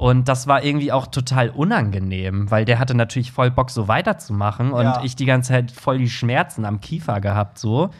Und 0.00 0.28
das 0.28 0.46
war 0.46 0.64
irgendwie 0.64 0.92
auch 0.92 1.08
total 1.08 1.50
unangenehm, 1.50 2.50
weil 2.50 2.64
der 2.64 2.78
hatte 2.78 2.94
natürlich 2.94 3.32
voll 3.32 3.50
Bock, 3.50 3.70
so 3.70 3.86
weiterzumachen. 3.86 4.72
Und 4.72 4.84
Ja. 4.84 5.02
ich 5.04 5.14
die 5.14 5.26
ganze 5.26 5.48
Zeit 5.52 5.70
voll 5.70 5.98
die 5.98 6.08
Schmerzen 6.08 6.64
am 6.64 6.80
Kiefer 6.80 7.20
gehabt, 7.20 7.58
so. 7.58 7.90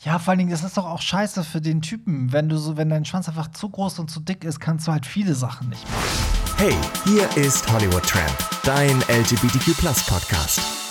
Ja, 0.00 0.18
vor 0.18 0.32
allen 0.32 0.38
Dingen, 0.40 0.50
das 0.50 0.64
ist 0.64 0.76
doch 0.76 0.84
auch 0.84 1.00
scheiße 1.00 1.44
für 1.44 1.60
den 1.60 1.80
Typen. 1.80 2.32
Wenn 2.32 2.48
du 2.48 2.56
so, 2.56 2.76
wenn 2.76 2.88
dein 2.88 3.04
Schwanz 3.04 3.28
einfach 3.28 3.52
zu 3.52 3.68
groß 3.68 4.00
und 4.00 4.10
zu 4.10 4.18
dick 4.18 4.42
ist, 4.42 4.58
kannst 4.58 4.88
du 4.88 4.92
halt 4.92 5.06
viele 5.06 5.34
Sachen 5.34 5.68
nicht 5.68 5.84
machen. 5.84 6.56
Hey, 6.56 6.74
hier 7.04 7.28
ist 7.44 7.72
Hollywood 7.72 8.02
Tramp, 8.02 8.36
dein 8.64 8.98
LGBTQ 9.08 9.76
Podcast. 10.08 10.87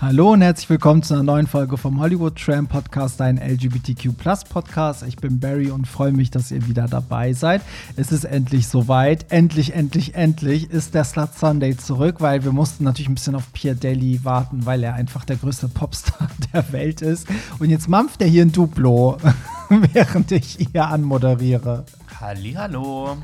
Hallo 0.00 0.32
und 0.32 0.42
herzlich 0.42 0.68
willkommen 0.68 1.04
zu 1.04 1.14
einer 1.14 1.22
neuen 1.22 1.46
Folge 1.46 1.78
vom 1.78 2.00
Hollywood 2.00 2.36
Tram 2.36 2.66
Podcast, 2.66 3.20
dein 3.20 3.38
LGBTQ 3.38 4.10
Podcast. 4.50 5.04
Ich 5.06 5.16
bin 5.16 5.38
Barry 5.38 5.70
und 5.70 5.86
freue 5.86 6.10
mich, 6.10 6.32
dass 6.32 6.50
ihr 6.50 6.66
wieder 6.66 6.88
dabei 6.88 7.32
seid. 7.32 7.62
Es 7.94 8.10
ist 8.10 8.24
endlich 8.24 8.66
soweit. 8.66 9.30
Endlich, 9.30 9.72
endlich, 9.72 10.16
endlich 10.16 10.68
ist 10.68 10.94
der 10.94 11.04
Slut 11.04 11.34
Sunday 11.34 11.76
zurück, 11.76 12.16
weil 12.18 12.42
wir 12.42 12.52
mussten 12.52 12.82
natürlich 12.82 13.08
ein 13.08 13.14
bisschen 13.14 13.36
auf 13.36 13.52
Pierre 13.52 13.76
Daly 13.76 14.24
warten, 14.24 14.66
weil 14.66 14.82
er 14.82 14.94
einfach 14.94 15.24
der 15.24 15.36
größte 15.36 15.68
Popstar 15.68 16.28
der 16.52 16.72
Welt 16.72 17.00
ist. 17.00 17.28
Und 17.60 17.70
jetzt 17.70 17.88
mampft 17.88 18.20
er 18.20 18.26
hier 18.26 18.42
ein 18.42 18.52
Duplo, 18.52 19.16
während 19.92 20.32
ich 20.32 20.58
hier 20.72 20.88
anmoderiere. 20.88 21.84
Hallihallo. 22.20 23.16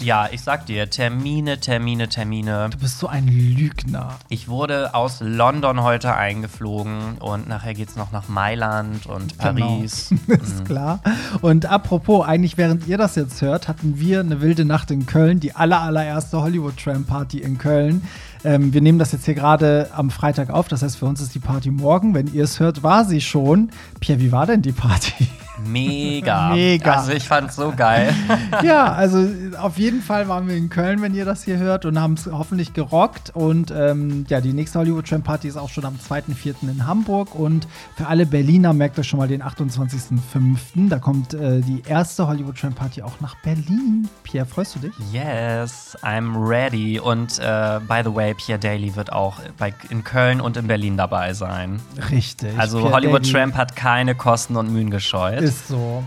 Ja, 0.00 0.28
ich 0.30 0.42
sag 0.42 0.66
dir, 0.66 0.90
Termine, 0.90 1.58
Termine, 1.60 2.08
Termine. 2.08 2.68
Du 2.70 2.78
bist 2.78 2.98
so 2.98 3.06
ein 3.06 3.26
Lügner. 3.26 4.16
Ich 4.28 4.48
wurde 4.48 4.94
aus 4.94 5.18
London 5.20 5.82
heute 5.82 6.14
eingeflogen 6.14 7.18
und 7.20 7.48
nachher 7.48 7.74
geht's 7.74 7.96
noch 7.96 8.12
nach 8.12 8.28
Mailand 8.28 9.06
und 9.06 9.38
Paris. 9.38 10.10
Genau. 10.26 10.42
ist 10.42 10.64
klar. 10.64 11.00
Und 11.40 11.66
apropos, 11.66 12.26
eigentlich 12.26 12.58
während 12.58 12.86
ihr 12.86 12.98
das 12.98 13.14
jetzt 13.14 13.40
hört, 13.40 13.68
hatten 13.68 13.98
wir 13.98 14.20
eine 14.20 14.40
wilde 14.40 14.64
Nacht 14.64 14.90
in 14.90 15.06
Köln, 15.06 15.40
die 15.40 15.54
aller, 15.54 15.80
allererste 15.80 16.42
Hollywood 16.42 16.76
Tram 16.76 17.04
Party 17.04 17.38
in 17.38 17.56
Köln. 17.56 18.02
Ähm, 18.44 18.74
wir 18.74 18.82
nehmen 18.82 18.98
das 18.98 19.12
jetzt 19.12 19.24
hier 19.24 19.34
gerade 19.34 19.90
am 19.94 20.10
Freitag 20.10 20.50
auf, 20.50 20.68
das 20.68 20.82
heißt 20.82 20.96
für 20.96 21.06
uns 21.06 21.20
ist 21.20 21.34
die 21.34 21.38
Party 21.38 21.70
morgen. 21.70 22.14
Wenn 22.14 22.32
ihr 22.32 22.44
es 22.44 22.60
hört, 22.60 22.82
war 22.82 23.04
sie 23.04 23.20
schon. 23.20 23.70
Pierre, 24.00 24.20
wie 24.20 24.32
war 24.32 24.46
denn 24.46 24.60
die 24.60 24.72
Party? 24.72 25.28
Mega. 25.66 26.50
Mega. 26.54 26.94
Also 26.94 27.12
ich 27.12 27.26
fand's 27.26 27.56
so 27.56 27.72
geil. 27.76 28.14
ja, 28.62 28.92
also 28.92 29.26
auf 29.58 29.78
jeden 29.78 30.02
Fall 30.02 30.28
waren 30.28 30.48
wir 30.48 30.56
in 30.56 30.68
Köln, 30.68 31.02
wenn 31.02 31.14
ihr 31.14 31.24
das 31.24 31.44
hier 31.44 31.58
hört, 31.58 31.84
und 31.84 32.00
haben 32.00 32.14
es 32.14 32.26
hoffentlich 32.26 32.72
gerockt. 32.74 33.30
Und 33.34 33.72
ähm, 33.76 34.24
ja, 34.28 34.40
die 34.40 34.52
nächste 34.52 34.78
Hollywood 34.78 35.08
Tram 35.08 35.22
Party 35.22 35.48
ist 35.48 35.56
auch 35.56 35.68
schon 35.68 35.84
am 35.84 35.96
2.4. 35.96 36.54
in 36.62 36.86
Hamburg. 36.86 37.34
Und 37.34 37.66
für 37.96 38.06
alle 38.06 38.26
Berliner 38.26 38.72
merkt 38.72 38.98
euch 38.98 39.08
schon 39.08 39.18
mal 39.18 39.28
den 39.28 39.42
28.05. 39.42 40.88
Da 40.88 40.98
kommt 40.98 41.34
äh, 41.34 41.60
die 41.60 41.82
erste 41.86 42.26
Hollywood 42.26 42.58
Tram 42.58 42.74
Party 42.74 43.02
auch 43.02 43.20
nach 43.20 43.36
Berlin. 43.42 44.08
Pierre, 44.22 44.46
freust 44.46 44.76
du 44.76 44.80
dich? 44.80 44.94
Yes, 45.12 45.96
I'm 46.02 46.34
ready. 46.36 46.98
Und 46.98 47.38
äh, 47.38 47.80
by 47.86 48.00
the 48.04 48.14
way, 48.14 48.34
Pierre 48.34 48.58
Daly 48.58 48.94
wird 48.96 49.12
auch 49.12 49.40
bei, 49.58 49.72
in 49.90 50.04
Köln 50.04 50.40
und 50.40 50.56
in 50.56 50.66
Berlin 50.66 50.96
dabei 50.96 51.32
sein. 51.32 51.80
Richtig. 52.10 52.58
Also 52.58 52.78
Pierre 52.78 52.94
Hollywood 52.94 53.22
Daly 53.22 53.32
Tramp 53.32 53.56
hat 53.56 53.76
keine 53.76 54.14
Kosten 54.14 54.56
und 54.56 54.72
Mühen 54.72 54.90
gescheut. 54.90 55.40
Ist 55.40 55.53
so. 55.54 56.04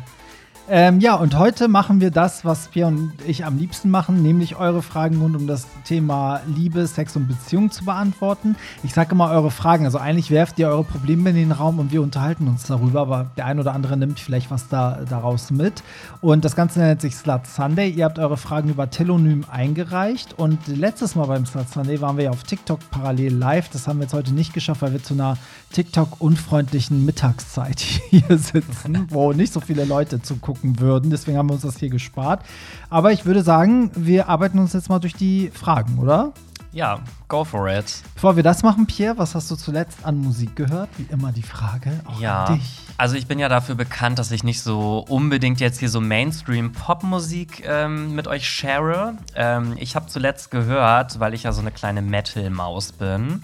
Ähm, 0.69 0.99
ja, 0.99 1.15
und 1.15 1.37
heute 1.37 1.69
machen 1.69 2.01
wir 2.01 2.11
das, 2.11 2.43
was 2.43 2.67
Pierre 2.67 2.89
und 2.89 3.13
ich 3.25 3.45
am 3.45 3.57
liebsten 3.57 3.89
machen, 3.89 4.21
nämlich 4.21 4.57
eure 4.57 4.81
Fragen 4.81 5.21
rund 5.21 5.37
um 5.37 5.47
das 5.47 5.65
Thema 5.85 6.41
Liebe, 6.45 6.85
Sex 6.87 7.15
und 7.15 7.29
Beziehung 7.29 7.71
zu 7.71 7.85
beantworten. 7.85 8.57
Ich 8.83 8.93
sage 8.93 9.13
immer 9.13 9.31
eure 9.31 9.49
Fragen, 9.49 9.85
also 9.85 9.97
eigentlich 9.97 10.29
werft 10.29 10.59
ihr 10.59 10.67
eure 10.67 10.83
Probleme 10.83 11.29
in 11.29 11.37
den 11.37 11.51
Raum 11.53 11.79
und 11.79 11.93
wir 11.93 12.01
unterhalten 12.01 12.49
uns 12.49 12.65
darüber, 12.65 12.99
aber 12.99 13.31
der 13.37 13.45
ein 13.45 13.61
oder 13.61 13.73
andere 13.73 13.95
nimmt 13.95 14.19
vielleicht 14.19 14.51
was 14.51 14.67
da, 14.67 15.05
daraus 15.09 15.51
mit. 15.51 15.83
Und 16.19 16.43
das 16.43 16.57
Ganze 16.57 16.79
nennt 16.79 16.99
sich 16.99 17.15
Slut 17.15 17.47
Sunday. 17.47 17.89
Ihr 17.89 18.03
habt 18.03 18.19
eure 18.19 18.35
Fragen 18.35 18.67
über 18.69 18.89
Telonym 18.89 19.45
eingereicht 19.49 20.37
und 20.37 20.67
letztes 20.67 21.15
Mal 21.15 21.27
beim 21.27 21.45
Slut 21.45 21.69
Sunday 21.69 22.01
waren 22.01 22.17
wir 22.17 22.25
ja 22.25 22.31
auf 22.31 22.43
TikTok 22.43 22.79
parallel 22.91 23.33
live. 23.33 23.69
Das 23.69 23.87
haben 23.87 23.99
wir 23.99 24.03
jetzt 24.03 24.13
heute 24.13 24.33
nicht 24.33 24.53
geschafft, 24.53 24.81
weil 24.81 24.91
wir 24.91 25.01
zu 25.01 25.13
einer 25.13 25.37
TikTok-unfreundlichen 25.71 27.05
Mittagszeit 27.05 27.79
hier 28.09 28.37
sitzen, 28.37 29.07
wo 29.11 29.31
nicht 29.31 29.53
so 29.53 29.61
viele 29.61 29.85
Leute 29.85 30.21
zugucken 30.21 30.56
würden. 30.63 31.09
Deswegen 31.09 31.37
haben 31.37 31.49
wir 31.49 31.53
uns 31.53 31.63
das 31.63 31.77
hier 31.77 31.89
gespart. 31.89 32.43
Aber 32.89 33.11
ich 33.11 33.25
würde 33.25 33.43
sagen, 33.43 33.91
wir 33.95 34.29
arbeiten 34.29 34.59
uns 34.59 34.73
jetzt 34.73 34.89
mal 34.89 34.99
durch 34.99 35.13
die 35.15 35.51
Fragen, 35.53 35.97
oder? 35.99 36.33
Ja, 36.73 36.99
go 37.27 37.43
for 37.43 37.67
it. 37.69 37.85
Bevor 38.13 38.35
wir 38.35 38.43
das 38.43 38.61
machen, 38.61 38.85
Pierre, 38.85 39.17
was 39.17 39.33
hast 39.33 39.49
du 39.49 39.55
zuletzt 39.55 40.05
an 40.05 40.17
Musik 40.17 40.55
gehört? 40.55 40.89
Wie 40.97 41.07
immer 41.11 41.31
die 41.31 41.41
Frage 41.41 41.91
auch 42.05 42.19
Ja. 42.19 42.43
an 42.45 42.55
dich. 42.59 42.79
Also 42.97 43.15
ich 43.15 43.25
bin 43.25 43.39
ja 43.39 43.49
dafür 43.49 43.73
bekannt, 43.75 44.19
dass 44.19 44.29
ich 44.31 44.43
nicht 44.43 44.61
so 44.61 44.99
unbedingt 45.07 45.59
jetzt 45.59 45.79
hier 45.79 45.89
so 45.89 46.01
Mainstream-Pop-Musik 46.01 47.63
ähm, 47.65 48.13
mit 48.13 48.27
euch 48.27 48.47
share. 48.47 49.15
Ähm, 49.35 49.73
ich 49.77 49.95
habe 49.95 50.07
zuletzt 50.07 50.51
gehört, 50.51 51.19
weil 51.19 51.33
ich 51.33 51.43
ja 51.43 51.51
so 51.51 51.61
eine 51.61 51.71
kleine 51.71 52.01
Metal-Maus 52.01 52.91
bin, 52.91 53.41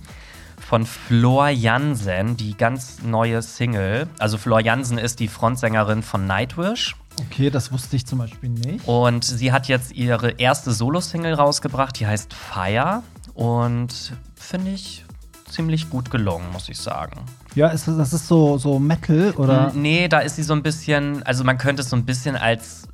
von 0.60 0.86
Flor 0.86 1.50
Jansen, 1.50 2.38
die 2.38 2.56
ganz 2.56 3.02
neue 3.04 3.42
Single. 3.42 4.08
Also 4.20 4.38
Flor 4.38 4.60
Jansen 4.62 4.98
ist 4.98 5.20
die 5.20 5.28
Frontsängerin 5.28 6.04
von 6.04 6.26
Nightwish. 6.28 6.96
Okay, 7.20 7.50
das 7.50 7.72
wusste 7.72 7.96
ich 7.96 8.06
zum 8.06 8.20
Beispiel 8.20 8.50
nicht. 8.50 8.88
Und 8.88 9.24
sie 9.24 9.52
hat 9.52 9.68
jetzt 9.68 9.92
ihre 9.94 10.32
erste 10.32 10.72
Solo-Single 10.72 11.34
rausgebracht, 11.34 12.00
die 12.00 12.08
heißt 12.08 12.34
Fire. 12.34 13.04
Und 13.34 14.14
finde 14.36 14.72
ich 14.72 15.06
ziemlich 15.50 15.90
gut 15.90 16.10
gelungen, 16.10 16.52
muss 16.52 16.70
ich 16.70 16.78
sagen. 16.78 17.22
Ja, 17.56 17.68
ist 17.68 17.88
das, 17.88 17.98
das 17.98 18.14
ist 18.14 18.28
so, 18.28 18.58
so 18.58 18.80
Metal 18.80 19.32
oder? 19.38 19.72
Nee, 19.76 20.08
da 20.08 20.20
ist 20.20 20.36
sie 20.36 20.44
so 20.44 20.54
ein 20.54 20.64
bisschen, 20.64 21.22
also 21.24 21.44
man 21.44 21.58
könnte 21.58 21.84
es 21.84 21.90
so 21.90 21.96
ein 21.96 22.06
bisschen 22.06 22.36
als 22.36 22.88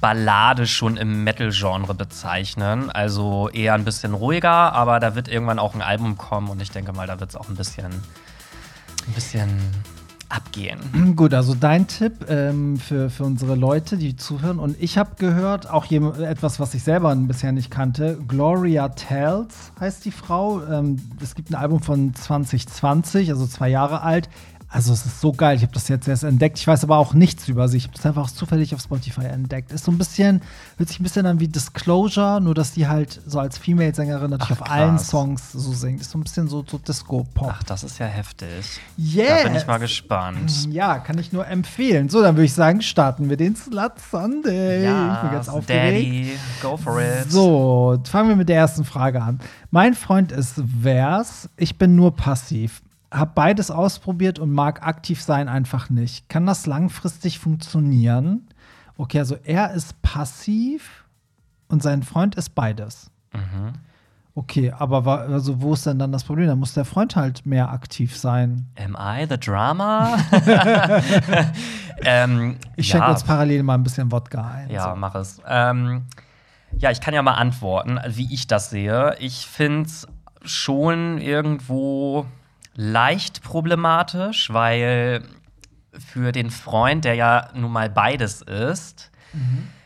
Ballade 0.00 0.66
schon 0.66 0.96
im 0.96 1.24
Metal-Genre 1.24 1.94
bezeichnen. 1.94 2.90
Also 2.90 3.48
eher 3.48 3.74
ein 3.74 3.84
bisschen 3.84 4.14
ruhiger, 4.14 4.72
aber 4.72 5.00
da 5.00 5.14
wird 5.14 5.28
irgendwann 5.28 5.58
auch 5.58 5.74
ein 5.74 5.82
Album 5.82 6.16
kommen 6.16 6.48
und 6.48 6.60
ich 6.60 6.70
denke 6.70 6.92
mal, 6.92 7.06
da 7.06 7.18
wird 7.18 7.30
es 7.30 7.36
auch 7.36 7.48
ein 7.48 7.56
bisschen, 7.56 7.86
ein 7.86 9.12
bisschen 9.14 9.48
abgehen. 10.34 11.14
Gut, 11.16 11.34
also 11.34 11.54
dein 11.54 11.86
Tipp 11.86 12.26
ähm, 12.28 12.76
für, 12.76 13.10
für 13.10 13.24
unsere 13.24 13.54
Leute, 13.54 13.96
die 13.96 14.16
zuhören. 14.16 14.58
Und 14.58 14.76
ich 14.80 14.98
habe 14.98 15.12
gehört, 15.16 15.70
auch 15.70 15.90
etwas, 15.90 16.60
was 16.60 16.74
ich 16.74 16.82
selber 16.82 17.14
bisher 17.14 17.52
nicht 17.52 17.70
kannte. 17.70 18.18
Gloria 18.26 18.88
Tells 18.88 19.72
heißt 19.80 20.04
die 20.04 20.10
Frau. 20.10 20.62
Ähm, 20.64 20.96
es 21.22 21.34
gibt 21.34 21.50
ein 21.50 21.54
Album 21.54 21.80
von 21.80 22.14
2020, 22.14 23.30
also 23.30 23.46
zwei 23.46 23.68
Jahre 23.68 24.02
alt. 24.02 24.28
Also 24.74 24.92
es 24.92 25.06
ist 25.06 25.20
so 25.20 25.30
geil. 25.30 25.56
Ich 25.56 25.62
habe 25.62 25.72
das 25.72 25.86
jetzt 25.86 26.08
erst 26.08 26.24
entdeckt. 26.24 26.58
Ich 26.58 26.66
weiß 26.66 26.82
aber 26.82 26.98
auch 26.98 27.14
nichts 27.14 27.46
über 27.46 27.68
sie. 27.68 27.76
Ich 27.76 27.84
habe 27.84 27.94
das 27.94 28.04
einfach 28.06 28.28
zufällig 28.28 28.74
auf 28.74 28.80
Spotify 28.80 29.26
entdeckt. 29.26 29.70
Ist 29.70 29.84
so 29.84 29.92
ein 29.92 29.98
bisschen, 29.98 30.42
hört 30.78 30.88
sich 30.88 30.98
ein 30.98 31.04
bisschen 31.04 31.26
an 31.26 31.38
wie 31.38 31.46
Disclosure, 31.46 32.40
nur 32.40 32.54
dass 32.54 32.72
die 32.72 32.88
halt 32.88 33.20
so 33.24 33.38
als 33.38 33.56
Female-Sängerin 33.56 34.30
natürlich 34.30 34.56
Ach, 34.58 34.62
auf 34.62 34.70
allen. 34.72 34.98
Songs 34.98 35.52
so 35.52 35.72
singt. 35.72 36.00
Ist 36.00 36.10
so 36.10 36.18
ein 36.18 36.24
bisschen 36.24 36.48
so, 36.48 36.64
so 36.68 36.78
Disco-Pop. 36.78 37.54
Ach, 37.54 37.62
das 37.62 37.84
ist 37.84 38.00
ja 38.00 38.06
heftig. 38.06 38.80
Yes. 38.96 39.42
Da 39.42 39.48
bin 39.48 39.54
ich 39.54 39.66
mal 39.68 39.78
gespannt. 39.78 40.66
Ja, 40.72 40.98
kann 40.98 41.18
ich 41.18 41.32
nur 41.32 41.46
empfehlen. 41.46 42.08
So, 42.08 42.20
dann 42.20 42.34
würde 42.34 42.46
ich 42.46 42.54
sagen, 42.54 42.82
starten 42.82 43.30
wir 43.30 43.36
den 43.36 43.54
Slut 43.54 43.92
Sunday. 44.10 44.78
ich 44.78 45.20
bin 45.20 45.30
ganz 45.30 45.48
aufgeregt. 45.48 46.04
Daddy, 46.04 46.32
go 46.60 46.76
for 46.76 47.00
it. 47.00 47.30
So, 47.30 47.96
fangen 48.10 48.28
wir 48.28 48.36
mit 48.36 48.48
der 48.48 48.56
ersten 48.56 48.84
Frage 48.84 49.22
an. 49.22 49.38
Mein 49.70 49.94
Freund 49.94 50.32
ist 50.32 50.60
vers, 50.82 51.48
ich 51.56 51.78
bin 51.78 51.94
nur 51.94 52.16
passiv. 52.16 52.82
Hab 53.14 53.34
beides 53.34 53.70
ausprobiert 53.70 54.38
und 54.38 54.50
mag 54.52 54.84
aktiv 54.86 55.22
sein 55.22 55.48
einfach 55.48 55.88
nicht. 55.90 56.28
Kann 56.28 56.46
das 56.46 56.66
langfristig 56.66 57.38
funktionieren? 57.38 58.48
Okay, 58.96 59.18
also 59.20 59.36
er 59.44 59.72
ist 59.72 60.00
passiv 60.02 61.04
und 61.68 61.82
sein 61.82 62.02
Freund 62.02 62.34
ist 62.34 62.54
beides. 62.54 63.10
Mhm. 63.32 63.72
Okay, 64.36 64.72
aber 64.76 65.04
wa- 65.04 65.18
also 65.26 65.62
wo 65.62 65.74
ist 65.74 65.86
denn 65.86 65.98
dann 66.00 66.10
das 66.10 66.24
Problem? 66.24 66.48
Da 66.48 66.56
muss 66.56 66.74
der 66.74 66.84
Freund 66.84 67.14
halt 67.14 67.46
mehr 67.46 67.70
aktiv 67.70 68.16
sein. 68.16 68.66
Am 68.76 68.96
I 68.98 69.26
the 69.30 69.38
drama? 69.38 70.16
ähm, 72.04 72.56
Ich 72.76 72.88
schenke 72.88 73.06
ja. 73.06 73.12
uns 73.12 73.24
parallel 73.24 73.62
mal 73.62 73.74
ein 73.74 73.82
bisschen 73.82 74.10
Wodka 74.10 74.42
ein. 74.42 74.70
Ja, 74.70 74.90
So. 74.90 74.96
mach 74.96 75.14
es. 75.14 75.40
Ähm, 75.46 76.02
ja, 76.78 76.90
ich 76.90 77.00
kann 77.00 77.14
ja 77.14 77.22
mal 77.22 77.34
antworten, 77.34 77.98
wie 78.08 78.32
ich 78.34 78.46
das 78.46 78.70
sehe. 78.70 79.14
Ich 79.20 79.46
finde 79.46 79.86
es 79.88 80.06
schon 80.44 81.18
irgendwo 81.18 82.26
leicht 82.76 83.42
problematisch, 83.42 84.52
weil 84.52 85.22
für 85.98 86.32
den 86.32 86.50
Freund, 86.50 87.04
der 87.04 87.14
ja 87.14 87.48
nun 87.54 87.70
mal 87.72 87.88
beides 87.90 88.42
ist, 88.42 89.10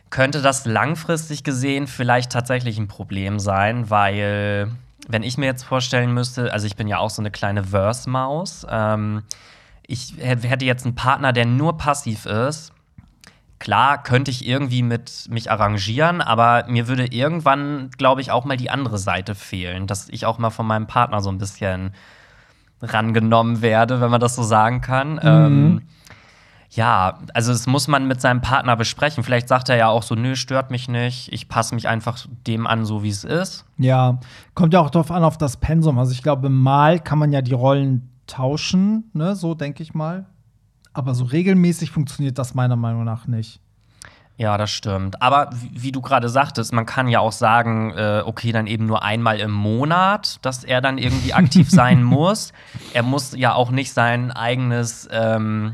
könnte 0.09 0.41
das 0.41 0.65
langfristig 0.65 1.43
gesehen 1.43 1.87
vielleicht 1.87 2.31
tatsächlich 2.31 2.77
ein 2.79 2.87
Problem 2.87 3.39
sein, 3.39 3.89
weil 3.89 4.71
wenn 5.07 5.23
ich 5.23 5.37
mir 5.37 5.45
jetzt 5.47 5.63
vorstellen 5.63 6.13
müsste, 6.13 6.51
also 6.53 6.65
ich 6.67 6.75
bin 6.75 6.87
ja 6.87 6.97
auch 6.99 7.09
so 7.09 7.21
eine 7.21 7.31
kleine 7.31 7.63
Verse-Maus, 7.63 8.65
ähm, 8.69 9.23
ich 9.87 10.13
hä- 10.17 10.37
hätte 10.47 10.65
jetzt 10.65 10.85
einen 10.85 10.95
Partner, 10.95 11.33
der 11.33 11.45
nur 11.45 11.77
passiv 11.77 12.25
ist, 12.25 12.73
Klar, 13.61 14.01
könnte 14.03 14.31
ich 14.31 14.47
irgendwie 14.47 14.83
mit 14.83 15.25
mich 15.29 15.51
arrangieren, 15.51 16.21
aber 16.21 16.63
mir 16.69 16.87
würde 16.87 17.07
irgendwann, 17.07 17.89
glaube 17.97 18.21
ich, 18.21 18.31
auch 18.31 18.45
mal 18.45 18.55
die 18.55 18.69
andere 18.69 18.97
Seite 18.97 19.35
fehlen, 19.35 19.85
dass 19.85 20.07
ich 20.07 20.25
auch 20.25 20.37
mal 20.37 20.49
von 20.49 20.65
meinem 20.65 20.87
Partner 20.87 21.19
so 21.19 21.29
ein 21.29 21.39
bisschen 21.39 21.93
rangenommen 22.81 23.61
werde, 23.61 24.01
wenn 24.01 24.11
man 24.11 24.21
das 24.21 24.35
so 24.35 24.43
sagen 24.43 24.81
kann. 24.81 25.19
Ähm, 25.23 25.81
Ja, 26.71 27.17
also 27.33 27.51
das 27.51 27.65
muss 27.65 27.87
man 27.87 28.07
mit 28.07 28.21
seinem 28.21 28.41
Partner 28.41 28.75
besprechen. 28.75 29.23
Vielleicht 29.23 29.47
sagt 29.47 29.69
er 29.69 29.75
ja 29.75 29.87
auch 29.87 30.03
so, 30.03 30.13
nö, 30.13 30.35
stört 30.35 30.69
mich 30.69 30.87
nicht, 30.87 31.33
ich 31.33 31.49
passe 31.49 31.73
mich 31.73 31.87
einfach 31.87 32.27
dem 32.45 32.67
an, 32.67 32.85
so 32.85 33.01
wie 33.01 33.09
es 33.09 33.23
ist. 33.23 33.65
Ja, 33.79 34.19
kommt 34.53 34.73
ja 34.75 34.79
auch 34.79 34.91
darauf 34.91 35.09
an, 35.09 35.23
auf 35.23 35.37
das 35.37 35.57
Pensum. 35.57 35.97
Also 35.97 36.11
ich 36.11 36.21
glaube, 36.21 36.49
mal 36.49 36.99
kann 36.99 37.17
man 37.17 37.31
ja 37.31 37.41
die 37.41 37.53
Rollen 37.53 38.11
tauschen, 38.27 39.09
ne, 39.13 39.35
so 39.35 39.55
denke 39.55 39.81
ich 39.81 39.95
mal. 39.95 40.27
Aber 40.93 41.15
so 41.15 41.23
regelmäßig 41.23 41.89
funktioniert 41.89 42.37
das 42.37 42.53
meiner 42.53 42.75
Meinung 42.75 43.03
nach 43.03 43.25
nicht. 43.25 43.61
Ja, 44.39 44.57
das 44.57 44.71
stimmt. 44.71 45.21
Aber 45.21 45.49
wie, 45.53 45.83
wie 45.83 45.91
du 45.91 45.99
gerade 45.99 46.29
sagtest, 46.29 46.71
man 46.71 46.85
kann 46.85 47.09
ja 47.09 47.19
auch 47.19 47.33
sagen, 47.33 47.91
äh, 47.97 48.23
okay, 48.25 48.53
dann 48.53 48.67
eben 48.67 48.85
nur 48.85 49.03
einmal 49.03 49.37
im 49.37 49.51
Monat, 49.51 50.37
dass 50.43 50.63
er 50.63 50.79
dann 50.79 50.97
irgendwie 50.97 51.33
aktiv 51.33 51.69
sein 51.69 52.01
muss. 52.01 52.53
Er 52.93 53.03
muss 53.03 53.35
ja 53.35 53.53
auch 53.53 53.69
nicht 53.69 53.91
sein 53.91 54.31
eigenes 54.31 55.09
ähm, 55.11 55.73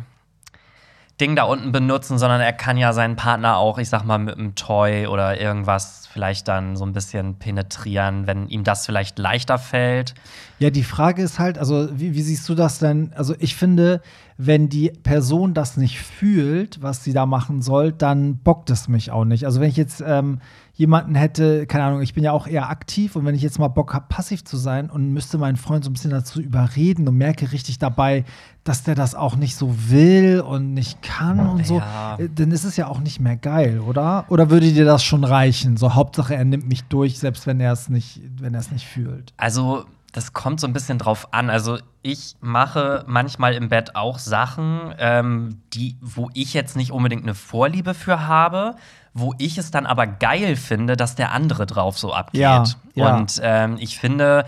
Ding 1.20 1.36
da 1.36 1.44
unten 1.44 1.72
benutzen, 1.72 2.18
sondern 2.18 2.42
er 2.42 2.52
kann 2.52 2.78
ja 2.78 2.92
seinen 2.92 3.16
Partner 3.16 3.58
auch, 3.58 3.78
ich 3.78 3.88
sag 3.88 4.04
mal, 4.04 4.18
mit 4.18 4.38
einem 4.38 4.56
Toy 4.56 5.08
oder 5.08 5.40
irgendwas 5.40 6.08
vielleicht 6.12 6.48
dann 6.48 6.76
so 6.76 6.86
ein 6.86 6.94
bisschen 6.94 7.36
penetrieren, 7.36 8.28
wenn 8.28 8.48
ihm 8.48 8.64
das 8.64 8.86
vielleicht 8.86 9.20
leichter 9.20 9.58
fällt. 9.58 10.14
Ja, 10.60 10.70
die 10.70 10.84
Frage 10.84 11.22
ist 11.22 11.40
halt, 11.40 11.58
also 11.58 11.90
wie, 11.92 12.14
wie 12.14 12.22
siehst 12.22 12.48
du 12.48 12.56
das 12.56 12.80
denn? 12.80 13.12
Also 13.16 13.36
ich 13.40 13.56
finde, 13.56 14.02
wenn 14.38 14.68
die 14.70 14.90
Person 14.90 15.54
das 15.54 15.78
nicht 15.78 16.00
fühlt, 16.00 16.82
was 16.82 17.04
sie 17.04 17.14
da 17.14 17.26
machen 17.26 17.62
soll, 17.62 17.92
dann 17.92 18.38
bockt 18.38 18.70
es 18.70 18.88
mich 18.88 19.12
auch 19.12 19.26
nicht. 19.26 19.46
Also 19.46 19.62
wenn 19.62 19.70
ich 19.70 19.78
jetzt 19.78 20.04
ähm, 20.06 20.40
jemanden 20.78 21.16
hätte, 21.16 21.66
keine 21.68 21.86
Ahnung, 21.86 22.02
ich 22.02 22.14
bin 22.14 22.24
ja 22.24 22.34
auch 22.34 22.48
eher 22.48 22.70
aktiv 22.70 23.16
und 23.16 23.26
wenn 23.26 23.34
ich 23.34 23.42
jetzt 23.42 23.60
mal 23.60 23.70
Bock 23.70 23.94
habe, 23.94 24.06
passiv 24.10 24.44
zu 24.44 24.58
sein 24.58 24.90
und 24.90 25.12
müsste 25.14 25.38
meinen 25.38 25.56
Freund 25.56 25.84
so 25.86 25.90
ein 25.90 25.94
bisschen 25.94 26.12
dazu 26.12 26.42
überreden 26.42 27.08
und 27.08 27.16
merke 27.18 27.52
richtig 27.54 27.80
dabei, 27.80 28.26
dass 28.66 28.84
der 28.84 28.94
das 28.96 29.16
auch 29.16 29.36
nicht 29.38 29.56
so 29.56 29.74
will 29.90 30.42
und 30.46 30.74
nicht 30.74 31.02
kann 31.02 31.40
und 31.48 31.66
so, 31.66 31.78
Ja. 31.80 32.18
äh, 32.20 32.28
dann 32.34 32.52
ist 32.52 32.66
es 32.66 32.76
ja 32.76 32.88
auch 32.88 33.00
nicht 33.00 33.20
mehr 33.22 33.38
geil, 33.38 33.80
oder? 33.80 34.26
Oder 34.28 34.50
würde 34.50 34.72
dir 34.74 34.86
das 34.86 35.04
schon 35.04 35.24
reichen? 35.24 35.78
So 35.78 35.94
Hauptsache, 35.94 36.36
er 36.36 36.44
nimmt 36.46 36.68
mich 36.68 36.84
durch, 36.86 37.20
selbst 37.20 37.48
wenn 37.48 37.60
er 37.62 37.72
es 37.72 37.88
nicht, 37.90 38.20
wenn 38.42 38.54
er 38.54 38.60
es 38.60 38.72
nicht 38.72 38.86
fühlt. 38.86 39.34
Also, 39.38 39.86
das 40.16 40.32
kommt 40.32 40.62
so 40.62 40.68
ein 40.68 40.72
bisschen 40.72 40.98
drauf 40.98 41.28
an. 41.34 41.50
Also, 41.50 41.78
ich 42.02 42.36
mache 42.40 43.04
manchmal 43.06 43.54
im 43.54 43.68
Bett 43.68 43.96
auch 43.96 44.18
Sachen, 44.18 44.96
ähm, 44.98 45.62
die, 45.74 45.98
wo 46.00 46.30
ich 46.34 46.54
jetzt 46.54 46.78
nicht 46.78 46.92
unbedingt 46.92 47.24
eine 47.24 47.36
Vorliebe 47.36 47.94
für 47.94 48.26
habe, 48.26 48.76
wo 49.14 49.34
ich 49.40 49.58
es 49.58 49.72
dann 49.72 49.86
aber 49.86 50.08
geil 50.08 50.56
finde, 50.56 50.96
dass 50.96 51.16
der 51.16 51.32
andere 51.32 51.66
drauf 51.66 52.00
so 52.00 52.14
abgeht. 52.14 52.42
Ja, 52.42 52.64
ja. 52.94 53.16
Und 53.16 53.42
ähm, 53.44 53.76
ich 53.78 54.00
finde, 54.00 54.46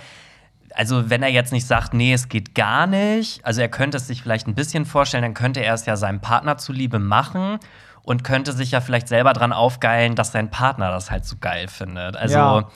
also 0.73 1.09
wenn 1.09 1.21
er 1.21 1.29
jetzt 1.29 1.51
nicht 1.51 1.67
sagt, 1.67 1.93
nee, 1.93 2.13
es 2.13 2.29
geht 2.29 2.55
gar 2.55 2.87
nicht, 2.87 3.43
also 3.45 3.59
er 3.59 3.69
könnte 3.69 3.97
es 3.97 4.07
sich 4.07 4.21
vielleicht 4.21 4.47
ein 4.47 4.55
bisschen 4.55 4.85
vorstellen, 4.85 5.23
dann 5.23 5.33
könnte 5.33 5.59
er 5.61 5.73
es 5.73 5.85
ja 5.85 5.97
seinem 5.97 6.21
Partner 6.21 6.57
zuliebe 6.57 6.99
machen 6.99 7.59
und 8.03 8.23
könnte 8.23 8.53
sich 8.53 8.71
ja 8.71 8.79
vielleicht 8.79 9.09
selber 9.09 9.33
dran 9.33 9.51
aufgeilen, 9.51 10.15
dass 10.15 10.31
sein 10.31 10.49
Partner 10.49 10.91
das 10.91 11.11
halt 11.11 11.25
so 11.25 11.35
geil 11.41 11.67
findet. 11.67 12.15
Also 12.15 12.37
Ja. 12.37 12.69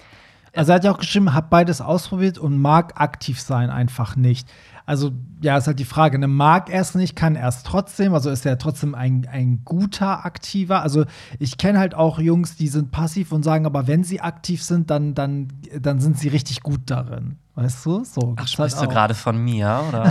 Also 0.54 0.72
er 0.72 0.76
hat 0.76 0.84
ja 0.84 0.92
auch 0.92 0.98
geschrieben, 0.98 1.34
hab 1.34 1.50
beides 1.50 1.82
ausprobiert 1.82 2.38
und 2.38 2.58
mag 2.58 3.00
aktiv 3.00 3.40
sein 3.40 3.70
einfach 3.70 4.16
nicht. 4.16 4.50
Also 4.86 5.12
ja, 5.42 5.58
ist 5.58 5.68
halt 5.68 5.80
die 5.80 5.86
Frage, 5.86 6.20
ne, 6.20 6.28
mag 6.28 6.70
er 6.70 6.82
es 6.82 6.96
nicht, 6.96 7.16
kann 7.16 7.36
er 7.36 7.48
es 7.48 7.64
trotzdem, 7.64 8.14
also 8.14 8.30
ist 8.30 8.46
er 8.46 8.58
trotzdem 8.58 8.94
ein, 8.94 9.28
ein 9.32 9.62
guter 9.64 10.26
Aktiver. 10.26 10.82
Also 10.82 11.06
ich 11.40 11.58
kenne 11.58 11.80
halt 11.80 11.96
auch 11.96 12.20
Jungs, 12.20 12.56
die 12.56 12.68
sind 12.68 12.92
passiv 12.92 13.32
und 13.32 13.44
sagen, 13.44 13.66
aber 13.66 13.88
wenn 13.88 14.04
sie 14.04 14.20
aktiv 14.20 14.62
sind, 14.62 14.90
dann, 14.90 15.14
dann, 15.14 15.48
dann 15.80 16.02
sind 16.02 16.18
sie 16.18 16.28
richtig 16.28 16.62
gut 16.62 16.82
darin. 16.88 17.38
Weißt 17.54 17.86
du? 17.86 18.06
So, 18.06 18.34
Ach, 18.36 18.40
halt 18.40 18.50
sprichst 18.50 18.82
du 18.82 18.88
gerade 18.88 19.14
von 19.14 19.38
mir, 19.38 19.84
oder? 19.90 20.06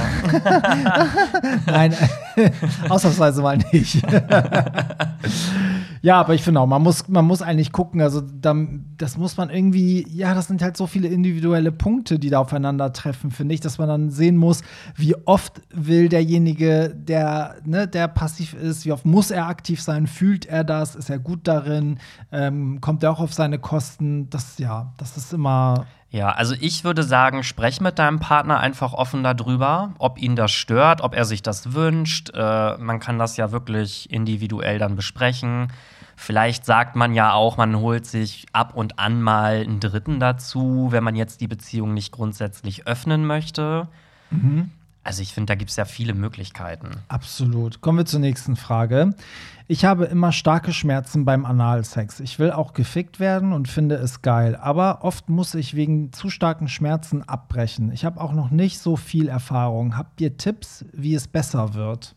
Nein, 1.66 1.94
ausnahmsweise 2.90 3.40
mal 3.40 3.56
nicht. 3.72 4.02
ja, 6.02 6.20
aber 6.20 6.34
ich 6.34 6.42
finde 6.42 6.60
auch, 6.60 6.66
man 6.66 6.82
muss, 6.82 7.08
man 7.08 7.24
muss 7.24 7.40
eigentlich 7.40 7.72
gucken, 7.72 8.02
also 8.02 8.20
dann, 8.20 8.84
das 8.98 9.16
muss 9.16 9.38
man 9.38 9.48
irgendwie, 9.48 10.06
ja, 10.10 10.34
das 10.34 10.48
sind 10.48 10.60
halt 10.60 10.76
so 10.76 10.86
viele 10.86 11.08
individuelle 11.08 11.72
Punkte, 11.72 12.18
die 12.18 12.28
da 12.28 12.40
aufeinandertreffen, 12.40 13.30
finde 13.30 13.54
ich, 13.54 13.60
dass 13.60 13.78
man 13.78 13.88
dann 13.88 14.10
sehen 14.10 14.36
muss, 14.36 14.60
wie 14.94 15.16
oft 15.26 15.62
will 15.72 16.10
derjenige, 16.10 16.94
der, 16.94 17.56
ne, 17.64 17.88
der 17.88 18.08
passiv 18.08 18.52
ist, 18.52 18.84
wie 18.84 18.92
oft 18.92 19.06
muss 19.06 19.30
er 19.30 19.46
aktiv 19.46 19.80
sein, 19.80 20.06
fühlt 20.06 20.44
er 20.44 20.62
das, 20.62 20.94
ist 20.94 21.08
er 21.08 21.18
gut 21.18 21.48
darin, 21.48 22.00
ähm, 22.32 22.82
kommt 22.82 23.02
er 23.02 23.12
auch 23.12 23.20
auf 23.20 23.32
seine 23.32 23.58
Kosten, 23.58 24.28
das, 24.28 24.58
ja, 24.58 24.92
das 24.98 25.16
ist 25.16 25.32
immer, 25.32 25.86
Ja, 26.12 26.30
also 26.30 26.56
ich 26.58 26.82
würde 26.82 27.04
sagen, 27.04 27.44
sprech 27.44 27.80
mit 27.80 28.00
deinem 28.00 28.18
Partner 28.18 28.58
einfach 28.58 28.92
offen 28.92 29.22
darüber, 29.22 29.92
ob 29.98 30.20
ihn 30.20 30.34
das 30.34 30.50
stört, 30.50 31.02
ob 31.02 31.14
er 31.14 31.24
sich 31.24 31.40
das 31.40 31.72
wünscht. 31.72 32.30
Äh, 32.34 32.76
man 32.78 32.98
kann 32.98 33.18
das 33.18 33.36
ja 33.36 33.52
wirklich 33.52 34.10
individuell 34.10 34.78
dann 34.78 34.96
besprechen. 34.96 35.68
Vielleicht 36.16 36.66
sagt 36.66 36.96
man 36.96 37.14
ja 37.14 37.32
auch, 37.32 37.56
man 37.56 37.76
holt 37.76 38.06
sich 38.06 38.46
ab 38.52 38.74
und 38.74 38.98
an 38.98 39.22
mal 39.22 39.60
einen 39.60 39.78
Dritten 39.78 40.18
dazu, 40.18 40.88
wenn 40.90 41.04
man 41.04 41.14
jetzt 41.14 41.40
die 41.40 41.48
Beziehung 41.48 41.94
nicht 41.94 42.12
grundsätzlich 42.12 42.88
öffnen 42.88 43.24
möchte. 43.24 43.86
Also 45.02 45.22
ich 45.22 45.32
finde, 45.32 45.46
da 45.46 45.54
gibt 45.54 45.70
es 45.70 45.76
ja 45.76 45.86
viele 45.86 46.12
Möglichkeiten. 46.12 46.90
Absolut. 47.08 47.80
Kommen 47.80 47.98
wir 47.98 48.04
zur 48.04 48.20
nächsten 48.20 48.54
Frage. 48.56 49.14
Ich 49.66 49.84
habe 49.84 50.04
immer 50.06 50.32
starke 50.32 50.72
Schmerzen 50.72 51.24
beim 51.24 51.46
Analsex. 51.46 52.20
Ich 52.20 52.38
will 52.38 52.50
auch 52.50 52.74
gefickt 52.74 53.18
werden 53.18 53.52
und 53.52 53.68
finde 53.68 53.94
es 53.94 54.20
geil, 54.20 54.56
aber 54.56 55.04
oft 55.04 55.28
muss 55.28 55.54
ich 55.54 55.74
wegen 55.74 56.12
zu 56.12 56.28
starken 56.28 56.68
Schmerzen 56.68 57.22
abbrechen. 57.22 57.92
Ich 57.92 58.04
habe 58.04 58.20
auch 58.20 58.32
noch 58.32 58.50
nicht 58.50 58.78
so 58.78 58.96
viel 58.96 59.28
Erfahrung. 59.28 59.96
Habt 59.96 60.20
ihr 60.20 60.36
Tipps, 60.36 60.84
wie 60.92 61.14
es 61.14 61.28
besser 61.28 61.74
wird? 61.74 62.14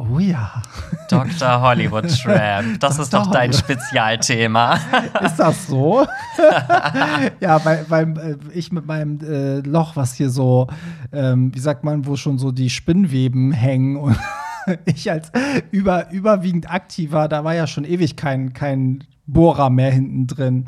Oh 0.00 0.20
ja. 0.20 0.62
Dr. 1.10 1.60
Hollywood 1.60 2.08
Tramp, 2.22 2.78
das 2.78 3.00
ist 3.00 3.12
doch 3.12 3.32
dein. 3.32 3.52
Spezialthema. 3.52 4.78
Ist 5.24 5.40
das 5.40 5.66
so? 5.66 6.06
ja, 7.40 7.64
weil, 7.64 7.84
weil 7.88 8.18
äh, 8.18 8.36
ich 8.54 8.70
mit 8.70 8.86
meinem 8.86 9.18
äh, 9.20 9.58
Loch, 9.58 9.96
was 9.96 10.14
hier 10.14 10.30
so, 10.30 10.68
ähm, 11.12 11.52
wie 11.52 11.58
sagt 11.58 11.82
man, 11.82 12.06
wo 12.06 12.14
schon 12.14 12.38
so 12.38 12.52
die 12.52 12.70
Spinnweben 12.70 13.50
hängen 13.50 13.96
und 13.96 14.16
ich 14.84 15.10
als 15.10 15.32
über, 15.72 16.12
überwiegend 16.12 16.70
aktiver, 16.70 17.26
da 17.26 17.42
war 17.42 17.56
ja 17.56 17.66
schon 17.66 17.84
ewig 17.84 18.14
kein, 18.14 18.52
kein 18.52 19.02
Bohrer 19.26 19.68
mehr 19.68 19.90
hinten 19.90 20.28
drin. 20.28 20.66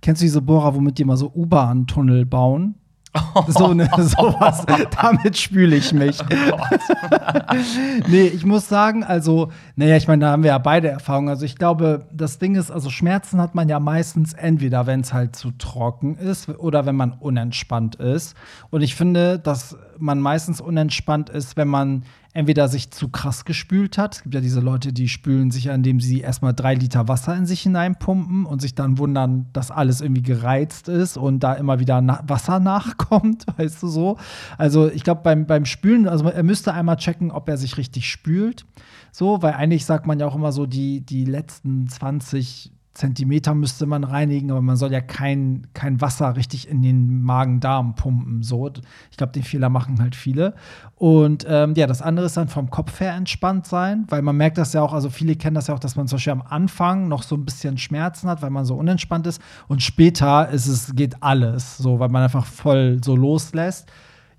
Kennst 0.00 0.22
du 0.22 0.24
diese 0.24 0.42
Bohrer, 0.42 0.74
womit 0.74 0.98
die 0.98 1.04
mal 1.04 1.16
so 1.16 1.30
U-Bahn-Tunnel 1.32 2.26
bauen? 2.26 2.74
So 3.48 3.74
ne, 3.74 3.88
sowas. 3.98 4.64
Damit 5.00 5.36
spüle 5.36 5.76
ich 5.76 5.92
mich. 5.92 6.18
nee, 8.08 8.26
ich 8.26 8.44
muss 8.44 8.68
sagen, 8.68 9.04
also, 9.04 9.50
naja, 9.76 9.96
ich 9.96 10.08
meine, 10.08 10.24
da 10.24 10.32
haben 10.32 10.42
wir 10.42 10.50
ja 10.50 10.58
beide 10.58 10.88
Erfahrungen. 10.88 11.28
Also, 11.28 11.44
ich 11.44 11.56
glaube, 11.56 12.06
das 12.12 12.38
Ding 12.38 12.54
ist, 12.54 12.70
also, 12.70 12.90
Schmerzen 12.90 13.40
hat 13.40 13.54
man 13.54 13.68
ja 13.68 13.80
meistens 13.80 14.32
entweder, 14.32 14.86
wenn 14.86 15.00
es 15.00 15.12
halt 15.12 15.36
zu 15.36 15.50
trocken 15.52 16.16
ist 16.16 16.48
oder 16.48 16.86
wenn 16.86 16.96
man 16.96 17.12
unentspannt 17.12 17.96
ist. 17.96 18.34
Und 18.70 18.82
ich 18.82 18.94
finde, 18.94 19.38
dass 19.38 19.76
man 19.98 20.20
meistens 20.20 20.60
unentspannt 20.60 21.30
ist, 21.30 21.56
wenn 21.56 21.68
man 21.68 22.04
entweder 22.32 22.68
sich 22.68 22.90
zu 22.90 23.08
krass 23.08 23.44
gespült 23.44 23.98
hat. 23.98 24.16
Es 24.16 24.22
gibt 24.22 24.34
ja 24.34 24.40
diese 24.40 24.60
Leute, 24.60 24.92
die 24.92 25.08
spülen 25.08 25.50
sich, 25.50 25.66
indem 25.66 26.00
sie 26.00 26.20
erstmal 26.20 26.54
drei 26.54 26.74
Liter 26.74 27.08
Wasser 27.08 27.36
in 27.36 27.46
sich 27.46 27.60
hineinpumpen 27.60 28.46
und 28.46 28.62
sich 28.62 28.74
dann 28.74 28.98
wundern, 28.98 29.46
dass 29.52 29.70
alles 29.70 30.00
irgendwie 30.00 30.22
gereizt 30.22 30.88
ist 30.88 31.16
und 31.16 31.40
da 31.40 31.54
immer 31.54 31.78
wieder 31.78 32.00
na 32.00 32.22
Wasser 32.26 32.60
nachkommt, 32.60 33.46
weißt 33.56 33.82
du 33.82 33.88
so. 33.88 34.16
Also 34.56 34.90
ich 34.90 35.04
glaube, 35.04 35.20
beim, 35.22 35.46
beim 35.46 35.66
Spülen, 35.66 36.08
also 36.08 36.28
er 36.28 36.42
müsste 36.42 36.72
einmal 36.72 36.96
checken, 36.96 37.30
ob 37.30 37.48
er 37.48 37.56
sich 37.56 37.76
richtig 37.76 38.08
spült. 38.08 38.64
So, 39.10 39.42
weil 39.42 39.52
eigentlich 39.52 39.84
sagt 39.84 40.06
man 40.06 40.18
ja 40.18 40.26
auch 40.26 40.34
immer 40.34 40.52
so, 40.52 40.64
die, 40.64 41.00
die 41.02 41.26
letzten 41.26 41.86
20 41.86 42.72
Zentimeter 42.94 43.54
müsste 43.54 43.86
man 43.86 44.04
reinigen, 44.04 44.50
aber 44.50 44.60
man 44.60 44.76
soll 44.76 44.92
ja 44.92 45.00
kein, 45.00 45.66
kein 45.72 46.00
Wasser 46.02 46.36
richtig 46.36 46.68
in 46.68 46.82
den 46.82 47.22
Magen-Darm 47.22 47.94
pumpen. 47.94 48.42
So. 48.42 48.70
Ich 49.10 49.16
glaube, 49.16 49.32
den 49.32 49.42
Fehler 49.42 49.70
machen 49.70 49.98
halt 50.00 50.14
viele. 50.14 50.54
Und 50.96 51.46
ähm, 51.48 51.72
ja, 51.74 51.86
das 51.86 52.02
andere 52.02 52.26
ist 52.26 52.36
dann 52.36 52.48
vom 52.48 52.68
Kopf 52.68 53.00
her 53.00 53.14
entspannt 53.14 53.66
sein, 53.66 54.04
weil 54.08 54.20
man 54.20 54.36
merkt 54.36 54.58
das 54.58 54.74
ja 54.74 54.82
auch, 54.82 54.92
also 54.92 55.08
viele 55.08 55.36
kennen 55.36 55.54
das 55.54 55.68
ja 55.68 55.74
auch, 55.74 55.78
dass 55.78 55.96
man 55.96 56.06
zum 56.06 56.16
Beispiel 56.16 56.34
am 56.34 56.42
Anfang 56.42 57.08
noch 57.08 57.22
so 57.22 57.34
ein 57.34 57.46
bisschen 57.46 57.78
Schmerzen 57.78 58.28
hat, 58.28 58.42
weil 58.42 58.50
man 58.50 58.66
so 58.66 58.76
unentspannt 58.76 59.26
ist. 59.26 59.40
Und 59.68 59.82
später 59.82 60.50
ist 60.50 60.66
es, 60.66 60.94
geht 60.94 61.22
alles, 61.22 61.78
so, 61.78 61.98
weil 61.98 62.10
man 62.10 62.22
einfach 62.22 62.44
voll 62.44 63.00
so 63.02 63.16
loslässt. 63.16 63.90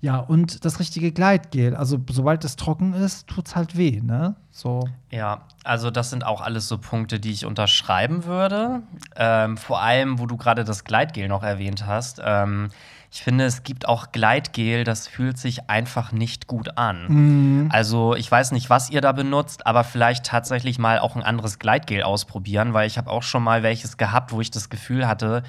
Ja, 0.04 0.18
und 0.18 0.66
das 0.66 0.80
richtige 0.80 1.12
Gleitgel. 1.12 1.74
Also, 1.74 1.96
sobald 2.10 2.44
es 2.44 2.56
trocken 2.56 2.92
ist, 2.92 3.26
tut's 3.26 3.56
halt 3.56 3.74
weh, 3.78 4.02
ne? 4.02 4.34
So. 4.50 4.86
Ja, 5.10 5.46
also 5.64 5.90
das 5.90 6.10
sind 6.10 6.26
auch 6.26 6.42
alles 6.42 6.68
so 6.68 6.76
Punkte, 6.76 7.18
die 7.18 7.32
ich 7.32 7.46
unterschreiben 7.46 8.26
würde. 8.26 8.82
Ähm, 9.16 9.56
vor 9.56 9.80
allem, 9.80 10.18
wo 10.18 10.26
du 10.26 10.36
gerade 10.36 10.64
das 10.64 10.84
Gleitgel 10.84 11.26
noch 11.26 11.42
erwähnt 11.42 11.86
hast. 11.86 12.20
Ähm, 12.22 12.68
ich 13.10 13.22
finde, 13.22 13.46
es 13.46 13.62
gibt 13.62 13.88
auch 13.88 14.12
Gleitgel, 14.12 14.84
das 14.84 15.08
fühlt 15.08 15.38
sich 15.38 15.70
einfach 15.70 16.12
nicht 16.12 16.48
gut 16.48 16.76
an. 16.76 17.70
Also 17.72 18.14
ich 18.14 18.30
weiß 18.30 18.52
nicht, 18.52 18.68
was 18.68 18.90
ihr 18.90 19.00
da 19.00 19.12
benutzt, 19.12 19.66
aber 19.66 19.84
vielleicht 19.84 20.26
tatsächlich 20.26 20.78
mal 20.78 20.98
auch 20.98 21.16
ein 21.16 21.22
anderes 21.22 21.58
Gleitgel 21.58 22.02
ausprobieren, 22.02 22.74
weil 22.74 22.88
ich 22.88 22.98
habe 22.98 23.08
auch 23.08 23.22
schon 23.22 23.42
mal 23.42 23.62
welches 23.62 23.96
gehabt, 23.96 24.32
wo 24.32 24.40
ich 24.42 24.50
das 24.50 24.68
Gefühl 24.68 25.06
hatte, 25.08 25.44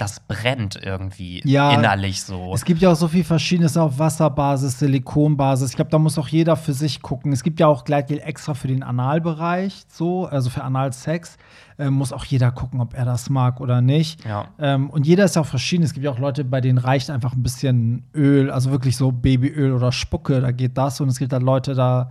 das 0.00 0.20
brennt 0.20 0.80
irgendwie 0.82 1.42
Ja. 1.44 1.72
innerlich 1.72 2.22
so. 2.22 2.52
Es 2.54 2.64
gibt 2.64 2.80
ja 2.80 2.90
auch 2.92 2.96
so 2.96 3.08
viel 3.08 3.24
Verschiedenes 3.24 3.76
auf 3.76 3.98
Wasserbasis, 3.98 4.78
Silikonbasis. 4.78 5.70
Ich 5.70 5.76
glaube, 5.76 5.90
da 5.90 5.98
muss 5.98 6.18
auch 6.18 6.28
jeder 6.28 6.56
für 6.56 6.72
sich 6.72 7.02
gucken. 7.02 7.32
Es 7.32 7.42
gibt 7.42 7.60
ja 7.60 7.66
auch 7.66 7.84
Gleitgel 7.84 8.18
extra 8.18 8.54
für 8.54 8.68
den 8.68 8.82
Analbereich, 8.82 9.84
so, 9.88 10.26
also 10.26 10.48
für 10.50 10.64
Analsex. 10.64 11.36
Ähm, 11.78 11.94
muss 11.94 12.12
auch 12.12 12.24
jeder 12.24 12.50
gucken, 12.50 12.80
ob 12.80 12.94
er 12.94 13.04
das 13.04 13.30
mag 13.30 13.60
oder 13.60 13.80
nicht. 13.80 14.24
Ja. 14.24 14.48
Ähm, 14.58 14.90
und 14.90 15.06
jeder 15.06 15.24
ist 15.24 15.36
ja 15.36 15.42
auch 15.42 15.46
verschieden. 15.46 15.82
Es 15.82 15.94
gibt 15.94 16.04
ja 16.04 16.10
auch 16.10 16.18
Leute, 16.18 16.44
bei 16.44 16.60
denen 16.60 16.78
reicht 16.78 17.08
einfach 17.10 17.32
ein 17.32 17.42
bisschen 17.42 18.04
Öl, 18.14 18.50
also 18.50 18.70
wirklich 18.70 18.96
so 18.96 19.12
Babyöl 19.12 19.72
oder 19.72 19.90
Spucke, 19.92 20.40
da 20.40 20.50
geht 20.50 20.76
das. 20.76 21.00
Und 21.00 21.08
es 21.08 21.18
gibt 21.18 21.32
halt 21.32 21.42
Leute, 21.42 21.74
da, 21.74 22.10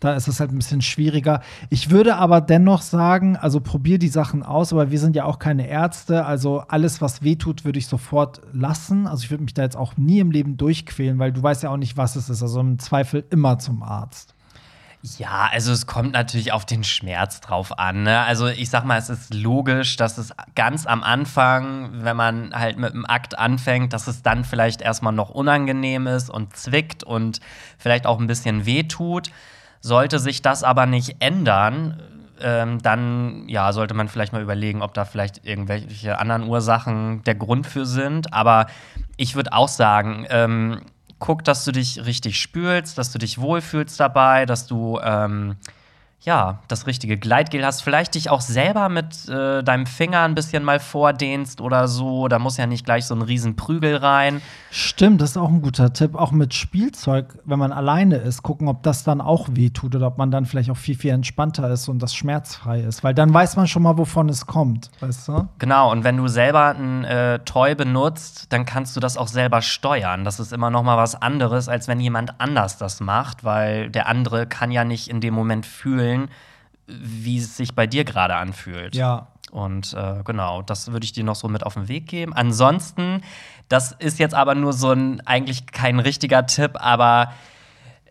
da 0.00 0.14
ist 0.14 0.28
es 0.28 0.40
halt 0.40 0.50
ein 0.50 0.56
bisschen 0.56 0.80
schwieriger. 0.80 1.42
Ich 1.68 1.90
würde 1.90 2.16
aber 2.16 2.40
dennoch 2.40 2.80
sagen, 2.80 3.36
also 3.36 3.60
probier 3.60 3.98
die 3.98 4.08
Sachen 4.08 4.42
aus, 4.42 4.72
aber 4.72 4.90
wir 4.90 4.98
sind 4.98 5.14
ja 5.14 5.26
auch 5.26 5.38
keine 5.38 5.68
Ärzte. 5.68 6.24
Also 6.24 6.64
alles, 6.68 7.00
was 7.02 7.22
wehtut, 7.22 7.64
würde 7.66 7.78
ich 7.78 7.86
sofort 7.86 8.40
lassen. 8.52 9.06
Also 9.06 9.24
ich 9.24 9.30
würde 9.30 9.44
mich 9.44 9.54
da 9.54 9.62
jetzt 9.62 9.76
auch 9.76 9.96
nie 9.98 10.18
im 10.18 10.30
Leben 10.30 10.56
durchquälen, 10.56 11.18
weil 11.18 11.32
du 11.32 11.42
weißt 11.42 11.62
ja 11.62 11.70
auch 11.70 11.76
nicht, 11.76 11.98
was 11.98 12.16
es 12.16 12.30
ist. 12.30 12.42
Also 12.42 12.60
im 12.60 12.78
Zweifel 12.78 13.24
immer 13.30 13.58
zum 13.58 13.82
Arzt. 13.82 14.34
Ja, 15.02 15.48
also 15.50 15.72
es 15.72 15.86
kommt 15.86 16.12
natürlich 16.12 16.52
auf 16.52 16.66
den 16.66 16.84
Schmerz 16.84 17.40
drauf 17.40 17.78
an. 17.78 18.02
Ne? 18.02 18.20
Also 18.20 18.48
ich 18.48 18.68
sag 18.68 18.84
mal, 18.84 18.98
es 18.98 19.08
ist 19.08 19.32
logisch, 19.32 19.96
dass 19.96 20.18
es 20.18 20.32
ganz 20.54 20.86
am 20.86 21.02
Anfang, 21.02 22.04
wenn 22.04 22.16
man 22.16 22.52
halt 22.54 22.78
mit 22.78 22.92
dem 22.92 23.06
Akt 23.06 23.38
anfängt, 23.38 23.94
dass 23.94 24.08
es 24.08 24.22
dann 24.22 24.44
vielleicht 24.44 24.82
erstmal 24.82 25.14
noch 25.14 25.30
unangenehm 25.30 26.06
ist 26.06 26.28
und 26.28 26.54
zwickt 26.54 27.02
und 27.02 27.40
vielleicht 27.78 28.06
auch 28.06 28.20
ein 28.20 28.26
bisschen 28.26 28.66
wehtut. 28.66 29.30
Sollte 29.80 30.18
sich 30.18 30.42
das 30.42 30.62
aber 30.62 30.86
nicht 30.86 31.16
ändern, 31.20 32.02
ähm, 32.42 32.80
dann 32.82 33.48
ja, 33.48 33.72
sollte 33.72 33.94
man 33.94 34.08
vielleicht 34.08 34.32
mal 34.32 34.42
überlegen, 34.42 34.82
ob 34.82 34.94
da 34.94 35.04
vielleicht 35.04 35.46
irgendwelche 35.46 36.18
anderen 36.18 36.44
Ursachen 36.44 37.22
der 37.24 37.34
Grund 37.34 37.66
für 37.66 37.86
sind. 37.86 38.32
Aber 38.32 38.66
ich 39.16 39.34
würde 39.36 39.52
auch 39.52 39.68
sagen, 39.68 40.26
ähm, 40.30 40.80
guck, 41.18 41.44
dass 41.44 41.64
du 41.64 41.72
dich 41.72 42.04
richtig 42.04 42.40
spülst, 42.40 42.98
dass 42.98 43.12
du 43.12 43.18
dich 43.18 43.40
wohlfühlst 43.40 44.00
dabei, 44.00 44.46
dass 44.46 44.66
du 44.66 44.98
ähm, 45.02 45.56
ja, 46.22 46.58
das 46.68 46.86
richtige 46.86 47.16
Gleitgel 47.16 47.64
hast, 47.64 47.82
vielleicht 47.82 48.14
dich 48.14 48.28
auch 48.28 48.42
selber 48.42 48.88
mit 48.88 49.28
äh, 49.28 49.62
deinem 49.62 49.86
Finger 49.86 50.22
ein 50.22 50.34
bisschen 50.34 50.64
mal 50.64 50.78
vordehnst 50.80 51.60
oder 51.60 51.88
so. 51.88 52.28
Da 52.28 52.38
muss 52.38 52.58
ja 52.58 52.66
nicht 52.66 52.84
gleich 52.84 53.06
so 53.06 53.14
ein 53.14 53.22
riesen 53.22 53.56
Prügel 53.56 53.96
rein. 53.96 54.42
Stimmt, 54.72 55.20
das 55.20 55.30
ist 55.30 55.36
auch 55.36 55.48
ein 55.48 55.62
guter 55.62 55.92
Tipp. 55.92 56.14
Auch 56.14 56.30
mit 56.30 56.54
Spielzeug, 56.54 57.38
wenn 57.44 57.58
man 57.58 57.72
alleine 57.72 58.16
ist, 58.16 58.42
gucken, 58.42 58.68
ob 58.68 58.84
das 58.84 59.02
dann 59.02 59.20
auch 59.20 59.48
wehtut 59.50 59.96
oder 59.96 60.06
ob 60.06 60.18
man 60.18 60.30
dann 60.30 60.46
vielleicht 60.46 60.70
auch 60.70 60.76
viel, 60.76 60.96
viel 60.96 61.10
entspannter 61.10 61.68
ist 61.70 61.88
und 61.88 62.00
das 62.00 62.14
schmerzfrei 62.14 62.80
ist. 62.80 63.02
Weil 63.02 63.12
dann 63.12 63.34
weiß 63.34 63.56
man 63.56 63.66
schon 63.66 63.82
mal, 63.82 63.98
wovon 63.98 64.28
es 64.28 64.46
kommt, 64.46 64.90
weißt 65.00 65.28
du? 65.28 65.48
Genau, 65.58 65.90
und 65.90 66.04
wenn 66.04 66.16
du 66.16 66.28
selber 66.28 66.74
ein 66.76 67.04
äh, 67.04 67.40
Toy 67.40 67.74
benutzt, 67.74 68.52
dann 68.52 68.64
kannst 68.64 68.94
du 68.94 69.00
das 69.00 69.16
auch 69.16 69.28
selber 69.28 69.60
steuern. 69.60 70.24
Das 70.24 70.38
ist 70.38 70.52
immer 70.52 70.70
noch 70.70 70.84
mal 70.84 70.96
was 70.96 71.20
anderes, 71.20 71.68
als 71.68 71.88
wenn 71.88 71.98
jemand 71.98 72.40
anders 72.40 72.78
das 72.78 73.00
macht, 73.00 73.42
weil 73.42 73.90
der 73.90 74.06
andere 74.06 74.46
kann 74.46 74.70
ja 74.70 74.84
nicht 74.84 75.08
in 75.08 75.20
dem 75.20 75.34
Moment 75.34 75.66
fühlen, 75.66 76.28
wie 76.86 77.38
es 77.38 77.56
sich 77.56 77.74
bei 77.74 77.86
dir 77.86 78.04
gerade 78.04 78.36
anfühlt. 78.36 78.94
Ja. 78.94 79.28
Und 79.50 79.94
äh, 79.94 80.22
genau, 80.24 80.62
das 80.62 80.92
würde 80.92 81.04
ich 81.04 81.12
dir 81.12 81.24
noch 81.24 81.34
so 81.34 81.48
mit 81.48 81.64
auf 81.64 81.74
den 81.74 81.88
Weg 81.88 82.06
geben. 82.06 82.32
Ansonsten, 82.32 83.22
das 83.68 83.92
ist 83.92 84.18
jetzt 84.18 84.34
aber 84.34 84.54
nur 84.54 84.72
so 84.72 84.92
ein, 84.92 85.20
eigentlich 85.26 85.66
kein 85.66 85.98
richtiger 85.98 86.46
Tipp, 86.46 86.72
aber 86.74 87.32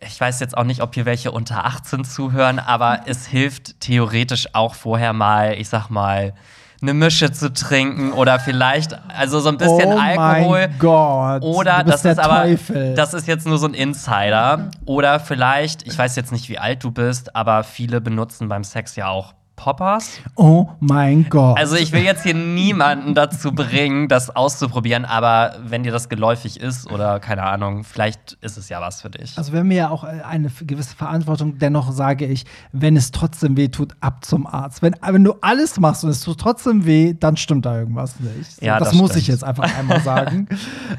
ich 0.06 0.20
weiß 0.20 0.40
jetzt 0.40 0.56
auch 0.56 0.64
nicht, 0.64 0.82
ob 0.82 0.94
hier 0.94 1.04
welche 1.04 1.30
unter 1.30 1.64
18 1.64 2.04
zuhören, 2.04 2.58
aber 2.58 3.00
es 3.06 3.26
hilft 3.26 3.80
theoretisch 3.80 4.54
auch 4.54 4.74
vorher 4.74 5.12
mal, 5.12 5.54
ich 5.54 5.68
sag 5.68 5.90
mal, 5.90 6.34
eine 6.82 6.94
Mische 6.94 7.30
zu 7.30 7.52
trinken 7.52 8.12
oder 8.12 8.40
vielleicht, 8.40 8.98
also 9.08 9.40
so 9.40 9.50
ein 9.50 9.58
bisschen 9.58 9.92
oh 9.92 9.98
Alkohol. 9.98 10.68
Mein 10.68 10.78
Gott. 10.78 11.42
Oder 11.42 11.84
das 11.84 12.04
ist 12.06 12.18
aber, 12.18 12.44
Teufel. 12.44 12.94
das 12.94 13.12
ist 13.12 13.28
jetzt 13.28 13.46
nur 13.46 13.58
so 13.58 13.66
ein 13.66 13.74
Insider. 13.74 14.70
Oder 14.86 15.20
vielleicht, 15.20 15.86
ich 15.86 15.96
weiß 15.96 16.16
jetzt 16.16 16.32
nicht, 16.32 16.48
wie 16.48 16.58
alt 16.58 16.82
du 16.82 16.90
bist, 16.90 17.36
aber 17.36 17.64
viele 17.64 18.00
benutzen 18.00 18.48
beim 18.48 18.64
Sex 18.64 18.96
ja 18.96 19.08
auch 19.08 19.34
Poppers. 19.60 20.20
oh 20.36 20.68
mein 20.80 21.28
Gott. 21.28 21.58
Also 21.58 21.76
ich 21.76 21.92
will 21.92 22.02
jetzt 22.02 22.22
hier 22.22 22.32
niemanden 22.32 23.14
dazu 23.14 23.52
bringen, 23.52 24.08
das 24.08 24.34
auszuprobieren, 24.34 25.04
aber 25.04 25.54
wenn 25.62 25.82
dir 25.82 25.92
das 25.92 26.08
geläufig 26.08 26.58
ist 26.58 26.90
oder 26.90 27.20
keine 27.20 27.42
Ahnung, 27.42 27.84
vielleicht 27.84 28.38
ist 28.40 28.56
es 28.56 28.70
ja 28.70 28.80
was 28.80 29.02
für 29.02 29.10
dich. 29.10 29.36
Also 29.36 29.52
wir 29.52 29.60
haben 29.60 29.70
ja 29.70 29.90
auch 29.90 30.02
eine 30.04 30.50
gewisse 30.62 30.96
Verantwortung. 30.96 31.58
Dennoch 31.58 31.92
sage 31.92 32.24
ich, 32.24 32.46
wenn 32.72 32.96
es 32.96 33.10
trotzdem 33.10 33.58
weh 33.58 33.68
tut, 33.68 33.92
ab 34.00 34.24
zum 34.24 34.46
Arzt. 34.46 34.80
Wenn, 34.80 34.96
wenn 35.06 35.24
du 35.24 35.34
alles 35.42 35.78
machst 35.78 36.04
und 36.04 36.10
es 36.10 36.22
tut 36.22 36.40
trotzdem 36.40 36.86
weh, 36.86 37.12
dann 37.12 37.36
stimmt 37.36 37.66
da 37.66 37.78
irgendwas 37.78 38.18
nicht. 38.18 38.56
So, 38.56 38.64
Ja, 38.64 38.78
das, 38.78 38.88
das 38.88 38.96
muss 38.96 39.14
ich 39.14 39.26
jetzt 39.26 39.44
einfach 39.44 39.76
einmal 39.78 40.00
sagen. 40.04 40.48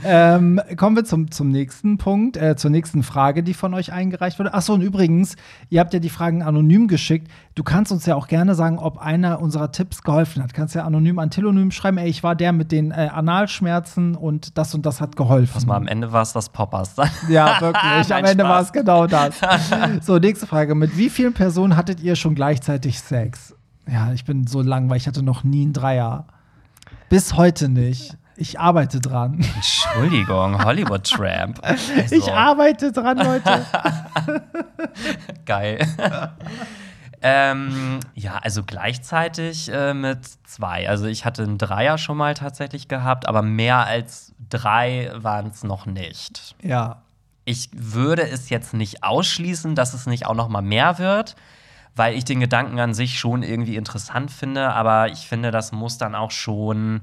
ähm, 0.06 0.62
kommen 0.78 0.96
wir 0.96 1.04
zum, 1.04 1.32
zum 1.32 1.50
nächsten 1.50 1.98
Punkt, 1.98 2.38
äh, 2.38 2.56
zur 2.56 2.70
nächsten 2.70 3.02
Frage, 3.02 3.42
die 3.42 3.56
von 3.56 3.74
euch 3.74 3.92
eingereicht 3.92 4.38
wurde. 4.38 4.54
Achso, 4.54 4.76
und 4.76 4.82
übrigens, 4.82 5.36
ihr 5.72 5.80
habt 5.80 5.96
ja 5.96 6.00
die 6.00 6.10
Fragen 6.10 6.44
anonym 6.44 6.88
geschickt. 6.88 7.28
Du 7.54 7.64
kannst 7.64 7.92
uns 7.92 8.06
ja 8.06 8.16
auch 8.16 8.28
gerne 8.28 8.56
sagen, 8.56 8.80
ob 8.80 8.98
einer 8.98 9.42
unserer 9.42 9.74
Tipps 9.74 10.04
geholfen 10.04 10.42
hat. 10.42 10.54
Kannst 10.54 10.74
ja 10.74 10.86
anonym 10.86 11.20
an 11.20 11.30
Telonym 11.32 11.72
schreiben, 11.72 11.98
ey, 11.98 12.08
ich 12.10 12.24
war 12.24 12.34
der 12.34 12.54
mit 12.54 12.72
den 12.72 12.92
äh, 12.92 13.10
Analschmerzen 13.14 14.16
und 14.16 14.58
das 14.58 14.74
und 14.74 14.86
das 14.86 15.02
hat 15.02 15.18
geholfen. 15.18 15.54
Pass 15.54 15.66
mal, 15.66 15.76
am 15.76 15.88
Ende 15.88 16.14
war 16.14 16.22
es 16.22 16.32
das 16.32 16.50
Poppers. 16.50 16.96
Ja, 17.30 17.60
wirklich. 17.60 18.14
Am 18.14 18.24
Ende 18.26 18.44
war 18.44 18.62
es 18.62 18.72
genau 18.72 19.06
das. 19.06 19.36
so, 20.02 20.18
nächste 20.18 20.48
Frage. 20.48 20.76
Mit 20.76 20.98
wie 20.98 21.10
vielen 21.10 21.34
Personen 21.34 21.76
hattet 21.76 22.00
ihr 22.00 22.16
schon 22.16 22.36
gleichzeitig 22.36 23.00
Sex? 23.00 23.54
Ja, 23.92 24.14
ich 24.14 24.24
bin 24.26 24.48
so 24.48 24.62
langweilig. 24.62 25.04
Ich 25.04 25.08
hatte 25.08 25.24
noch 25.24 25.44
nie 25.44 25.64
einen 25.64 25.74
Dreier. 25.74 26.26
Bis 27.10 27.36
heute 27.36 27.68
nicht. 27.68 28.18
Ich 28.38 28.60
arbeite 28.60 29.00
dran. 29.02 29.46
Entschuldigung, 29.56 30.64
Hollywood 30.64 31.04
Tramp. 31.04 31.60
Also, 31.62 32.16
Ich 32.16 32.32
arbeite 32.32 32.92
dran, 32.92 33.18
Leute. 33.18 33.66
Geil. 35.46 35.80
Ähm, 37.22 38.00
ja, 38.14 38.38
also 38.38 38.64
gleichzeitig 38.64 39.72
äh, 39.72 39.94
mit 39.94 40.20
zwei. 40.46 40.90
Also 40.90 41.06
ich 41.06 41.26
hatte 41.26 41.44
einen 41.44 41.58
Dreier 41.58 41.98
schon 41.98 42.18
mal 42.18 42.34
tatsächlich 42.34 42.88
gehabt, 42.88 43.28
aber 43.28 43.42
mehr 43.42 43.86
als 43.86 44.34
drei 44.50 45.12
waren 45.16 45.48
es 45.48 45.64
noch 45.64 45.86
nicht. 45.86 46.56
ja. 46.62 47.02
Ich 47.44 47.70
würde 47.74 48.30
es 48.30 48.50
jetzt 48.52 48.76
nicht 48.76 49.04
ausschließen, 49.04 49.74
dass 49.74 49.96
es 49.96 50.06
nicht 50.06 50.28
auch 50.28 50.36
noch 50.36 50.48
mal 50.48 50.62
mehr 50.62 51.00
wird, 51.00 51.36
weil 51.96 52.16
ich 52.16 52.24
den 52.24 52.40
Gedanken 52.40 52.80
an 52.80 52.94
sich 52.94 53.20
schon 53.20 53.42
irgendwie 53.42 53.78
interessant 53.78 54.30
finde, 54.30 54.72
aber 54.74 55.12
ich 55.12 55.28
finde, 55.28 55.50
das 55.50 55.72
muss 55.72 55.98
dann 55.98 56.14
auch 56.14 56.30
schon 56.30 57.02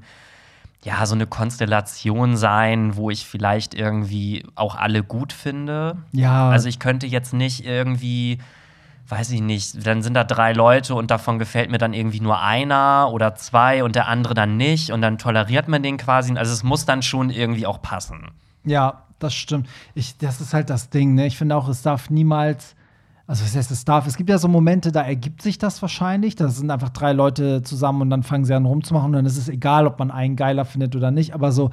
ja, 0.81 1.05
so 1.05 1.13
eine 1.13 1.27
Konstellation 1.27 2.37
sein, 2.37 2.95
wo 2.95 3.09
ich 3.09 3.25
vielleicht 3.25 3.73
irgendwie 3.73 4.45
auch 4.55 4.75
alle 4.75 5.03
gut 5.03 5.33
finde. 5.33 5.97
Ja. 6.13 6.49
Also 6.49 6.69
ich 6.69 6.79
könnte 6.79 7.05
jetzt 7.05 7.33
nicht 7.33 7.65
irgendwie, 7.65 8.39
weiß 9.09 9.31
ich 9.31 9.41
nicht, 9.41 9.85
dann 9.85 10.01
sind 10.01 10.13
da 10.13 10.23
drei 10.23 10.53
Leute 10.53 10.95
und 10.95 11.09
davon 11.09 11.39
gefällt 11.39 11.71
mir 11.71 11.79
dann 11.79 11.93
irgendwie 11.93 12.19
nur 12.19 12.41
einer 12.41 13.09
oder 13.11 13.35
zwei 13.35 13.83
und 13.83 13.95
der 13.95 14.07
andere 14.07 14.33
dann 14.33 14.57
nicht 14.57 14.91
und 14.91 15.01
dann 15.01 15.17
toleriert 15.17 15.67
man 15.67 15.81
den 15.81 15.97
quasi. 15.97 16.35
Also 16.37 16.53
es 16.53 16.63
muss 16.63 16.85
dann 16.85 17.01
schon 17.01 17.29
irgendwie 17.29 17.65
auch 17.65 17.81
passen. 17.81 18.27
Ja, 18.63 19.03
das 19.19 19.33
stimmt. 19.33 19.67
Ich, 19.95 20.17
das 20.17 20.41
ist 20.41 20.53
halt 20.53 20.69
das 20.69 20.89
Ding, 20.89 21.15
ne? 21.15 21.25
Ich 21.25 21.37
finde 21.37 21.55
auch, 21.55 21.67
es 21.67 21.81
darf 21.81 22.09
niemals. 22.09 22.75
Also, 23.27 23.45
was 23.45 23.55
heißt, 23.55 23.69
es 23.69 23.85
darf? 23.85 24.07
Es 24.07 24.17
gibt 24.17 24.29
ja 24.29 24.39
so 24.39 24.47
Momente, 24.47 24.91
da 24.91 25.01
ergibt 25.01 25.43
sich 25.43 25.59
das 25.59 25.83
wahrscheinlich. 25.83 26.35
Da 26.35 26.47
sind 26.47 26.71
einfach 26.71 26.89
drei 26.89 27.13
Leute 27.13 27.61
zusammen 27.61 28.01
und 28.01 28.09
dann 28.09 28.23
fangen 28.23 28.43
sie 28.43 28.55
an 28.55 28.65
rumzumachen. 28.65 29.07
Und 29.07 29.13
dann 29.13 29.25
ist 29.27 29.37
es 29.37 29.49
egal, 29.49 29.85
ob 29.85 29.99
man 29.99 30.09
einen 30.09 30.35
geiler 30.35 30.65
findet 30.65 30.95
oder 30.95 31.11
nicht. 31.11 31.35
Aber 31.35 31.51
so, 31.51 31.69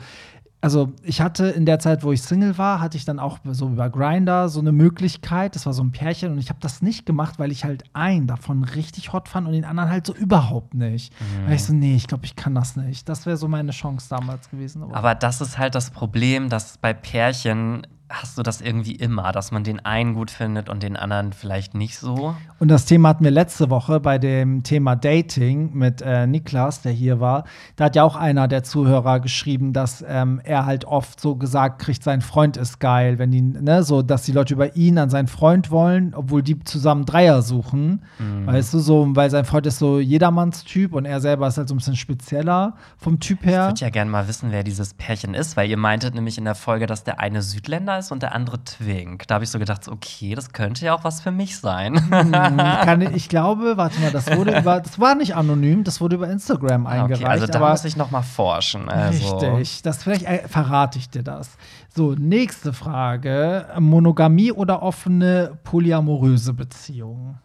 also 0.66 0.92
ich 1.04 1.20
hatte 1.20 1.46
in 1.46 1.64
der 1.64 1.78
Zeit, 1.78 2.02
wo 2.02 2.10
ich 2.10 2.22
Single 2.22 2.58
war, 2.58 2.80
hatte 2.80 2.96
ich 2.96 3.04
dann 3.04 3.20
auch 3.20 3.38
so 3.52 3.68
über 3.68 3.88
Grinder 3.88 4.48
so 4.48 4.58
eine 4.58 4.72
Möglichkeit. 4.72 5.54
Das 5.54 5.64
war 5.64 5.72
so 5.72 5.84
ein 5.84 5.92
Pärchen 5.92 6.32
und 6.32 6.38
ich 6.38 6.48
habe 6.48 6.58
das 6.60 6.82
nicht 6.82 7.06
gemacht, 7.06 7.38
weil 7.38 7.52
ich 7.52 7.64
halt 7.64 7.84
einen 7.92 8.26
davon 8.26 8.64
richtig 8.64 9.12
hot 9.12 9.28
fand 9.28 9.46
und 9.46 9.52
den 9.52 9.64
anderen 9.64 9.90
halt 9.90 10.04
so 10.04 10.12
überhaupt 10.12 10.74
nicht. 10.74 11.12
Weil 11.44 11.54
ich 11.54 11.62
so, 11.62 11.72
nee, 11.72 11.94
ich 11.94 12.08
glaube, 12.08 12.24
ich 12.24 12.34
kann 12.34 12.56
das 12.56 12.74
nicht. 12.74 13.08
Das 13.08 13.26
wäre 13.26 13.36
so 13.36 13.46
meine 13.46 13.70
Chance 13.70 14.08
damals 14.10 14.50
gewesen. 14.50 14.82
Aber 14.92 15.14
das 15.14 15.40
ist 15.40 15.56
halt 15.56 15.76
das 15.76 15.92
Problem, 15.92 16.48
dass 16.48 16.78
bei 16.78 16.92
Pärchen 16.92 17.86
hast 18.08 18.38
du 18.38 18.42
das 18.42 18.60
irgendwie 18.60 18.94
immer, 18.94 19.32
dass 19.32 19.50
man 19.50 19.64
den 19.64 19.84
einen 19.84 20.14
gut 20.14 20.30
findet 20.30 20.68
und 20.68 20.82
den 20.82 20.96
anderen 20.96 21.32
vielleicht 21.32 21.74
nicht 21.74 21.98
so. 21.98 22.36
Und 22.58 22.68
das 22.68 22.84
Thema 22.84 23.08
hatten 23.08 23.24
wir 23.24 23.32
letzte 23.32 23.68
Woche 23.68 23.98
bei 23.98 24.18
dem 24.18 24.62
Thema 24.62 24.94
Dating 24.94 25.74
mit 25.74 26.02
äh, 26.02 26.26
Niklas, 26.26 26.82
der 26.82 26.92
hier 26.92 27.18
war. 27.18 27.44
Da 27.74 27.86
hat 27.86 27.96
ja 27.96 28.04
auch 28.04 28.14
einer 28.14 28.46
der 28.46 28.62
Zuhörer 28.62 29.18
geschrieben, 29.18 29.72
dass 29.72 30.04
ähm, 30.06 30.40
er 30.44 30.66
halt 30.66 30.84
oft 30.84 31.20
so 31.20 31.34
gesagt 31.36 31.80
kriegt, 31.80 32.02
sein 32.04 32.20
Freund 32.20 32.56
ist 32.56 32.78
geil, 32.78 33.18
wenn 33.18 33.32
die, 33.32 33.42
ne, 33.42 33.82
so, 33.82 34.02
dass 34.02 34.22
die 34.22 34.32
Leute 34.32 34.54
über 34.54 34.76
ihn 34.76 34.98
an 34.98 35.10
seinen 35.10 35.26
Freund 35.26 35.70
wollen, 35.72 36.14
obwohl 36.14 36.42
die 36.42 36.60
zusammen 36.60 37.06
Dreier 37.06 37.42
suchen. 37.42 38.02
Weißt 38.44 38.72
du, 38.72 38.78
so, 38.78 39.06
weil 39.16 39.30
sein 39.30 39.44
Freund 39.44 39.66
ist 39.66 39.78
so 39.78 39.98
Jedermanns-Typ 39.98 40.92
und 40.94 41.04
er 41.06 41.20
selber 41.20 41.48
ist 41.48 41.58
halt 41.58 41.68
so 41.68 41.74
ein 41.74 41.78
bisschen 41.78 41.96
spezieller 41.96 42.74
vom 42.98 43.18
Typ 43.18 43.40
Ich 43.42 43.46
her. 43.48 43.66
würde 43.66 43.80
ja 43.80 43.90
gerne 43.90 44.10
mal 44.10 44.28
wissen, 44.28 44.52
wer 44.52 44.62
dieses 44.62 44.94
Pärchen 44.94 45.34
ist, 45.34 45.56
weil 45.56 45.68
ihr 45.68 45.76
meintet 45.76 46.14
nämlich 46.14 46.38
in 46.38 46.44
der 46.44 46.54
Folge, 46.54 46.86
dass 46.86 47.02
der 47.02 47.18
eine 47.20 47.42
Südländer 47.42 47.95
ist 47.98 48.12
und 48.12 48.22
der 48.22 48.34
andere 48.34 48.62
Twink. 48.64 49.26
Da 49.26 49.36
habe 49.36 49.44
ich 49.44 49.50
so 49.50 49.58
gedacht, 49.58 49.88
okay, 49.88 50.34
das 50.34 50.52
könnte 50.52 50.84
ja 50.84 50.94
auch 50.94 51.04
was 51.04 51.20
für 51.20 51.30
mich 51.30 51.58
sein. 51.58 51.94
Hm, 52.10 52.32
kann, 52.32 53.00
ich 53.14 53.28
glaube, 53.28 53.76
warte 53.76 54.00
mal, 54.00 54.10
das 54.10 54.30
wurde 54.30 54.58
über, 54.58 54.80
das 54.80 54.98
war 54.98 55.14
nicht 55.14 55.34
anonym, 55.34 55.84
das 55.84 56.00
wurde 56.00 56.16
über 56.16 56.28
Instagram 56.28 56.86
eingereicht. 56.86 57.22
okay, 57.22 57.30
also 57.30 57.46
da 57.46 57.70
muss 57.70 57.84
ich 57.84 57.96
noch 57.96 58.10
mal 58.10 58.22
forschen. 58.22 58.88
Also. 58.88 59.38
Richtig, 59.38 59.82
das 59.82 60.02
vielleicht 60.02 60.24
äh, 60.24 60.48
verrate 60.48 60.98
ich 60.98 61.10
dir 61.10 61.22
das. 61.22 61.56
So, 61.94 62.12
nächste 62.12 62.72
Frage: 62.72 63.66
Monogamie 63.78 64.52
oder 64.52 64.82
offene 64.82 65.58
polyamoröse 65.64 66.52
Beziehung? 66.52 67.38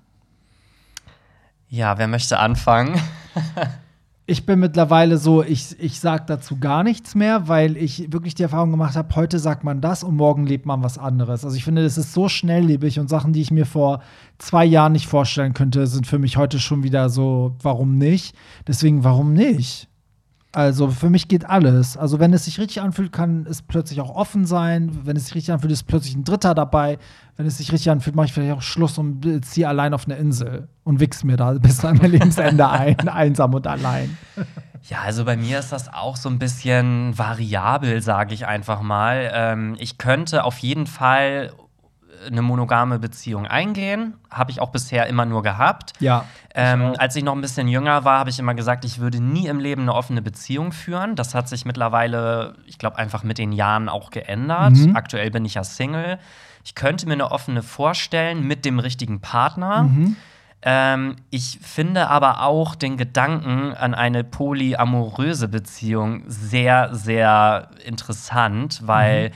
Ja, 1.68 1.98
wer 1.98 2.08
möchte 2.08 2.38
anfangen? 2.38 3.00
Ich 4.32 4.46
bin 4.46 4.62
mittlerweile 4.62 5.18
so, 5.18 5.44
ich, 5.44 5.76
ich 5.78 6.00
sage 6.00 6.24
dazu 6.26 6.58
gar 6.58 6.84
nichts 6.84 7.16
mehr, 7.16 7.50
weil 7.50 7.76
ich 7.76 8.14
wirklich 8.14 8.34
die 8.34 8.44
Erfahrung 8.44 8.72
gemacht 8.72 8.96
habe, 8.96 9.14
heute 9.18 9.40
sagt 9.40 9.66
man 9.66 9.82
das 9.82 10.06
und 10.06 10.16
morgen 10.16 10.46
lebt 10.46 10.66
man 10.66 10.82
was 10.82 10.98
anderes. 10.98 11.44
Also 11.44 11.58
ich 11.58 11.66
finde, 11.66 11.84
das 11.84 11.98
ist 11.98 12.14
so 12.14 12.30
schnelllebig 12.30 12.98
und 12.98 13.10
Sachen, 13.10 13.34
die 13.34 13.42
ich 13.42 13.52
mir 13.52 13.66
vor 13.66 14.02
zwei 14.38 14.64
Jahren 14.64 14.94
nicht 14.94 15.08
vorstellen 15.08 15.54
könnte, 15.54 15.86
sind 15.86 16.08
für 16.08 16.18
mich 16.18 16.38
heute 16.38 16.60
schon 16.60 16.82
wieder 16.82 17.10
so, 17.10 17.58
warum 17.62 17.98
nicht? 17.98 18.34
Deswegen, 18.66 19.04
warum 19.04 19.34
nicht? 19.34 19.90
Also 20.54 20.90
für 20.90 21.10
mich 21.10 21.30
geht 21.30 21.50
alles. 21.50 21.96
Also 21.96 22.20
wenn 22.20 22.34
es 22.34 22.46
sich 22.46 22.60
richtig 22.60 22.82
anfühlt, 22.82 23.14
kann 23.14 23.46
es 23.50 23.62
plötzlich 23.62 24.02
auch 24.02 24.14
offen 24.14 24.46
sein. 24.46 25.00
Wenn 25.06 25.16
es 25.16 25.28
sich 25.28 25.36
richtig 25.36 25.54
anfühlt, 25.54 25.72
ist 25.72 25.84
plötzlich 25.84 26.14
ein 26.16 26.26
Dritter 26.26 26.54
dabei. 26.54 26.98
Wenn 27.38 27.46
es 27.46 27.58
sich 27.58 27.72
richtig 27.72 27.90
anfühlt, 27.90 28.16
mache 28.16 28.26
ich 28.26 28.34
vielleicht 28.34 28.54
auch 28.54 28.62
Schluss 28.62 28.98
und 28.98 29.46
ziehe 29.46 29.68
allein 29.68 29.94
auf 29.94 30.06
eine 30.06 30.16
Insel 30.18 30.68
und 30.84 31.00
wichs 31.00 31.24
mir 31.24 31.38
da 31.38 31.54
bis 31.54 31.84
an 31.86 31.98
mein 32.02 32.12
Lebensende 32.12 32.70
ein, 32.70 33.00
einsam 33.08 33.54
und 33.54 33.66
allein. 33.66 34.18
Ja, 34.90 35.00
also 35.06 35.24
bei 35.24 35.38
mir 35.38 35.60
ist 35.60 35.72
das 35.72 35.94
auch 35.94 36.18
so 36.18 36.28
ein 36.28 36.38
bisschen 36.38 37.18
variabel, 37.18 38.02
sage 38.02 38.34
ich 38.34 38.46
einfach 38.46 38.82
mal. 38.82 39.32
Ähm, 39.34 39.76
ich 39.80 39.98
könnte 39.98 40.44
auf 40.44 40.58
jeden 40.58 40.86
Fall 40.86 41.54
eine 42.28 42.42
monogame 42.42 43.00
Beziehung 43.00 43.48
eingehen. 43.48 44.16
Habe 44.30 44.52
ich 44.52 44.62
auch 44.62 44.70
bisher 44.70 45.08
immer 45.08 45.26
nur 45.26 45.44
gehabt. 45.44 45.94
Ja. 46.00 46.26
Ähm, 46.54 46.94
als 46.98 47.16
ich 47.16 47.24
noch 47.24 47.34
ein 47.34 47.42
bisschen 47.42 47.68
jünger 47.68 48.04
war, 48.04 48.20
habe 48.20 48.30
ich 48.30 48.40
immer 48.40 48.54
gesagt, 48.54 48.86
ich 48.86 49.00
würde 49.00 49.22
nie 49.22 49.48
im 49.48 49.60
Leben 49.60 49.84
eine 49.84 49.94
offene 49.94 50.22
Beziehung 50.22 50.72
führen. 50.72 51.16
Das 51.16 51.34
hat 51.34 51.48
sich 51.48 51.66
mittlerweile, 51.66 52.56
ich 52.66 52.78
glaube, 52.78 52.98
einfach 52.98 53.24
mit 53.24 53.38
den 53.38 53.52
Jahren 53.52 53.90
auch 53.90 54.12
geändert. 54.12 54.74
Mhm. 54.74 54.96
Aktuell 54.96 55.32
bin 55.32 55.46
ich 55.46 55.56
ja 55.56 55.64
Single. 55.64 56.20
Ich 56.64 56.76
könnte 56.76 57.08
mir 57.08 57.14
eine 57.14 57.32
offene 57.32 57.64
vorstellen 57.64 58.46
mit 58.46 58.66
dem 58.66 58.80
richtigen 58.80 59.22
Partner. 59.22 59.84
Mhm. 59.84 60.16
Ähm, 60.64 61.16
ich 61.32 61.58
finde 61.62 62.08
aber 62.10 62.44
auch 62.44 62.76
den 62.76 62.98
Gedanken 62.98 63.74
an 63.74 63.96
eine 63.96 64.24
polyamoröse 64.24 65.48
Beziehung 65.48 66.24
sehr, 66.28 66.94
sehr 66.94 67.70
interessant, 67.84 68.82
weil 68.86 69.30
Mhm. 69.30 69.34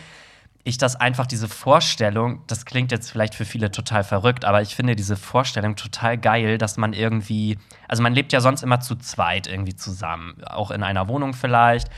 Ich 0.68 0.80
das 0.80 0.96
einfach, 0.96 1.28
diese 1.28 1.48
Vorstellung, 1.48 2.42
das 2.48 2.66
klingt 2.66 2.92
jetzt 2.92 3.12
vielleicht 3.12 3.36
für 3.36 3.46
viele 3.46 3.70
total 3.70 4.04
verrückt, 4.04 4.46
aber 4.46 4.64
ich 4.64 4.76
finde 4.76 4.96
diese 4.96 5.16
Vorstellung 5.16 5.76
total 5.76 6.18
geil, 6.18 6.58
dass 6.58 6.76
man 6.76 6.92
irgendwie, 6.92 7.60
also 7.88 8.02
man 8.02 8.16
lebt 8.16 8.34
ja 8.34 8.42
sonst 8.42 8.64
immer 8.64 8.80
zu 8.80 8.96
zweit 8.96 9.46
irgendwie 9.46 9.76
zusammen, 9.76 10.44
auch 10.44 10.72
in 10.72 10.82
einer 10.82 11.08
Wohnung 11.08 11.36
vielleicht. 11.36 11.90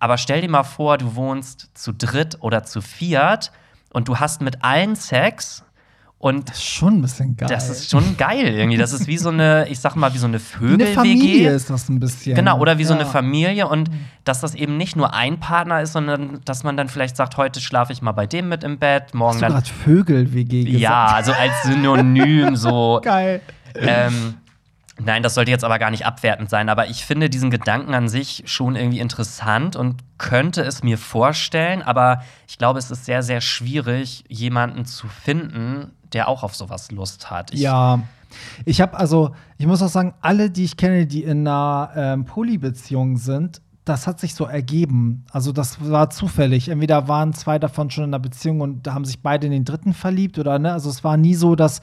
Aber 0.00 0.18
stell 0.18 0.40
dir 0.40 0.50
mal 0.50 0.64
vor, 0.64 0.98
du 0.98 1.14
wohnst 1.14 1.70
zu 1.74 1.92
dritt 1.92 2.38
oder 2.40 2.64
zu 2.64 2.82
viert 2.82 3.52
und 3.92 4.08
du 4.08 4.18
hast 4.18 4.42
mit 4.42 4.64
allen 4.64 4.96
Sex 4.96 5.64
und 6.26 6.48
Das 6.48 6.56
ist 6.58 6.64
schon 6.64 6.94
ein 6.98 7.02
bisschen 7.02 7.36
geil. 7.36 7.48
das 7.48 7.68
ist 7.70 7.90
schon 7.90 8.16
geil 8.16 8.46
irgendwie. 8.48 8.76
Das 8.78 8.92
ist 8.92 9.06
wie 9.06 9.16
so 9.16 9.28
eine, 9.30 9.66
ich 9.68 9.78
sag 9.80 9.94
mal, 9.96 10.12
wie 10.12 10.18
so 10.18 10.26
eine 10.26 10.40
Wie 10.60 10.74
eine 10.74 10.86
Familie 10.86 11.20
Vögel-WG. 11.22 11.46
ist 11.56 11.70
das 11.70 11.88
ein 11.88 12.00
bisschen. 12.00 12.34
Genau, 12.34 12.58
oder 12.58 12.78
wie 12.78 12.84
so 12.84 12.94
Ja. 12.94 13.00
eine 13.00 13.08
Familie 13.08 13.68
und 13.68 13.90
dass 14.24 14.40
das 14.40 14.54
eben 14.54 14.76
nicht 14.76 14.96
nur 14.96 15.14
ein 15.14 15.38
Partner 15.40 15.80
ist, 15.82 15.92
sondern 15.92 16.40
dass 16.44 16.64
man 16.64 16.76
dann 16.76 16.88
vielleicht 16.88 17.16
sagt, 17.16 17.36
heute 17.36 17.60
schlafe 17.60 17.92
ich 17.92 18.02
mal 18.02 18.12
bei 18.12 18.26
dem 18.26 18.48
mit 18.48 18.64
im 18.64 18.78
Bett, 18.78 19.14
morgen 19.14 19.34
Hast 19.34 19.38
du 19.38 19.44
dann. 19.46 19.52
gerade 19.52 19.68
Vögel-WG 19.84 20.64
gesagt? 20.64 20.80
Ja, 20.82 21.06
also 21.06 21.32
als 21.32 21.62
Synonym 21.62 22.56
so. 22.56 23.00
Geil. 23.04 23.40
ähm, 23.76 24.34
nein, 24.98 25.22
das 25.22 25.34
sollte 25.34 25.50
jetzt 25.50 25.64
aber 25.64 25.78
gar 25.78 25.90
nicht 25.90 26.06
abwertend 26.06 26.48
sein, 26.50 26.68
aber 26.68 26.88
ich 26.88 27.04
finde 27.04 27.28
diesen 27.30 27.50
Gedanken 27.50 27.94
an 27.94 28.08
sich 28.08 28.42
schon 28.46 28.74
irgendwie 28.76 29.00
interessant 29.00 29.76
und 29.76 29.96
könnte 30.18 30.62
es 30.62 30.82
mir 30.82 30.96
vorstellen, 30.96 31.82
aber 31.82 32.22
ich 32.48 32.56
glaube, 32.56 32.78
es 32.78 32.90
ist 32.90 33.04
sehr, 33.04 33.22
sehr 33.22 33.42
schwierig, 33.42 34.24
jemanden 34.28 34.86
zu 34.86 35.06
finden, 35.08 35.92
der 36.12 36.28
auch 36.28 36.42
auf 36.42 36.54
sowas 36.54 36.90
Lust 36.90 37.30
hat. 37.30 37.52
Ich, 37.52 37.60
Ja. 37.60 38.00
Ich 38.64 38.80
habe 38.80 38.98
also, 38.98 39.34
ich 39.56 39.66
muss 39.66 39.82
auch 39.82 39.88
sagen, 39.88 40.12
alle, 40.20 40.50
die 40.50 40.64
ich 40.64 40.76
kenne, 40.76 41.06
die 41.06 41.22
in 41.22 41.46
einer 41.46 41.90
ähm, 41.94 42.24
Polybeziehung 42.24 43.16
sind, 43.16 43.62
das 43.86 44.08
hat 44.08 44.18
sich 44.18 44.34
so 44.34 44.44
ergeben. 44.44 45.24
Also 45.30 45.52
das 45.52 45.78
war 45.88 46.10
zufällig. 46.10 46.68
Entweder 46.68 47.06
waren 47.06 47.32
zwei 47.32 47.58
davon 47.58 47.88
schon 47.90 48.04
in 48.04 48.10
einer 48.10 48.18
Beziehung 48.18 48.60
und 48.60 48.86
da 48.86 48.94
haben 48.94 49.04
sich 49.04 49.22
beide 49.22 49.46
in 49.46 49.52
den 49.52 49.64
dritten 49.64 49.94
verliebt 49.94 50.38
oder 50.38 50.58
ne. 50.58 50.72
Also 50.72 50.90
es 50.90 51.04
war 51.04 51.16
nie 51.16 51.34
so, 51.34 51.54
dass, 51.54 51.80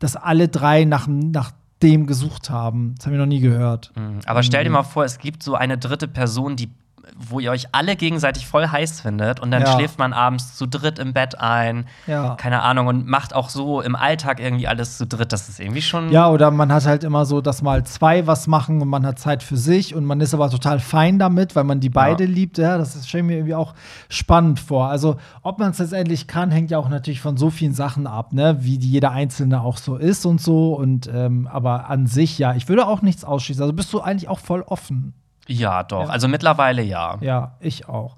dass 0.00 0.16
alle 0.16 0.48
drei 0.48 0.84
nach, 0.84 1.06
nach 1.06 1.52
dem 1.80 2.06
gesucht 2.06 2.50
haben. 2.50 2.94
Das 2.96 3.06
haben 3.06 3.12
wir 3.12 3.20
noch 3.20 3.26
nie 3.26 3.40
gehört. 3.40 3.92
Mhm. 3.94 4.18
Aber 4.26 4.42
stell 4.42 4.64
dir 4.64 4.70
mal 4.70 4.82
vor, 4.82 5.04
es 5.04 5.18
gibt 5.18 5.44
so 5.44 5.54
eine 5.54 5.78
dritte 5.78 6.08
Person, 6.08 6.56
die 6.56 6.70
wo 7.16 7.38
ihr 7.38 7.52
euch 7.52 7.66
alle 7.72 7.94
gegenseitig 7.94 8.46
voll 8.46 8.66
heiß 8.66 9.00
findet 9.00 9.38
und 9.38 9.52
dann 9.52 9.62
Ja. 9.62 9.72
schläft 9.74 9.98
man 10.00 10.12
abends 10.12 10.56
zu 10.56 10.66
dritt 10.66 10.98
im 10.98 11.12
Bett 11.12 11.38
ein. 11.38 11.86
Ja. 12.08 12.34
Keine 12.34 12.62
Ahnung 12.62 12.88
und 12.88 13.06
macht 13.06 13.34
auch 13.34 13.50
so 13.50 13.80
im 13.80 13.94
Alltag 13.94 14.40
irgendwie 14.40 14.66
alles 14.66 14.98
zu 14.98 15.06
dritt. 15.06 15.32
Das 15.32 15.48
ist 15.48 15.60
irgendwie 15.60 15.80
schon 15.82 16.10
Ja, 16.10 16.28
oder 16.28 16.50
man 16.50 16.72
hat 16.72 16.86
halt 16.86 17.04
immer 17.04 17.24
so, 17.24 17.40
dass 17.40 17.62
mal 17.62 17.84
zwei 17.84 18.26
was 18.26 18.48
machen 18.48 18.82
und 18.82 18.88
man 18.88 19.06
hat 19.06 19.18
Zeit 19.20 19.44
für 19.44 19.56
sich 19.56 19.94
und 19.94 20.04
man 20.04 20.20
ist 20.20 20.34
aber 20.34 20.50
total 20.50 20.80
fein 20.80 21.18
damit, 21.20 21.54
weil 21.54 21.62
man 21.64 21.78
die 21.78 21.88
beide 21.88 22.24
liebt. 22.24 22.58
Ja, 22.58 22.78
das 22.78 22.96
ist- 22.96 23.08
stelle 23.08 23.22
mir 23.22 23.36
irgendwie 23.36 23.54
auch 23.54 23.74
spannend 24.08 24.58
vor. 24.58 24.88
Also, 24.88 25.16
ob 25.42 25.60
man 25.60 25.70
es 25.70 25.78
letztendlich 25.78 26.26
kann, 26.26 26.50
hängt 26.50 26.70
ja 26.72 26.78
auch 26.78 26.88
natürlich 26.88 27.20
von 27.20 27.36
so 27.36 27.50
vielen 27.50 27.74
Sachen 27.74 28.06
ab, 28.08 28.32
ne, 28.32 28.56
wie 28.60 28.78
die 28.78 28.90
jeder 28.90 29.12
Einzelne 29.12 29.60
auch 29.60 29.76
so 29.76 29.96
ist 29.96 30.26
und 30.26 30.40
so. 30.40 30.74
Und 30.74 31.08
ähm, 31.12 31.48
aber 31.50 31.88
an 31.88 32.06
sich, 32.06 32.38
ja, 32.38 32.54
ich 32.54 32.68
würde 32.68 32.86
auch 32.88 33.02
nichts 33.02 33.24
ausschließen. 33.24 33.62
Also 33.62 33.72
bist 33.72 33.92
du 33.92 34.00
eigentlich 34.00 34.28
auch 34.28 34.40
voll 34.40 34.62
offen. 34.62 35.14
Ja, 35.46 35.82
doch. 35.82 36.04
Ja. 36.04 36.08
Also 36.08 36.28
mittlerweile 36.28 36.82
ja. 36.82 37.18
Ja, 37.20 37.52
ich 37.60 37.88
auch. 37.88 38.16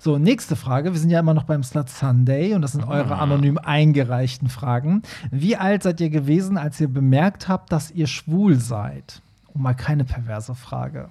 So, 0.00 0.16
nächste 0.16 0.54
Frage. 0.54 0.92
Wir 0.92 1.00
sind 1.00 1.10
ja 1.10 1.18
immer 1.18 1.34
noch 1.34 1.42
beim 1.42 1.64
Slut 1.64 1.88
Sunday 1.88 2.54
und 2.54 2.62
das 2.62 2.72
sind 2.72 2.84
eure 2.84 3.18
anonym 3.18 3.58
eingereichten 3.58 4.48
Fragen. 4.48 5.02
Wie 5.32 5.56
alt 5.56 5.82
seid 5.82 6.00
ihr 6.00 6.10
gewesen, 6.10 6.56
als 6.56 6.80
ihr 6.80 6.88
bemerkt 6.88 7.48
habt, 7.48 7.72
dass 7.72 7.90
ihr 7.90 8.06
schwul 8.06 8.60
seid? 8.60 9.22
Und 9.52 9.62
mal 9.62 9.74
keine 9.74 10.04
perverse 10.04 10.54
Frage. 10.54 11.08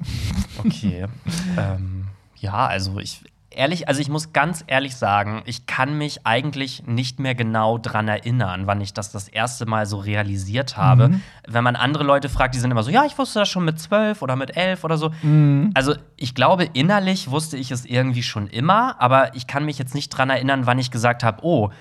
Okay. 0.60 1.06
ähm, 1.58 2.06
ja, 2.38 2.66
also 2.66 3.00
ich 3.00 3.24
ehrlich, 3.50 3.88
also 3.88 4.02
ich 4.02 4.10
muss 4.10 4.34
ganz 4.34 4.64
ehrlich 4.68 4.96
sagen, 4.96 5.42
ich 5.46 5.66
kann 5.66 5.98
mich 5.98 6.26
eigentlich 6.26 6.84
nicht 6.86 7.20
mehr 7.20 7.36
genau 7.36 7.78
dran 7.78 8.08
erinnern, 8.08 8.68
wann 8.68 8.82
ich 8.82 8.94
das 8.94 9.12
das 9.12 9.28
erste 9.28 9.66
Mal 9.66 9.86
so 9.86 9.98
realisiert 9.98 10.78
habe. 10.78 11.10
Mhm. 11.10 11.22
Wenn 11.48 11.64
man 11.64 11.76
andere 11.76 12.04
Leute 12.04 12.30
fragt, 12.30 12.56
die 12.56 12.60
sind 12.60 12.72
immer 12.72 12.84
so, 12.84 12.92
ja, 12.92 13.06
ich 13.06 13.18
wusste 13.18 13.40
das 13.40 13.50
schon 13.50 13.66
mit 13.66 13.80
zwölf 13.80 14.22
oder 14.22 14.36
mit 14.36 14.58
elf 14.58 14.84
oder 14.84 14.98
so. 14.98 15.12
Mhm. 15.22 15.72
Also 15.74 15.96
ich 16.18 16.36
glaube, 16.36 16.66
innerlich 16.74 17.32
wusste 17.32 17.58
ich 17.58 17.72
es 17.72 17.86
irgendwie 17.86 18.24
schon 18.24 18.48
immer, 18.48 19.02
aber 19.02 19.36
ich 19.36 19.48
kann 19.48 19.66
mich 19.66 19.78
jetzt 19.78 19.96
nicht 19.96 20.10
dran 20.10 20.30
erinnern, 20.30 20.66
wann 20.66 20.80
ich 20.80 20.92
gesagt 20.92 21.24
habe, 21.24 21.44
oh, 21.44 21.72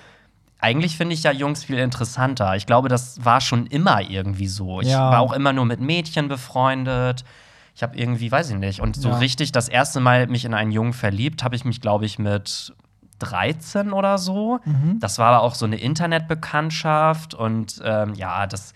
eigentlich 0.59 0.97
finde 0.97 1.13
ich 1.13 1.23
ja 1.23 1.31
Jungs 1.31 1.63
viel 1.63 1.77
interessanter. 1.77 2.55
Ich 2.55 2.65
glaube, 2.65 2.89
das 2.89 3.23
war 3.23 3.41
schon 3.41 3.67
immer 3.67 4.01
irgendwie 4.01 4.47
so. 4.47 4.81
Ich 4.81 4.87
Ja. 4.87 5.11
war 5.11 5.19
auch 5.19 5.33
immer 5.33 5.53
nur 5.53 5.65
mit 5.65 5.79
Mädchen 5.79 6.27
befreundet. 6.27 7.23
Ich 7.77 7.83
habe 7.83 7.95
irgendwie, 7.95 8.31
weiß 8.31 8.49
ich 8.49 8.55
nicht. 8.57 8.81
Und 8.81 8.95
so 8.95 9.09
Ja. 9.09 9.17
richtig 9.19 9.51
das 9.51 9.69
erste 9.69 9.99
Mal 9.99 10.25
mich 10.25 10.45
in 10.45 10.55
einen 10.55 10.71
Jungen 10.71 10.93
verliebt, 10.93 11.43
habe 11.43 11.55
ich 11.55 11.63
mich, 11.63 11.79
glaube 11.79 12.07
ich, 12.07 12.17
mit 12.17 12.73
13 13.19 13.93
oder 13.93 14.17
so. 14.17 14.59
Mhm. 14.65 14.99
Das 14.99 15.19
war 15.19 15.27
aber 15.27 15.43
auch 15.43 15.53
so 15.53 15.65
eine 15.65 15.75
Internetbekanntschaft 15.75 17.35
und 17.35 17.79
ähm, 17.85 18.15
ja, 18.15 18.47
das, 18.47 18.73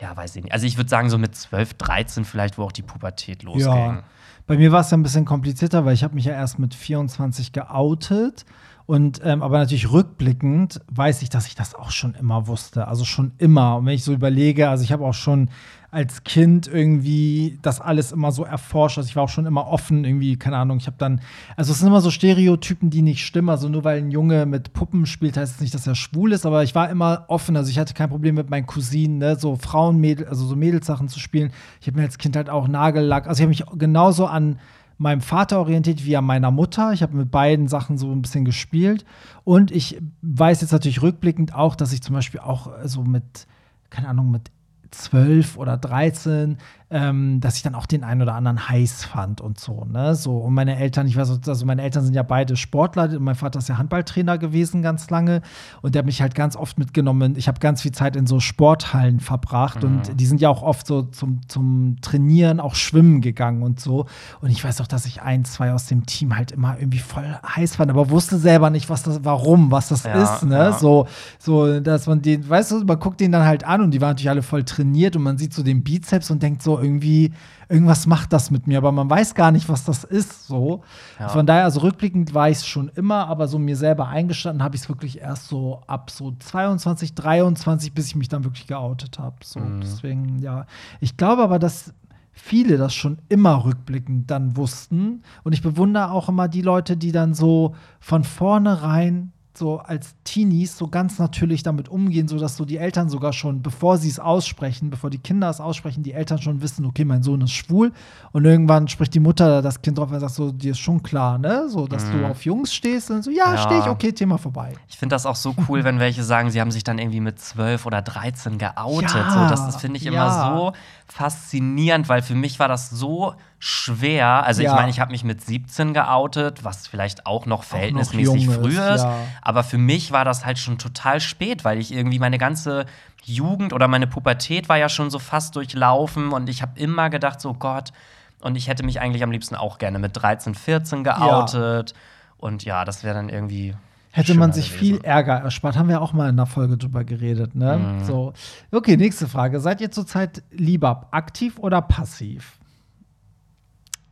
ja, 0.00 0.16
weiß 0.16 0.36
ich 0.36 0.44
nicht. 0.44 0.52
Also 0.52 0.64
ich 0.64 0.76
würde 0.76 0.88
sagen, 0.88 1.10
so 1.10 1.18
mit 1.18 1.34
12, 1.34 1.74
13 1.74 2.24
vielleicht, 2.24 2.56
wo 2.56 2.62
auch 2.62 2.72
die 2.72 2.82
Pubertät 2.82 3.42
losging. 3.42 3.64
Ja. 3.64 4.02
Bei 4.46 4.56
mir 4.56 4.70
war 4.70 4.82
es 4.82 4.92
ja 4.92 4.96
ein 4.96 5.02
bisschen 5.02 5.24
komplizierter, 5.24 5.84
weil 5.84 5.94
ich 5.94 6.04
habe 6.04 6.14
mich 6.14 6.24
ja 6.24 6.34
erst 6.34 6.60
mit 6.60 6.76
24 6.76 7.52
geoutet. 7.52 8.44
Und 8.86 9.20
ähm, 9.24 9.42
aber 9.42 9.58
natürlich 9.58 9.90
rückblickend 9.90 10.80
weiß 10.90 11.20
ich, 11.22 11.30
dass 11.30 11.48
ich 11.48 11.56
das 11.56 11.74
auch 11.74 11.90
schon 11.90 12.14
immer 12.14 12.46
wusste. 12.46 12.86
Also 12.86 13.04
schon 13.04 13.32
immer. 13.38 13.76
Und 13.76 13.86
wenn 13.86 13.94
ich 13.94 14.04
so 14.04 14.12
überlege, 14.14 14.70
also 14.70 14.84
ich 14.84 14.92
habe 14.92 15.04
auch 15.04 15.14
schon 15.14 15.50
als 15.90 16.22
Kind 16.22 16.66
irgendwie 16.66 17.58
das 17.62 17.80
alles 17.80 18.12
immer 18.12 18.30
so 18.30 18.44
erforscht. 18.44 18.98
Also 18.98 19.08
ich 19.08 19.16
war 19.16 19.22
auch 19.22 19.28
schon 19.30 19.46
immer 19.46 19.68
offen, 19.68 20.04
irgendwie, 20.04 20.36
keine 20.36 20.58
Ahnung, 20.58 20.76
ich 20.76 20.86
habe 20.86 20.98
dann, 20.98 21.20
also 21.56 21.72
es 21.72 21.78
sind 21.78 21.88
immer 21.88 22.02
so 22.02 22.10
Stereotypen, 22.10 22.90
die 22.90 23.00
nicht 23.00 23.24
stimmen. 23.24 23.48
Also 23.48 23.70
nur 23.70 23.84
weil 23.84 23.98
ein 23.98 24.10
Junge 24.10 24.44
mit 24.44 24.74
Puppen 24.74 25.06
spielt, 25.06 25.38
heißt 25.38 25.54
es 25.54 25.60
nicht, 25.62 25.72
dass 25.72 25.86
er 25.86 25.94
schwul 25.94 26.32
ist, 26.32 26.44
aber 26.44 26.62
ich 26.62 26.74
war 26.74 26.90
immer 26.90 27.24
offen. 27.28 27.56
Also 27.56 27.70
ich 27.70 27.78
hatte 27.78 27.94
kein 27.94 28.10
Problem 28.10 28.34
mit 28.34 28.50
meinen 28.50 28.66
Cousinen, 28.66 29.18
ne, 29.18 29.36
so 29.36 29.56
Frauenmädel, 29.56 30.26
also 30.26 30.44
so 30.44 30.56
Mädelssachen 30.56 31.08
zu 31.08 31.20
spielen. 31.20 31.52
Ich 31.80 31.86
habe 31.86 31.96
mir 31.96 32.04
als 32.04 32.18
Kind 32.18 32.36
halt 32.36 32.50
auch 32.50 32.68
Nagellack, 32.68 33.26
also 33.26 33.38
ich 33.38 33.42
habe 33.42 33.72
mich 33.72 33.78
genauso 33.78 34.26
an 34.26 34.58
meinem 34.98 35.20
Vater 35.22 35.60
orientiert 35.60 36.04
wie 36.04 36.16
an 36.16 36.24
meiner 36.24 36.50
Mutter. 36.50 36.92
Ich 36.92 37.02
habe 37.02 37.16
mit 37.16 37.30
beiden 37.30 37.68
Sachen 37.68 37.96
so 37.96 38.10
ein 38.10 38.20
bisschen 38.20 38.44
gespielt. 38.44 39.06
Und 39.44 39.70
ich 39.70 39.98
weiß 40.20 40.60
jetzt 40.60 40.72
natürlich 40.72 41.00
rückblickend 41.00 41.54
auch, 41.54 41.76
dass 41.76 41.92
ich 41.92 42.02
zum 42.02 42.14
Beispiel 42.14 42.40
auch 42.40 42.70
so 42.84 43.04
mit, 43.04 43.46
keine 43.90 44.08
Ahnung, 44.08 44.30
mit 44.30 44.50
zwölf 44.90 45.56
oder 45.56 45.76
13, 45.76 46.58
ähm, 46.90 47.40
dass 47.42 47.56
ich 47.56 47.62
dann 47.62 47.74
auch 47.74 47.84
den 47.84 48.02
einen 48.02 48.22
oder 48.22 48.34
anderen 48.34 48.66
heiß 48.70 49.04
fand 49.04 49.42
und 49.42 49.60
so, 49.60 49.84
ne? 49.84 50.14
So, 50.14 50.38
und 50.38 50.54
meine 50.54 50.78
Eltern, 50.78 51.06
ich 51.06 51.16
weiß, 51.16 51.46
also 51.46 51.66
meine 51.66 51.82
Eltern 51.82 52.02
sind 52.02 52.14
ja 52.14 52.22
beide 52.22 52.56
Sportler, 52.56 53.10
und 53.10 53.20
mein 53.22 53.34
Vater 53.34 53.58
ist 53.58 53.68
ja 53.68 53.76
Handballtrainer 53.76 54.38
gewesen 54.38 54.80
ganz 54.80 55.10
lange 55.10 55.42
und 55.82 55.94
der 55.94 56.00
hat 56.00 56.06
mich 56.06 56.22
halt 56.22 56.34
ganz 56.34 56.56
oft 56.56 56.78
mitgenommen. 56.78 57.34
Ich 57.36 57.46
habe 57.46 57.60
ganz 57.60 57.82
viel 57.82 57.92
Zeit 57.92 58.16
in 58.16 58.26
so 58.26 58.40
Sporthallen 58.40 59.20
verbracht 59.20 59.82
Mhm. 59.82 59.88
und 59.88 60.18
die 60.18 60.24
sind 60.24 60.40
ja 60.40 60.48
auch 60.48 60.62
oft 60.62 60.86
so 60.86 61.02
zum, 61.02 61.40
zum 61.46 61.96
Trainieren 62.00 62.58
auch 62.58 62.74
schwimmen 62.74 63.20
gegangen 63.20 63.62
und 63.62 63.80
so. 63.80 64.06
Und 64.40 64.48
ich 64.48 64.64
weiß 64.64 64.80
auch, 64.80 64.86
dass 64.86 65.04
ich 65.04 65.20
ein, 65.20 65.44
zwei 65.44 65.74
aus 65.74 65.86
dem 65.86 66.06
Team 66.06 66.34
halt 66.36 66.52
immer 66.52 66.78
irgendwie 66.78 67.00
voll 67.00 67.38
heiß 67.54 67.76
fand, 67.76 67.90
aber 67.90 68.08
wusste 68.08 68.38
selber 68.38 68.70
nicht, 68.70 68.88
was 68.88 69.02
das, 69.02 69.22
warum, 69.24 69.70
was 69.70 69.88
das 69.88 70.04
Ja, 70.04 70.12
ist, 70.22 70.44
ne? 70.44 70.54
ja. 70.56 70.72
So, 70.72 71.06
so, 71.38 71.80
dass 71.80 72.06
man 72.06 72.22
den, 72.22 72.48
weißt 72.48 72.70
du, 72.70 72.84
man 72.86 72.98
guckt 72.98 73.20
den 73.20 73.30
dann 73.32 73.44
halt 73.44 73.64
an 73.64 73.82
und 73.82 73.90
die 73.90 74.00
waren 74.00 74.10
natürlich 74.12 74.30
alle 74.30 74.42
voll 74.42 74.64
trainiert 74.64 74.77
und 74.84 75.22
man 75.22 75.38
sieht 75.38 75.52
so 75.54 75.62
den 75.62 75.82
Bizeps 75.82 76.30
und 76.30 76.42
denkt 76.42 76.62
so 76.62 76.78
irgendwie, 76.78 77.32
irgendwas 77.68 78.06
macht 78.06 78.32
das 78.32 78.50
mit 78.50 78.66
mir, 78.66 78.78
aber 78.78 78.92
man 78.92 79.08
weiß 79.10 79.34
gar 79.34 79.50
nicht, 79.50 79.68
was 79.68 79.84
das 79.84 80.04
ist, 80.04 80.46
so. 80.46 80.82
Ja. 81.18 81.28
Von 81.28 81.46
daher, 81.46 81.64
also 81.64 81.80
rückblickend 81.80 82.34
war 82.34 82.48
ich 82.48 82.58
es 82.58 82.66
schon 82.66 82.88
immer, 82.94 83.26
aber 83.26 83.48
so 83.48 83.58
mir 83.58 83.76
selber 83.76 84.08
eingestanden 84.08 84.62
habe 84.62 84.76
ich 84.76 84.82
es 84.82 84.88
wirklich 84.88 85.20
erst 85.20 85.48
so 85.48 85.82
ab 85.86 86.10
so 86.10 86.34
22, 86.38 87.14
23, 87.14 87.92
bis 87.92 88.06
ich 88.06 88.16
mich 88.16 88.28
dann 88.28 88.44
wirklich 88.44 88.66
geoutet 88.66 89.18
habe. 89.18 89.36
So, 89.44 89.60
Mhm. 89.60 89.80
deswegen, 89.80 90.38
ja. 90.38 90.66
Ich 91.00 91.16
glaube 91.16 91.42
aber, 91.42 91.58
dass 91.58 91.92
viele 92.32 92.76
das 92.76 92.94
schon 92.94 93.18
immer 93.28 93.64
rückblickend 93.64 94.30
dann 94.30 94.56
wussten. 94.56 95.22
Und 95.42 95.52
ich 95.52 95.62
bewundere 95.62 96.12
auch 96.12 96.28
immer 96.28 96.46
die 96.48 96.62
Leute, 96.62 96.96
die 96.96 97.10
dann 97.12 97.34
so 97.34 97.74
von 98.00 98.22
vornherein 98.24 99.32
so 99.58 99.78
als 99.78 100.14
Teenies 100.24 100.76
so 100.78 100.88
ganz 100.88 101.18
natürlich 101.18 101.62
damit 101.62 101.88
umgehen, 101.88 102.28
sodass 102.28 102.56
so 102.56 102.64
die 102.64 102.76
Eltern 102.78 103.08
sogar 103.08 103.32
schon, 103.32 103.62
bevor 103.62 103.98
sie 103.98 104.08
es 104.08 104.18
aussprechen, 104.18 104.90
bevor 104.90 105.10
die 105.10 105.18
Kinder 105.18 105.50
es 105.50 105.60
aussprechen, 105.60 106.02
die 106.02 106.12
Eltern 106.12 106.40
schon 106.40 106.62
wissen, 106.62 106.84
okay, 106.84 107.04
mein 107.04 107.22
Sohn 107.22 107.40
ist 107.40 107.52
schwul. 107.52 107.92
Und 108.32 108.44
irgendwann 108.44 108.88
spricht 108.88 109.14
die 109.14 109.20
Mutter 109.20 109.60
das 109.62 109.82
Kind 109.82 109.98
drauf 109.98 110.10
und 110.10 110.20
sagt 110.20 110.34
so, 110.34 110.52
dir 110.52 110.70
ist 110.72 110.78
schon 110.78 111.02
klar, 111.02 111.38
ne? 111.38 111.68
So, 111.68 111.86
dass 111.86 112.10
du 112.10 112.24
auf 112.24 112.44
Jungs 112.44 112.72
stehst 112.72 113.10
und 113.10 113.22
so, 113.22 113.30
ja, 113.30 113.48
Mhm. 113.48 113.54
Ja. 113.54 113.58
stehe 113.58 113.80
ich, 113.80 113.86
okay, 113.86 114.12
Thema 114.12 114.38
vorbei. 114.38 114.74
Ich 114.88 114.96
finde 114.96 115.14
das 115.14 115.26
auch 115.26 115.36
so 115.36 115.54
cool, 115.68 115.84
wenn 115.84 115.98
welche 115.98 116.22
sagen, 116.22 116.50
sie 116.50 116.60
haben 116.60 116.70
sich 116.70 116.84
dann 116.84 116.98
irgendwie 116.98 117.20
mit 117.20 117.38
12 117.38 117.86
oder 117.86 118.02
13 118.02 118.58
geoutet. 118.58 119.14
Ja, 119.14 119.30
so, 119.30 119.48
das 119.48 119.66
das 119.66 119.76
finde 119.76 119.96
ich 119.98 120.04
ja. 120.04 120.12
immer 120.12 120.30
so 120.30 120.72
faszinierend, 121.08 122.08
weil 122.08 122.22
für 122.22 122.34
mich 122.34 122.58
war 122.58 122.68
das 122.68 122.90
so 122.90 123.34
schwer. 123.58 124.44
Also 124.44 124.62
Ja. 124.62 124.70
ich 124.70 124.76
meine, 124.76 124.90
ich 124.90 125.00
habe 125.00 125.10
mich 125.12 125.24
mit 125.24 125.40
17 125.44 125.94
geoutet, 125.94 126.64
was 126.64 126.86
vielleicht 126.86 127.26
auch 127.26 127.46
noch 127.46 127.64
verhältnismäßig 127.64 128.42
jung 128.44 128.50
ist, 128.54 128.60
früh 128.60 128.78
ist. 128.78 129.02
ja. 129.02 129.14
Aber 129.42 129.64
für 129.64 129.78
mich 129.78 130.12
war 130.12 130.24
das 130.24 130.44
halt 130.44 130.58
schon 130.58 130.78
total 130.78 131.20
spät, 131.20 131.64
weil 131.64 131.78
ich 131.78 131.92
irgendwie 131.92 132.18
meine 132.18 132.38
ganze 132.38 132.86
Jugend 133.24 133.72
oder 133.72 133.88
meine 133.88 134.06
Pubertät 134.06 134.68
war 134.68 134.76
ja 134.76 134.88
schon 134.88 135.10
so 135.10 135.18
fast 135.18 135.56
durchlaufen 135.56 136.32
und 136.32 136.48
ich 136.48 136.62
habe 136.62 136.78
immer 136.80 137.10
gedacht, 137.10 137.40
so 137.40 137.52
Gott, 137.54 137.92
und 138.40 138.56
ich 138.56 138.68
hätte 138.68 138.84
mich 138.84 139.00
eigentlich 139.00 139.22
am 139.24 139.32
liebsten 139.32 139.56
auch 139.56 139.78
gerne 139.78 139.98
mit 139.98 140.12
13, 140.16 140.54
14 140.54 141.02
geoutet. 141.04 141.94
Und 142.36 142.64
ja, 142.64 142.84
das 142.84 143.02
wäre 143.02 143.16
dann 143.16 143.28
irgendwie. 143.28 143.74
Hätte 144.18 144.34
man 144.34 144.52
sich 144.52 144.72
viel 144.72 144.98
Ärger 145.02 145.34
erspart. 145.34 145.76
Haben 145.76 145.88
wir 145.88 146.02
auch 146.02 146.12
mal 146.12 146.24
in 146.24 146.34
einer 146.34 146.46
Folge 146.46 146.76
drüber 146.76 147.04
geredet, 147.04 147.54
ne? 147.54 147.78
Mhm. 147.78 148.04
So. 148.04 148.32
Okay, 148.72 148.96
nächste 148.96 149.28
Frage. 149.28 149.60
Seid 149.60 149.80
ihr 149.80 149.90
zurzeit 149.90 150.42
lieber 150.50 151.08
aktiv 151.12 151.58
oder 151.58 151.80
passiv? 151.82 152.58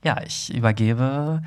Ja, 0.05 0.23
ich 0.25 0.55
übergebe 0.55 1.43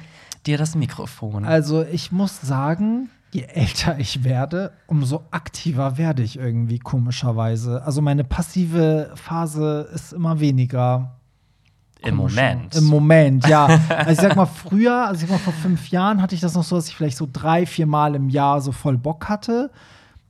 dir 0.45 0.57
das 0.57 0.75
Mikrofon. 0.75 1.45
Also, 1.45 1.85
ich 1.85 2.11
muss 2.11 2.41
sagen, 2.41 3.09
je 3.31 3.43
älter 3.43 3.97
ich 3.99 4.23
werde, 4.23 4.73
umso 4.87 5.23
aktiver 5.31 5.97
werde 5.97 6.23
ich 6.23 6.37
irgendwie, 6.37 6.79
komischerweise. 6.79 7.83
Also, 7.83 8.01
meine 8.01 8.23
passive 8.23 9.11
Phase 9.15 9.89
ist 9.93 10.11
immer 10.11 10.39
weniger. 10.39 11.18
Im. 12.01 12.15
Moment. 12.15 12.75
Im 12.75 12.85
Moment, 12.85 13.47
ja. 13.47 13.67
Also 13.89 14.11
ich 14.11 14.17
sag 14.19 14.35
mal, 14.35 14.45
früher, 14.45 15.07
also 15.07 15.15
ich 15.23 15.29
sag 15.29 15.37
mal, 15.37 15.43
vor 15.43 15.53
fünf 15.53 15.89
Jahren 15.89 16.21
hatte 16.21 16.33
ich 16.35 16.41
das 16.41 16.53
noch 16.55 16.63
so, 16.63 16.75
dass 16.77 16.87
ich 16.87 16.95
vielleicht 16.95 17.17
so 17.17 17.27
drei, 17.31 17.65
vier 17.65 17.85
Mal 17.87 18.15
im 18.15 18.29
Jahr 18.29 18.61
so 18.61 18.71
voll 18.71 18.97
Bock 18.97 19.27
hatte. 19.27 19.69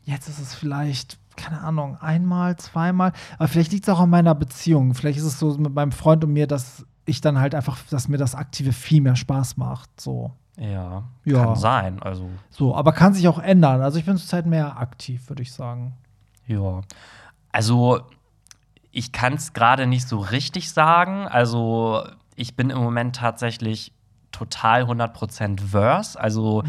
Jetzt 0.04 0.28
ist 0.28 0.40
es 0.40 0.56
vielleicht, 0.56 1.20
keine 1.36 1.62
Ahnung, 1.62 1.96
einmal, 2.02 2.56
zweimal. 2.58 3.14
Aber 3.38 3.48
vielleicht 3.48 3.72
liegt 3.72 3.88
es 3.88 3.94
auch 3.94 4.00
an 4.00 4.10
meiner 4.10 4.34
Beziehung. 4.34 4.94
Vielleicht 4.96 5.20
ist 5.20 5.26
es 5.26 5.38
so 5.40 5.56
mit 5.58 5.74
meinem 5.74 5.92
Freund 5.92 6.24
und 6.24 6.34
mir, 6.34 6.48
dass 6.48 6.86
ich 7.06 7.22
dann 7.22 7.40
halt 7.40 7.54
einfach, 7.54 7.78
dass 7.92 8.08
mir 8.08 8.18
das 8.18 8.34
Aktive 8.36 8.74
viel 8.74 9.02
mehr 9.02 9.16
Spaß 9.16 9.58
macht. 9.58 9.90
So. 10.02 10.32
ja, 10.58 11.04
Ja. 11.26 11.44
kann 11.46 11.56
sein. 11.56 12.02
Also, 12.02 12.28
So, 12.50 12.76
aber 12.76 12.92
kann 12.94 13.14
sich 13.14 13.28
auch 13.28 13.40
ändern. 13.40 13.82
Also 13.82 14.00
ich 14.00 14.06
bin 14.06 14.18
zurzeit 14.18 14.46
mehr 14.48 14.78
aktiv, 14.80 15.30
würde 15.30 15.44
ich 15.44 15.52
sagen. 15.54 15.94
ja. 16.48 16.82
Also, 17.52 18.02
ich 18.92 19.12
kann 19.12 19.34
es 19.34 19.54
gerade 19.54 19.88
nicht 19.88 20.08
so 20.08 20.20
richtig 20.20 20.72
sagen. 20.72 21.28
Also, 21.28 22.04
ich 22.36 22.56
bin 22.56 22.70
im 22.70 22.80
Moment 22.80 23.16
tatsächlich 23.16 23.94
total 24.32 24.84
100% 24.84 25.60
Verse. 25.62 26.20
Also, 26.20 26.64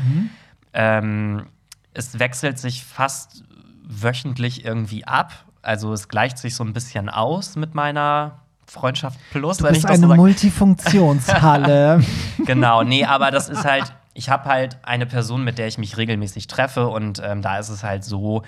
ähm, 0.73 1.47
es 1.95 2.19
wechselt 2.19 2.59
sich 2.59 2.85
fast 2.85 3.45
wöchentlich 3.83 4.65
irgendwie 4.65 5.07
ab. 5.07 5.33
Also, 5.63 5.93
es 5.93 6.09
gleicht 6.09 6.39
sich 6.39 6.55
so 6.55 6.65
ein 6.65 6.73
bisschen 6.73 7.09
aus 7.09 7.57
mit 7.57 7.75
meiner 7.75 8.41
Freundschaft 8.67 9.19
Plus, 9.33 9.59
Du 9.59 9.69
bist 9.69 9.85
eine 9.87 10.07
so 10.07 10.15
Multifunktionshalle. 10.15 12.03
Genau, 12.47 12.83
nee, 12.83 13.05
aber 13.05 13.31
das 13.31 13.49
ist 13.49 13.65
halt, 13.65 13.93
ich 14.15 14.31
habe 14.31 14.49
halt 14.49 14.79
eine 14.83 15.07
Person, 15.07 15.45
mit 15.45 15.59
der 15.59 15.67
ich 15.67 15.77
mich 15.77 15.97
regelmäßig 15.97 16.47
treffe 16.47 16.89
und 16.89 17.21
ähm, 17.23 17.43
da 17.43 17.59
ist 17.59 17.69
es 17.69 17.83
halt 17.83 18.05
so, 18.05 18.43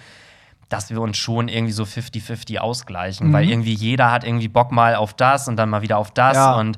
dass 0.69 0.91
wir 0.91 1.01
uns 1.01 1.17
schon 1.19 1.49
irgendwie 1.49 1.73
so 1.73 1.85
50-50 1.85 2.59
ausgleichen, 2.59 3.29
Mhm. 3.29 3.33
weil 3.33 3.49
irgendwie 3.49 3.75
jeder 3.75 4.11
hat 4.11 4.25
irgendwie 4.25 4.49
Bock 4.49 4.73
mal 4.73 4.95
auf 4.95 5.15
das 5.15 5.49
und 5.49 5.57
dann 5.57 5.69
mal 5.71 5.83
wieder 5.83 5.99
auf 5.99 6.11
das 6.11 6.37
Ja. 6.37 6.55
und 6.55 6.77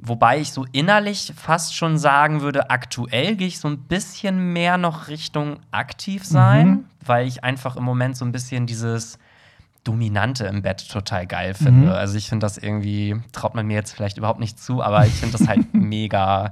wobei 0.00 0.38
ich 0.38 0.52
so 0.52 0.64
innerlich 0.72 1.32
fast 1.36 1.74
schon 1.74 1.98
sagen 1.98 2.40
würde, 2.40 2.70
aktuell 2.70 3.36
gehe 3.36 3.48
ich 3.48 3.58
so 3.58 3.68
ein 3.68 3.78
bisschen 3.78 4.52
mehr 4.52 4.76
noch 4.78 5.08
Richtung 5.08 5.58
aktiv 5.70 6.24
sein, 6.24 6.68
Mhm. 6.68 6.84
weil 7.04 7.26
ich 7.26 7.42
einfach 7.44 7.76
im 7.76 7.84
Moment 7.84 8.16
so 8.16 8.24
ein 8.24 8.32
bisschen 8.32 8.66
dieses 8.66 9.18
Dominante 9.84 10.44
im 10.46 10.60
Bett 10.62 10.86
total 10.90 11.26
geil 11.26 11.54
finde. 11.54 11.86
Mhm. 11.86 11.92
Also 11.92 12.16
ich 12.18 12.28
finde 12.28 12.44
das 12.44 12.58
irgendwie, 12.58 13.16
traut 13.32 13.54
man 13.54 13.66
mir 13.66 13.74
jetzt 13.74 13.92
vielleicht 13.92 14.18
überhaupt 14.18 14.40
nicht 14.40 14.60
zu, 14.60 14.82
aber 14.82 15.06
ich 15.06 15.14
finde 15.14 15.38
das 15.38 15.48
halt 15.48 15.60
mega 15.72 16.24
aber 16.36 16.50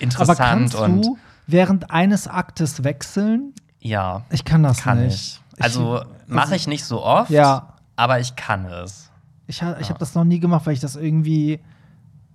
interessant 0.00 0.38
kannst 0.38 0.74
und 0.76 1.02
du 1.04 1.18
während 1.46 1.90
eines 1.90 2.28
Aktes 2.28 2.84
wechseln? 2.84 3.52
ja, 3.80 4.22
Ich 4.30 4.44
kann 4.44 4.62
das 4.62 4.82
kann 4.82 5.02
nicht. 5.04 5.40
ich. 5.51 5.51
Also 5.62 6.02
mache 6.26 6.56
ich 6.56 6.66
nicht 6.66 6.84
so 6.84 7.02
oft, 7.02 7.30
Ja. 7.30 7.74
aber 7.96 8.20
ich 8.20 8.36
kann 8.36 8.64
es. 8.66 9.10
Ich, 9.46 9.62
ha- 9.62 9.76
ich 9.80 9.88
habe 9.90 9.98
das 9.98 10.14
noch 10.14 10.24
nie 10.24 10.40
gemacht, 10.40 10.66
weil 10.66 10.74
ich 10.74 10.80
das 10.80 10.96
irgendwie, 10.96 11.60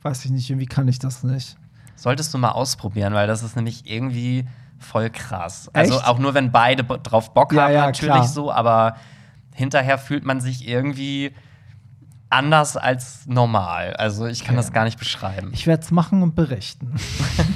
weiß 0.04 0.26
ich 0.26 0.32
nicht, 0.32 0.50
irgendwie 0.50 0.66
kann 0.68 0.88
ich 0.88 1.00
das 1.00 1.24
nicht. 1.24 1.58
Solltest 1.96 2.34
du 2.34 2.38
mal 2.38 2.52
ausprobieren, 2.52 3.14
weil 3.14 3.28
das 3.28 3.42
ist 3.44 3.56
nämlich 3.56 3.90
irgendwie 3.90 4.46
voll 4.78 5.10
krass. 5.10 5.70
Also 5.74 5.96
Echt? 5.96 6.08
auch 6.08 6.20
nur, 6.20 6.34
wenn 6.36 6.52
beide 6.52 6.84
drauf 6.84 7.34
Bock 7.34 7.54
Ja, 7.54 7.64
haben, 7.64 7.74
ja, 7.74 7.86
natürlich 7.88 8.14
klar. 8.14 8.28
so, 8.28 8.52
aber 8.52 8.96
hinterher 9.56 9.98
fühlt 9.98 10.24
man 10.24 10.40
sich 10.40 10.68
irgendwie 10.68 11.34
anders 12.30 12.76
als 12.78 13.26
normal. 13.26 13.94
Also 13.94 14.26
ich 14.26 14.40
kann 14.44 14.56
Okay. 14.56 14.64
das 14.66 14.74
gar 14.74 14.84
nicht 14.84 15.00
beschreiben. 15.00 15.50
Ich 15.54 15.66
werde 15.68 15.84
es 15.84 15.92
machen 15.92 16.22
und 16.24 16.36
berichten. 16.36 16.96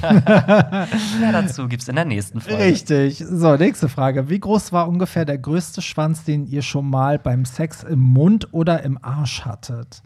Mehr 0.02 1.32
dazu 1.32 1.68
gibt's 1.68 1.88
in 1.88 1.96
der 1.96 2.04
nächsten 2.04 2.40
Folge. 2.40 2.62
Richtig. 2.62 3.22
So, 3.28 3.56
nächste 3.56 3.88
Frage. 3.88 4.28
Wie 4.28 4.40
groß 4.40 4.72
war 4.72 4.88
ungefähr 4.88 5.24
der 5.24 5.38
größte 5.38 5.82
Schwanz, 5.82 6.24
den 6.24 6.46
ihr 6.46 6.62
schon 6.62 6.88
mal 6.88 7.18
beim 7.18 7.44
Sex 7.44 7.82
im 7.82 8.00
Mund 8.00 8.48
oder 8.52 8.82
im 8.82 8.98
Arsch 9.02 9.44
hattet? 9.44 10.02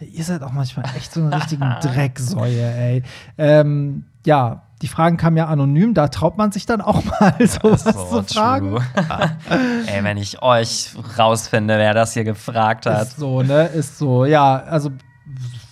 Ihr 0.00 0.22
seid 0.24 0.42
auch 0.42 0.52
manchmal 0.52 0.84
echt 0.96 1.12
so 1.12 1.20
eine 1.22 1.34
richtigen 1.36 1.74
Drecksäue, 1.82 2.62
ey. 2.74 3.02
Ähm, 3.36 4.04
ja, 4.24 4.62
die 4.82 4.88
Fragen 4.88 5.16
kamen 5.16 5.36
ja 5.36 5.46
anonym, 5.46 5.94
da 5.94 6.08
traut 6.08 6.38
man 6.38 6.52
sich 6.52 6.66
dann 6.66 6.80
auch 6.80 7.02
mal 7.20 7.34
sowas 7.46 7.84
So, 7.84 8.22
zu 8.22 8.34
fragen. 8.34 8.76
Ey, 9.86 10.04
wenn 10.04 10.16
ich 10.16 10.42
euch 10.42 10.90
rausfinde, 11.18 11.78
wer 11.78 11.94
das 11.94 12.14
hier 12.14 12.24
gefragt 12.24 12.86
hat. 12.86 13.08
Ist 13.08 13.16
so, 13.16 13.42
ne? 13.42 13.66
Ist 13.66 13.98
so. 13.98 14.24
Ja, 14.24 14.56
also 14.56 14.90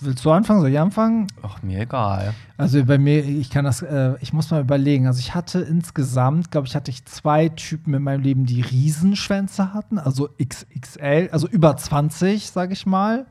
willst 0.00 0.24
du 0.24 0.30
anfangen? 0.30 0.60
Soll 0.60 0.70
ich 0.70 0.78
anfangen? 0.78 1.26
Ach, 1.42 1.62
mir 1.62 1.80
egal. 1.80 2.34
Also 2.56 2.84
bei 2.84 2.98
mir, 2.98 3.24
ich 3.24 3.50
kann 3.50 3.64
das, 3.64 3.82
äh, 3.82 4.14
ich 4.20 4.32
muss 4.32 4.50
mal 4.50 4.60
überlegen. 4.60 5.06
Also 5.06 5.20
ich 5.20 5.34
hatte 5.34 5.60
insgesamt, 5.60 6.50
glaube 6.50 6.66
ich, 6.66 6.74
hatte 6.74 6.90
ich 6.90 7.04
zwei 7.04 7.48
Typen 7.48 7.94
in 7.94 8.02
meinem 8.02 8.22
Leben, 8.22 8.46
die 8.46 8.60
Riesenschwänze 8.60 9.74
hatten, 9.74 9.98
also 9.98 10.28
XXL, 10.42 11.28
also 11.32 11.48
über 11.48 11.76
20, 11.76 12.50
sage 12.50 12.72
ich 12.72 12.86
mal. 12.86 13.26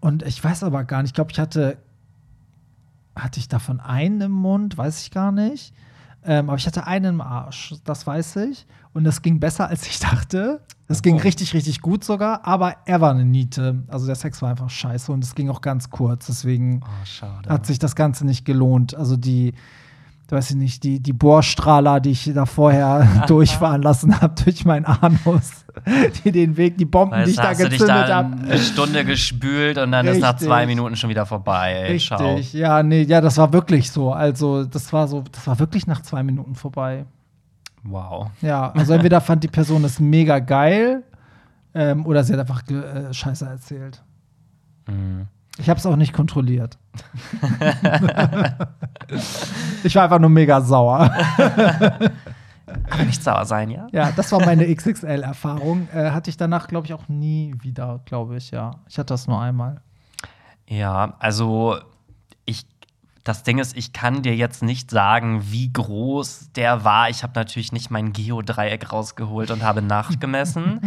Und 0.00 0.22
ich 0.24 0.42
weiß 0.42 0.64
aber 0.64 0.84
gar 0.84 1.02
nicht, 1.02 1.10
ich 1.10 1.14
glaube, 1.14 1.30
ich 1.30 1.38
hatte, 1.38 1.76
hatte 3.16 3.38
ich 3.40 3.48
davon 3.48 3.80
einen 3.80 4.20
im 4.20 4.32
Mund, 4.32 4.76
weiß 4.78 5.02
ich 5.02 5.10
gar 5.10 5.32
nicht. 5.32 5.74
Ähm, 6.24 6.48
aber 6.48 6.56
ich 6.56 6.66
hatte 6.66 6.86
einen 6.86 7.14
im 7.14 7.20
Arsch, 7.20 7.74
das 7.84 8.06
weiß 8.06 8.36
ich. 8.36 8.66
Und 8.92 9.04
das 9.04 9.22
ging 9.22 9.40
besser, 9.40 9.68
als 9.68 9.86
ich 9.86 9.98
dachte. 9.98 10.60
Das 10.86 11.02
ging 11.02 11.16
Oh. 11.16 11.18
richtig, 11.18 11.54
richtig 11.54 11.80
gut 11.80 12.04
sogar. 12.04 12.46
Aber 12.46 12.76
er 12.84 13.00
war 13.00 13.10
eine 13.10 13.24
Niete. 13.24 13.82
Also 13.88 14.06
der 14.06 14.14
Sex 14.14 14.40
war 14.42 14.50
einfach 14.50 14.70
scheiße 14.70 15.10
und 15.10 15.24
es 15.24 15.34
ging 15.34 15.48
auch 15.48 15.60
ganz 15.62 15.90
kurz. 15.90 16.26
Deswegen 16.26 16.80
Oh, 16.84 17.48
hat 17.48 17.66
sich 17.66 17.78
das 17.78 17.96
Ganze 17.96 18.24
nicht 18.26 18.44
gelohnt. 18.44 18.94
Also 18.94 19.16
die, 19.16 19.54
weiß 20.32 20.50
ich 20.50 20.56
nicht, 20.56 20.82
die, 20.82 21.00
die 21.00 21.12
Bohrstrahler, 21.12 22.00
die 22.00 22.10
ich 22.10 22.32
da 22.34 22.46
vorher 22.46 23.24
durchfahren 23.26 23.82
lassen 23.82 24.20
habe 24.20 24.34
durch 24.42 24.64
meinen 24.64 24.86
Anus. 24.86 25.50
Die 26.24 26.32
den 26.32 26.58
Weg, 26.58 26.76
die 26.76 26.84
Bomben, 26.84 27.12
Weißt, 27.12 27.26
die 27.28 27.30
ich 27.30 27.36
da 27.38 27.48
hast 27.48 27.60
du 27.60 27.68
dich 27.70 27.78
gezündet 27.78 28.08
da 28.08 28.16
habe. 28.16 28.36
eine 28.42 28.58
Stunde 28.58 29.04
gespült 29.06 29.78
und 29.78 29.90
dann 29.92 30.06
ist 30.06 30.20
nach 30.20 30.34
Richtig. 30.34 30.48
zwei 30.48 30.66
Minuten 30.66 30.96
schon 30.96 31.08
wieder 31.08 31.24
vorbei. 31.24 31.86
Ey, 31.88 31.98
Schau. 31.98 32.34
Richtig, 32.34 32.52
ja, 32.52 32.82
nee, 32.82 33.02
ja, 33.04 33.22
das 33.22 33.38
war 33.38 33.54
wirklich 33.54 33.90
so. 33.90 34.12
Also, 34.12 34.64
das 34.64 34.92
war 34.92 35.08
so, 35.08 35.24
das 35.32 35.46
war 35.46 35.58
wirklich 35.58 35.86
nach 35.86 36.02
zwei 36.02 36.22
Minuten 36.22 36.56
vorbei. 36.56 37.06
Wow. 37.84 38.30
Ja, 38.42 38.70
also 38.72 38.92
entweder 38.92 39.22
fand 39.22 39.44
die 39.44 39.48
Person 39.48 39.82
es 39.84 39.98
mega 39.98 40.40
geil 40.40 41.04
ähm, 41.74 42.04
oder 42.04 42.22
sie 42.22 42.34
hat 42.34 42.40
einfach 42.40 42.62
äh, 42.70 43.12
Scheiße 43.12 43.46
erzählt. 43.46 44.02
Mhm. 44.86 45.26
Ich 45.58 45.68
habe 45.68 45.78
es 45.78 45.86
auch 45.86 45.96
nicht 45.96 46.12
kontrolliert. 46.12 46.78
ich 49.84 49.94
war 49.94 50.04
einfach 50.04 50.18
nur 50.18 50.30
mega 50.30 50.60
sauer. 50.60 51.10
Aber 52.90 53.04
nicht 53.04 53.22
sauer 53.22 53.44
sein, 53.44 53.70
ja? 53.70 53.86
Ja, 53.92 54.12
das 54.12 54.32
war 54.32 54.40
meine 54.40 54.74
XXL-Erfahrung. 54.74 55.88
Äh, 55.94 56.10
hatte 56.10 56.30
ich 56.30 56.36
danach, 56.36 56.68
glaube 56.68 56.86
ich, 56.86 56.94
auch 56.94 57.08
nie 57.08 57.54
wieder, 57.60 58.00
glaube 58.06 58.36
ich, 58.36 58.50
ja. 58.50 58.72
Ich 58.88 58.98
hatte 58.98 59.12
das 59.12 59.26
nur 59.26 59.40
einmal. 59.40 59.82
Ja, 60.66 61.16
also 61.18 61.76
ich, 62.44 62.66
das 63.24 63.42
Ding 63.42 63.58
ist, 63.58 63.76
ich 63.76 63.92
kann 63.92 64.22
dir 64.22 64.34
jetzt 64.34 64.62
nicht 64.62 64.90
sagen, 64.90 65.42
wie 65.50 65.72
groß 65.72 66.52
der 66.56 66.84
war. 66.84 67.10
Ich 67.10 67.22
habe 67.22 67.32
natürlich 67.34 67.72
nicht 67.72 67.90
mein 67.90 68.12
Geodreieck 68.12 68.90
rausgeholt 68.92 69.50
und 69.50 69.62
habe 69.62 69.82
nachgemessen. 69.82 70.80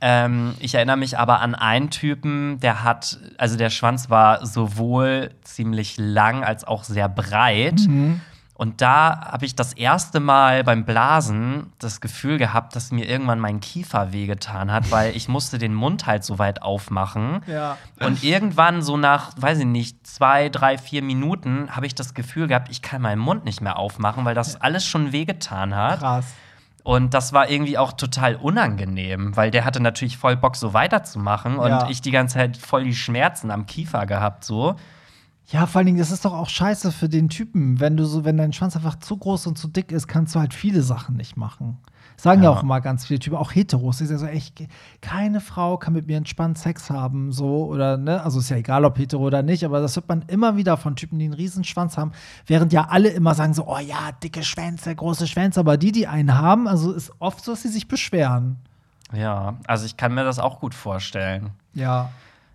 Ähm, 0.00 0.54
ich 0.58 0.74
erinnere 0.74 0.96
mich 0.96 1.18
aber 1.18 1.40
an 1.40 1.54
einen 1.54 1.90
Typen, 1.90 2.60
der 2.60 2.82
hat, 2.82 3.18
also 3.38 3.56
der 3.56 3.70
Schwanz 3.70 4.10
war 4.10 4.44
sowohl 4.44 5.30
ziemlich 5.42 5.96
lang 5.98 6.44
als 6.44 6.64
auch 6.64 6.84
sehr 6.84 7.08
breit. 7.08 7.80
Und 8.56 8.80
da 8.80 9.32
habe 9.32 9.46
ich 9.46 9.56
das 9.56 9.72
erste 9.72 10.20
Mal 10.20 10.62
beim 10.62 10.84
Blasen 10.84 11.72
das 11.80 12.00
Gefühl 12.00 12.38
gehabt, 12.38 12.76
dass 12.76 12.92
mir 12.92 13.08
irgendwann 13.08 13.40
mein 13.40 13.58
Kiefer 13.58 14.12
wehgetan 14.12 14.70
hat, 14.70 14.92
weil 14.92 15.16
ich 15.16 15.28
musste 15.28 15.58
den 15.58 15.74
Mund 15.74 16.06
halt 16.06 16.22
so 16.22 16.38
weit 16.38 16.62
aufmachen. 16.62 17.40
Ja. 17.48 17.76
Und 17.98 18.22
irgendwann, 18.22 18.80
so 18.80 18.96
nach, 18.96 19.32
weiß 19.36 19.58
ich 19.58 19.66
nicht, 19.66 20.06
zwei, 20.06 20.50
drei, 20.50 20.78
vier 20.78 21.02
Minuten, 21.02 21.68
habe 21.74 21.86
ich 21.86 21.96
das 21.96 22.14
Gefühl 22.14 22.46
gehabt, 22.46 22.68
ich 22.70 22.80
kann 22.80 23.02
meinen 23.02 23.18
Mund 23.18 23.44
nicht 23.44 23.60
mehr 23.60 23.76
aufmachen, 23.76 24.24
weil 24.24 24.36
das 24.36 24.60
alles 24.60 24.86
schon 24.86 25.10
wehgetan 25.10 25.74
hat. 25.74 25.98
Krass. 25.98 26.26
Und 26.84 27.14
das 27.14 27.32
war 27.32 27.48
irgendwie 27.50 27.78
auch 27.78 27.92
total 27.94 28.36
unangenehm, 28.36 29.34
weil 29.36 29.50
der 29.50 29.64
hatte 29.64 29.80
natürlich 29.80 30.18
voll 30.18 30.36
Bock, 30.36 30.54
so 30.54 30.74
weiterzumachen. 30.74 31.56
Und 31.58 31.68
Ja. 31.70 31.88
ich 31.88 32.02
die 32.02 32.10
ganze 32.10 32.34
Zeit 32.34 32.56
voll 32.58 32.84
die 32.84 32.94
Schmerzen 32.94 33.50
am 33.50 33.64
Kiefer 33.66 34.04
gehabt, 34.06 34.44
so. 34.44 34.76
Ja, 35.48 35.66
vor 35.66 35.78
allen 35.78 35.86
Dingen, 35.86 35.98
das 35.98 36.10
ist 36.10 36.24
doch 36.26 36.34
auch 36.34 36.48
scheiße 36.48 36.92
für 36.92 37.08
den 37.08 37.28
Typen. 37.30 37.80
Wenn 37.80 37.96
du 37.96 38.04
so, 38.04 38.24
wenn 38.24 38.36
dein 38.36 38.52
Schwanz 38.52 38.76
einfach 38.76 38.98
zu 38.98 39.16
groß 39.16 39.46
und 39.46 39.58
zu 39.58 39.66
dick 39.68 39.92
ist, 39.92 40.08
kannst 40.08 40.34
du 40.34 40.40
halt 40.40 40.52
viele 40.54 40.82
Sachen 40.82 41.16
nicht 41.16 41.36
machen. 41.36 41.78
Sagen 42.16 42.42
ja, 42.42 42.50
Ja. 42.50 42.56
auch 42.56 42.62
immer 42.62 42.80
ganz 42.80 43.06
viele 43.06 43.18
Typen, 43.20 43.36
auch 43.36 43.54
Heteros. 43.54 43.98
Die 43.98 44.06
sagen 44.06 44.20
so, 44.20 44.26
echt, 44.26 44.62
keine 45.00 45.40
Frau 45.40 45.76
kann 45.76 45.92
mit 45.94 46.06
mir 46.06 46.16
entspannt 46.16 46.58
Sex 46.58 46.90
haben, 46.90 47.32
so 47.32 47.66
oder 47.66 47.96
ne. 47.96 48.22
Also 48.22 48.38
ist 48.38 48.48
ja 48.50 48.56
egal, 48.56 48.84
ob 48.84 48.98
hetero 48.98 49.22
oder 49.24 49.42
nicht, 49.42 49.64
aber 49.64 49.80
das 49.80 49.96
hört 49.96 50.08
man 50.08 50.22
immer 50.28 50.56
wieder 50.56 50.76
von 50.76 50.96
Typen, 50.96 51.18
die 51.18 51.24
einen 51.26 51.34
riesen 51.34 51.64
Schwanz 51.64 51.96
haben, 51.98 52.12
während 52.46 52.72
ja 52.72 52.86
alle 52.88 53.08
immer 53.08 53.34
sagen 53.34 53.52
so, 53.54 53.66
oh 53.66 53.78
ja, 53.78 54.12
dicke 54.22 54.42
Schwänze, 54.42 54.94
große 54.94 55.26
Schwänze, 55.26 55.60
aber 55.60 55.76
die, 55.76 55.92
die 55.92 56.06
einen 56.06 56.36
haben, 56.38 56.68
also 56.68 56.92
ist 56.92 57.12
oft 57.18 57.44
so, 57.44 57.52
dass 57.52 57.62
sie 57.62 57.68
sich 57.68 57.88
beschweren. 57.88 58.56
Ja, 59.12 59.54
also 59.66 59.84
ich 59.86 59.96
kann 59.96 60.14
mir 60.14 60.24
das 60.24 60.38
auch 60.38 60.60
gut 60.60 60.74
vorstellen. 60.74 61.50
Ja. 61.74 62.10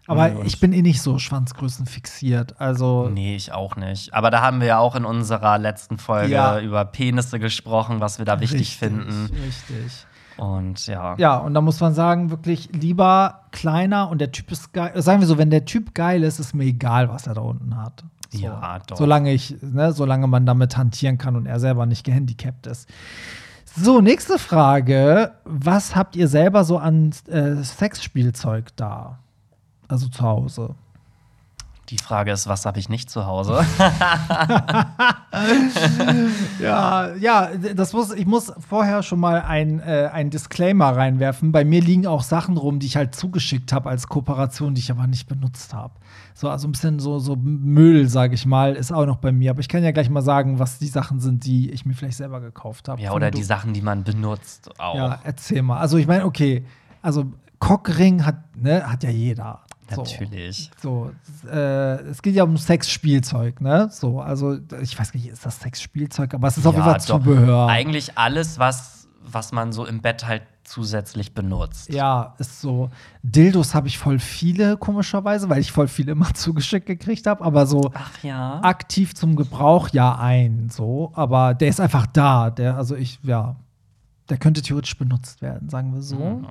Aber 0.10 0.39
Und- 0.39 0.45
ich 0.48 0.60
bin 0.60 0.74
eh 0.74 0.82
nicht 0.82 1.02
so 1.02 1.19
Schwanzgrößen 1.19 1.86
fixiert. 1.86 2.60
Also 2.60 3.10
Nee, 3.13 3.36
ich 3.36 3.52
auch 3.54 3.76
nicht. 3.76 4.13
Aber 4.13 4.32
da 4.32 4.41
haben 4.41 4.60
wir 4.60 4.67
ja 4.67 4.80
auch 4.80 4.95
in 4.95 5.06
unserer 5.06 5.58
letzten 5.58 5.98
Folge 6.00 6.34
Ja. 6.34 6.60
über 6.60 6.84
Penisse 6.86 7.39
gesprochen, 7.39 8.00
was 8.02 8.17
wir 8.17 8.26
da 8.26 8.39
wichtig 8.39 8.60
richtig, 8.62 8.78
finden. 8.78 9.30
Richtig. 9.45 10.06
Und 10.38 10.88
ja. 10.88 11.15
Ja, 11.17 11.38
und 11.38 11.54
da 11.54 11.62
muss 11.62 11.80
man 11.80 11.93
sagen, 11.93 12.30
wirklich 12.32 12.69
lieber 12.74 13.41
kleiner 13.52 14.10
und 14.10 14.19
der 14.19 14.32
Typ 14.32 14.52
ist 14.52 14.74
geil. 14.74 14.93
Sagen 15.02 15.19
wir 15.19 15.28
so, 15.28 15.38
wenn 15.38 15.50
der 15.50 15.65
Typ 15.65 15.93
geil 15.93 16.24
ist, 16.24 16.39
ist 16.39 16.54
mir 16.56 16.63
egal, 16.63 17.10
was 17.10 17.28
er 17.28 17.34
da 17.36 17.41
unten 17.41 17.78
hat. 17.78 18.04
So. 18.32 18.39
Ja, 18.39 18.80
doch. 18.88 18.95
Solange 18.98 19.34
ich, 19.34 19.58
ne, 19.62 19.91
solange 19.91 20.28
man 20.28 20.45
damit 20.45 20.78
hantieren 20.78 21.17
kann 21.17 21.36
und 21.36 21.45
er 21.45 21.60
selber 21.60 21.86
nicht 21.86 22.04
gehandicapt 22.06 22.67
ist. 22.67 22.88
So, 23.76 24.02
nächste 24.02 24.39
Frage. 24.39 25.34
Was 25.45 25.95
habt 25.95 26.15
ihr 26.15 26.28
selber 26.28 26.63
so 26.63 26.78
an 26.78 27.12
äh, 27.28 27.56
Sexspielzeug 27.63 28.76
da? 28.76 29.19
Also 29.89 30.08
zu 30.08 30.21
Hause. 30.21 30.75
Die 31.89 31.97
Frage 31.97 32.32
ist, 32.32 32.47
was 32.47 32.67
habe 32.67 32.78
ich 32.78 32.88
nicht 32.88 33.10
zu 33.10 33.25
Hause? 33.25 33.65
Ja, 36.60 37.15
ja, 37.15 37.49
das 37.75 37.93
muss, 37.93 38.12
ich 38.12 38.25
muss 38.25 38.52
vorher 38.67 39.04
schon 39.04 39.19
mal 39.19 39.41
ein, 39.41 39.80
äh, 39.80 40.10
ein 40.12 40.30
Disclaimer 40.30 40.95
reinwerfen. 40.95 41.52
Bei 41.52 41.63
mir 41.63 41.82
liegen 41.82 42.06
auch 42.08 42.23
Sachen 42.23 42.58
rum, 42.58 42.80
die 42.80 42.88
ich 42.88 42.97
halt 42.97 43.15
zugeschickt 43.15 43.71
habe 43.71 43.89
als 43.89 44.08
Kooperation, 44.08 44.73
die 44.73 44.82
ich 44.82 44.91
aber 44.91 45.08
nicht 45.08 45.28
benutzt 45.28 45.73
habe. 45.73 45.93
So, 46.34 46.49
also 46.49 46.67
ein 46.67 46.71
bisschen 46.71 46.99
so, 46.99 47.19
so 47.19 47.36
Müll, 47.36 48.08
sage 48.10 48.36
ich 48.36 48.45
mal, 48.45 48.75
ist 48.75 48.91
auch 48.91 49.06
noch 49.06 49.17
bei 49.17 49.32
mir. 49.32 49.52
Aber 49.52 49.60
ich 49.60 49.69
kann 49.69 49.84
ja 49.84 49.91
gleich 49.91 50.10
mal 50.10 50.21
sagen, 50.21 50.60
was 50.60 50.80
die 50.80 50.88
Sachen 50.88 51.19
sind, 51.19 51.45
die 51.45 51.71
ich 51.71 51.86
mir 51.86 51.93
vielleicht 51.93 52.17
selber 52.17 52.41
gekauft 52.41 52.89
habe. 52.89 53.02
ja, 53.02 53.12
oder 53.12 53.32
die 53.32 53.43
Sachen, 53.43 53.73
die 53.73 53.82
man 53.82 54.04
benutzt 54.04 54.69
auch. 54.80 54.95
Ja, 54.95 55.19
erzähl 55.23 55.62
mal. 55.62 55.80
Also 55.80 55.97
ich 55.97 56.08
meine, 56.08 56.25
okay, 56.25 56.65
also 57.02 57.25
Cockring 57.60 58.25
hat, 58.25 58.56
ne, 58.58 58.84
hat 58.89 59.04
ja 59.04 59.10
jeder. 59.10 59.62
So. 59.95 60.02
Natürlich. 60.04 60.71
So, 60.82 61.12
äh, 61.49 62.02
es 62.04 62.21
geht 62.21 62.36
ja 62.36 62.43
um 62.43 62.58
Sexspielzeug, 62.58 63.62
ne? 63.62 63.89
So, 63.91 64.21
also 64.21 64.58
ich 64.82 64.97
weiß 64.97 65.13
nicht, 65.13 65.28
ist 65.28 65.45
das 65.45 65.60
Sexspielzeug, 65.60 66.34
aber 66.34 66.47
es 66.47 66.58
ist 66.58 66.65
auf 66.65 66.75
jeden 66.75 66.86
Ja, 66.86 66.91
Fall. 66.93 67.02
Zubehör. 67.02 67.67
Eigentlich 67.67 68.17
alles, 68.17 68.60
was, 68.60 69.08
was 69.23 69.52
man 69.52 69.71
so 69.71 69.86
im 69.86 70.02
Bett 70.02 70.28
halt 70.28 70.43
zusätzlich 70.63 71.34
benutzt. 71.34 71.91
Ja, 71.91 72.36
ist 72.38 72.62
so. 72.62 72.91
Dildos 73.23 73.73
habe 73.73 73.88
ich 73.88 73.97
voll 73.97 74.19
viele, 74.19 74.78
komischerweise, 74.78 75.49
weil 75.49 75.60
ich 75.60 75.71
voll 75.71 75.88
viele 75.88 76.12
immer 76.12 76.34
zugeschickt 76.34 76.86
gekriegt 76.86 77.25
habe, 77.25 77.43
aber 77.43 77.65
so 77.65 77.91
ja. 78.21 78.62
aktiv 78.62 79.15
zum 79.15 79.36
Gebrauch 79.36 79.89
ja 79.89 80.17
ein, 80.17 80.69
so. 80.69 81.12
Aber 81.15 81.56
der 81.56 81.69
ist 81.69 81.82
einfach 81.82 82.06
da. 82.08 82.52
Der, 82.52 82.78
also 82.78 82.95
ich, 82.95 83.19
ja, 83.23 83.56
der 84.30 84.38
könnte 84.38 84.62
theoretisch 84.62 84.97
benutzt 84.97 85.41
werden, 85.41 85.69
sagen 85.69 85.93
wir 85.93 86.02
so. 86.02 86.17
Mhm. 86.17 86.47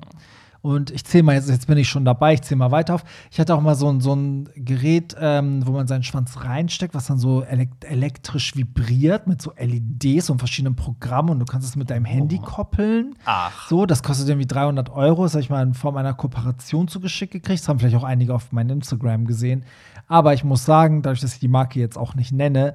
Und 0.61 0.91
ich 0.91 1.05
zähle 1.05 1.23
mal, 1.23 1.35
jetzt, 1.35 1.49
jetzt 1.49 1.67
bin 1.67 1.77
ich 1.77 1.87
schon 1.87 2.03
dabei, 2.03 2.33
ich 2.33 2.41
zähle 2.41 2.57
mal 2.57 2.71
weiter 2.71 2.95
auf. 2.95 3.05
Ich 3.31 3.39
hatte 3.39 3.55
auch 3.55 3.61
mal 3.61 3.75
so 3.75 3.89
ein, 3.89 4.01
so 4.01 4.13
ein 4.13 4.49
Gerät, 4.55 5.15
ähm, 5.19 5.65
wo 5.65 5.71
man 5.71 5.87
seinen 5.87 6.03
Schwanz 6.03 6.43
reinsteckt, 6.43 6.93
was 6.93 7.07
dann 7.07 7.17
so 7.17 7.43
elek 7.43 7.69
elektrisch 7.85 8.55
vibriert 8.55 9.27
mit 9.27 9.41
so 9.41 9.53
LEDs 9.57 10.29
und 10.29 10.39
verschiedenen 10.39 10.75
Programmen 10.75 11.29
und 11.29 11.39
du 11.39 11.45
kannst 11.45 11.67
es 11.67 11.75
mit 11.75 11.89
deinem 11.89 12.05
Handy 12.05 12.39
koppeln. 12.39 13.15
Ach. 13.23 13.69
So, 13.69 13.85
das 13.85 14.03
kostet 14.03 14.27
irgendwie 14.27 14.47
300 14.47 14.89
Euro. 14.89 15.23
Das 15.23 15.33
habe 15.33 15.41
ich 15.41 15.49
mal 15.49 15.63
in 15.63 15.73
Form 15.73 15.95
einer 15.95 16.13
Kooperation 16.13 16.87
zugeschickt 16.87 17.31
gekriegt. 17.31 17.61
Das 17.61 17.69
haben 17.69 17.79
vielleicht 17.79 17.95
auch 17.95 18.03
einige 18.03 18.35
auf 18.35 18.51
meinem 18.51 18.77
Instagram 18.77 19.25
gesehen. 19.25 19.63
Aber 20.07 20.33
ich 20.33 20.43
muss 20.43 20.65
sagen, 20.65 21.03
dadurch, 21.03 21.21
dass 21.21 21.35
ich 21.35 21.39
die 21.39 21.47
Marke 21.47 21.79
jetzt 21.79 21.97
auch 21.97 22.15
nicht 22.15 22.31
nenne, 22.31 22.73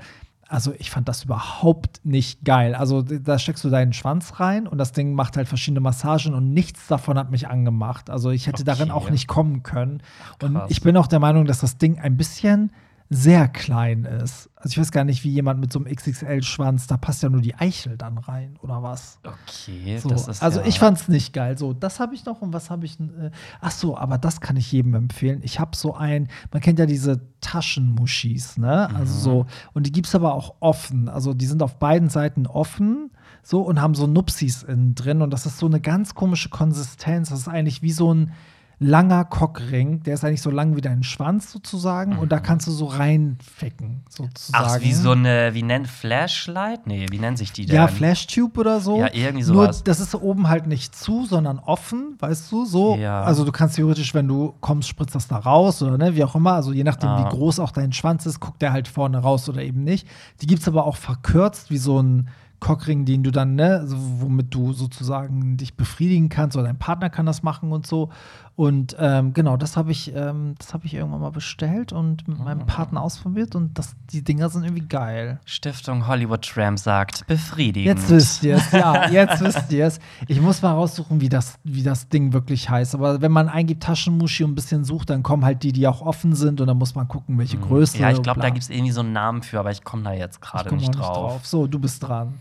also 0.54 0.72
ich 0.78 0.90
fand 0.90 1.08
das 1.08 1.24
überhaupt 1.24 2.00
nicht 2.04 2.44
geil. 2.44 2.76
Also 2.76 3.02
da 3.02 3.40
steckst 3.40 3.64
du 3.64 3.70
deinen 3.70 3.92
Schwanz 3.92 4.38
rein 4.38 4.68
und 4.68 4.78
das 4.78 4.92
Ding 4.92 5.12
macht 5.12 5.36
halt 5.36 5.48
verschiedene 5.48 5.80
Massagen 5.80 6.32
und 6.32 6.52
nichts 6.54 6.86
davon 6.86 7.18
hat 7.18 7.30
mich 7.32 7.48
angemacht. 7.48 8.08
Also 8.08 8.30
ich 8.30 8.46
hätte 8.46 8.62
darin 8.62 8.90
Okay. 8.92 8.92
auch 8.92 9.10
nicht 9.10 9.26
kommen 9.26 9.64
können. 9.64 10.00
und 10.42 10.54
krass. 10.54 10.70
ich 10.70 10.80
bin 10.80 10.96
auch 10.96 11.08
der 11.08 11.18
Meinung, 11.18 11.44
dass 11.44 11.58
das 11.58 11.76
Ding 11.78 11.98
ein 11.98 12.16
bisschen 12.16 12.70
sehr 13.10 13.48
klein 13.48 14.04
ist. 14.04 14.48
Also 14.56 14.70
ich 14.70 14.78
weiß 14.78 14.90
gar 14.90 15.04
nicht, 15.04 15.24
wie 15.24 15.30
jemand 15.30 15.60
mit 15.60 15.72
so 15.72 15.78
einem 15.78 15.94
XXL-Schwanz, 15.94 16.86
da 16.86 16.96
passt 16.96 17.22
ja 17.22 17.28
nur 17.28 17.42
die 17.42 17.54
Eichel 17.54 17.98
dann 17.98 18.16
rein 18.16 18.56
oder 18.62 18.82
was. 18.82 19.18
Okay, 19.22 19.98
So, 19.98 20.08
das 20.08 20.26
ist 20.26 20.42
also 20.42 20.60
ja 20.60 20.66
ich 20.66 20.78
fand's 20.78 21.08
nicht 21.08 21.34
geil. 21.34 21.58
So, 21.58 21.74
das 21.74 22.00
habe 22.00 22.14
ich 22.14 22.24
noch 22.24 22.40
und 22.40 22.54
was 22.54 22.70
habe 22.70 22.86
ich? 22.86 22.98
Äh, 22.98 23.30
ach 23.60 23.70
so, 23.72 23.96
aber 23.96 24.16
das 24.16 24.40
kann 24.40 24.56
ich 24.56 24.72
jedem 24.72 24.94
empfehlen. 24.94 25.40
Ich 25.42 25.60
habe 25.60 25.76
so 25.76 25.94
ein, 25.94 26.28
man 26.50 26.62
kennt 26.62 26.78
ja 26.78 26.86
diese 26.86 27.20
Taschenmuschis, 27.42 28.56
ne? 28.56 28.88
Mhm. 28.90 28.96
Also 28.96 29.18
so 29.18 29.46
und 29.74 29.86
die 29.86 29.92
gibt's 29.92 30.14
aber 30.14 30.34
auch 30.34 30.54
offen. 30.60 31.10
Also 31.10 31.34
die 31.34 31.46
sind 31.46 31.62
auf 31.62 31.78
beiden 31.78 32.08
Seiten 32.08 32.46
offen, 32.46 33.10
so 33.42 33.60
und 33.60 33.82
haben 33.82 33.94
so 33.94 34.06
Nupsis 34.06 34.62
innen 34.62 34.94
drin 34.94 35.20
und 35.20 35.30
das 35.30 35.44
ist 35.44 35.58
so 35.58 35.66
eine 35.66 35.80
ganz 35.80 36.14
komische 36.14 36.48
Konsistenz. 36.48 37.28
Das 37.28 37.40
ist 37.40 37.48
eigentlich 37.48 37.82
wie 37.82 37.92
so 37.92 38.14
ein 38.14 38.32
langer 38.78 39.24
Cockring, 39.24 40.02
der 40.02 40.14
ist 40.14 40.24
eigentlich 40.24 40.42
so 40.42 40.50
lang 40.50 40.76
wie 40.76 40.80
dein 40.80 41.02
Schwanz 41.02 41.52
sozusagen 41.52 42.18
und 42.18 42.32
da 42.32 42.40
kannst 42.40 42.66
du 42.66 42.70
so 42.72 42.86
reinficken 42.86 44.02
sozusagen. 44.08 44.64
Mhm. 44.64 44.70
Ach, 44.76 44.80
wie 44.80 44.92
so 44.92 45.12
eine, 45.12 45.54
wie 45.54 45.62
nennt 45.62 45.86
Flashlight? 45.88 46.86
Nee, 46.86 47.06
wie 47.10 47.18
nennen 47.18 47.36
sich 47.36 47.52
die 47.52 47.66
denn? 47.66 47.76
Ja, 47.76 47.88
Flashtube 47.88 48.60
oder 48.60 48.80
so. 48.80 48.98
Ja, 48.98 49.08
irgendwie 49.12 49.44
Nur, 49.46 49.64
sowas. 49.64 49.84
das 49.84 50.00
ist 50.00 50.14
oben 50.14 50.48
halt 50.48 50.66
nicht 50.66 50.94
zu, 50.96 51.24
sondern 51.24 51.58
offen, 51.58 52.16
weißt 52.18 52.50
du, 52.52 52.64
so. 52.64 52.96
Ja. 52.96 53.22
Also 53.22 53.44
du 53.44 53.52
kannst 53.52 53.76
theoretisch, 53.76 54.14
wenn 54.14 54.28
du 54.28 54.54
kommst, 54.60 54.88
spritzt 54.88 55.14
das 55.14 55.28
da 55.28 55.36
raus 55.38 55.82
oder 55.82 55.96
ne, 55.98 56.14
wie 56.16 56.24
auch 56.24 56.34
immer. 56.34 56.52
Also 56.54 56.72
je 56.72 56.84
nachdem, 56.84 57.10
Ah. 57.10 57.24
wie 57.24 57.36
groß 57.36 57.60
auch 57.60 57.70
dein 57.70 57.92
Schwanz 57.92 58.26
ist, 58.26 58.40
guckt 58.40 58.60
der 58.62 58.72
halt 58.72 58.88
vorne 58.88 59.18
raus 59.18 59.48
oder 59.48 59.62
eben 59.62 59.84
nicht. 59.84 60.06
Die 60.40 60.46
gibt's 60.46 60.66
aber 60.68 60.84
auch 60.86 60.96
verkürzt, 60.96 61.70
wie 61.70 61.78
so 61.78 62.00
ein 62.02 62.28
Cockring, 62.60 63.04
den 63.04 63.22
du 63.22 63.30
dann, 63.30 63.56
ne, 63.56 63.84
womit 63.88 64.54
du 64.54 64.72
sozusagen 64.72 65.58
dich 65.58 65.76
befriedigen 65.76 66.30
kannst 66.30 66.56
oder 66.56 66.64
dein 66.66 66.78
Partner 66.78 67.10
kann 67.10 67.26
das 67.26 67.42
machen 67.42 67.72
und 67.72 67.86
so. 67.86 68.08
Und 68.56 68.94
ähm, 69.00 69.34
genau, 69.34 69.56
das 69.56 69.76
habe 69.76 69.90
ich, 69.90 70.14
ähm, 70.14 70.54
das 70.58 70.74
habe 70.74 70.86
ich 70.86 70.94
irgendwann 70.94 71.20
mal 71.20 71.32
bestellt 71.32 71.92
und 71.92 72.28
mit 72.28 72.38
meinem 72.38 72.66
Partner 72.66 73.02
ausprobiert 73.02 73.56
und 73.56 73.76
das, 73.76 73.96
die 74.10 74.22
Dinger 74.22 74.48
sind 74.48 74.62
irgendwie 74.62 74.86
geil. 74.86 75.40
Stiftung 75.44 76.06
Hollywood 76.06 76.42
Tramp 76.42 76.78
sagt, 76.78 77.26
befriedigend. 77.26 77.98
Jetzt 77.98 78.10
wisst 78.10 78.44
ihr 78.44 78.56
es, 78.56 78.70
ja, 78.70 79.08
jetzt 79.10 79.40
wisst 79.40 79.72
ihr 79.72 79.86
es. 79.86 79.98
Ich 80.28 80.40
muss 80.40 80.62
mal 80.62 80.70
raussuchen, 80.70 81.20
wie 81.20 81.28
das, 81.28 81.58
wie 81.64 81.82
das 81.82 82.08
Ding 82.08 82.32
wirklich 82.32 82.70
heißt. 82.70 82.94
Aber 82.94 83.20
wenn 83.20 83.32
man 83.32 83.48
eingibt 83.48 83.82
Taschenmuschi 83.82 84.44
und 84.44 84.52
ein 84.52 84.54
bisschen 84.54 84.84
sucht, 84.84 85.10
dann 85.10 85.24
kommen 85.24 85.44
halt 85.44 85.64
die, 85.64 85.72
die 85.72 85.88
auch 85.88 86.00
offen 86.00 86.36
sind 86.36 86.60
und 86.60 86.68
dann 86.68 86.78
muss 86.78 86.94
man 86.94 87.08
gucken, 87.08 87.36
welche 87.38 87.58
Größe. 87.58 87.96
Mhm. 87.96 88.02
Ja, 88.02 88.10
ich 88.10 88.22
glaube, 88.22 88.40
da 88.40 88.50
gibt 88.50 88.62
es 88.62 88.70
irgendwie 88.70 88.92
so 88.92 89.00
einen 89.00 89.12
Namen 89.12 89.42
für, 89.42 89.58
aber 89.58 89.72
ich 89.72 89.82
komme 89.82 90.04
da 90.04 90.12
jetzt 90.12 90.40
gerade 90.40 90.68
komm 90.68 90.78
nicht, 90.78 90.96
auch 91.00 91.12
drauf. 91.12 91.46
So, 91.46 91.66
du 91.66 91.80
bist 91.80 92.04
dran. 92.04 92.34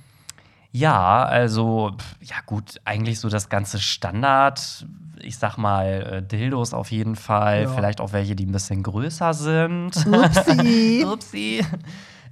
Ja, 0.72 1.24
also, 1.24 1.92
ja 2.20 2.36
gut, 2.46 2.82
eigentlich 2.84 3.20
so 3.20 3.30
das 3.30 3.50
ganze 3.50 3.80
Standard, 3.80 4.88
ich 5.24 5.38
sag 5.38 5.58
mal, 5.58 5.86
äh, 5.86 6.22
Dildos 6.22 6.74
auf 6.74 6.92
jeden 6.92 7.16
Fall, 7.16 7.64
Ja. 7.64 7.70
vielleicht 7.70 8.02
auch 8.02 8.12
welche, 8.14 8.36
die 8.36 8.46
ein 8.46 8.52
bisschen 8.52 8.84
größer 8.84 9.34
sind. 9.34 9.96
Upsi. 10.08 11.06
Upsi. 11.12 11.66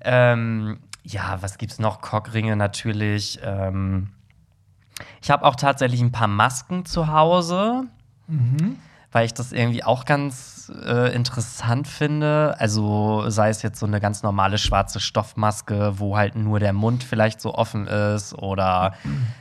ähm, 0.02 0.80
ja, 1.04 1.38
was 1.42 1.58
gibt's 1.58 1.80
noch? 1.80 2.02
Cockringe 2.02 2.56
natürlich. 2.56 3.40
Ähm, 3.44 4.10
ich 5.22 5.32
habe 5.32 5.46
auch 5.46 5.56
tatsächlich 5.56 6.02
ein 6.02 6.12
paar 6.12 6.28
Masken 6.28 6.86
zu 6.86 7.08
Hause, 7.12 7.86
Mhm. 8.28 8.78
Weil 9.12 9.26
ich 9.26 9.34
das 9.34 9.52
irgendwie 9.52 9.84
auch 9.84 10.06
ganz 10.06 10.72
äh, 10.86 11.14
interessant 11.14 11.88
finde. 11.88 12.56
Also 12.60 13.30
sei 13.30 13.50
es 13.50 13.62
jetzt 13.62 13.80
so 13.80 13.86
eine 13.86 14.00
ganz 14.00 14.24
normale 14.24 14.58
schwarze 14.58 15.00
Stoffmaske, 15.00 16.00
wo 16.00 16.18
halt 16.18 16.36
nur 16.36 16.60
der 16.60 16.74
Mund 16.74 17.04
vielleicht 17.04 17.42
so 17.42 17.54
offen 17.54 17.88
ist. 17.88 18.34
Oder 18.34 18.94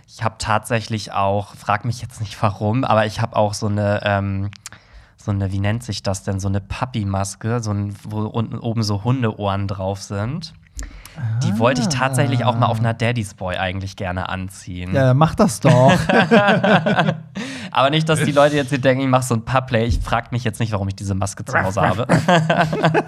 ich 0.08 0.24
habe 0.24 0.36
tatsächlich 0.38 1.12
auch, 1.12 1.54
frag 1.54 1.84
mich 1.84 2.02
jetzt 2.02 2.20
nicht 2.20 2.40
warum, 2.42 2.84
aber 2.84 3.06
ich 3.06 3.20
habe 3.20 3.36
auch 3.36 3.54
so 3.54 3.66
eine, 3.66 4.00
ähm, 4.04 4.50
so 5.16 5.30
eine, 5.30 5.52
wie 5.52 5.60
nennt 5.60 5.84
sich 5.84 6.02
das 6.02 6.24
denn, 6.24 6.40
so 6.40 6.48
eine 6.48 6.60
Papi-Maske, 6.60 7.60
so 7.60 7.72
ein, 7.72 7.94
wo 8.02 8.22
unten 8.22 8.58
oben 8.58 8.82
so 8.82 9.04
Hundeohren 9.04 9.68
drauf 9.68 10.02
sind. 10.02 10.54
Die 11.42 11.58
wollte 11.58 11.80
ich 11.80 11.88
tatsächlich 11.88 12.44
auch 12.44 12.56
mal 12.56 12.66
auf 12.66 12.78
einer 12.78 12.94
Daddy's 12.94 13.34
Boy 13.34 13.56
eigentlich 13.56 13.96
gerne 13.96 14.28
anziehen. 14.28 14.94
Ja, 14.94 15.14
mach 15.14 15.34
das 15.34 15.60
doch. 15.60 15.92
Aber 17.72 17.90
nicht, 17.90 18.08
dass 18.08 18.22
die 18.22 18.32
Leute 18.32 18.56
jetzt 18.56 18.70
hier 18.70 18.80
denken, 18.80 19.02
ich 19.02 19.08
mache 19.08 19.24
so 19.24 19.34
ein 19.34 19.44
Pubplay. 19.44 19.84
Ich 19.86 20.00
frage 20.00 20.28
mich 20.30 20.44
jetzt 20.44 20.60
nicht, 20.60 20.72
warum 20.72 20.88
ich 20.88 20.96
diese 20.96 21.14
Maske 21.14 21.44
zu 21.44 21.60
Hause 21.60 21.82
habe. 21.82 22.06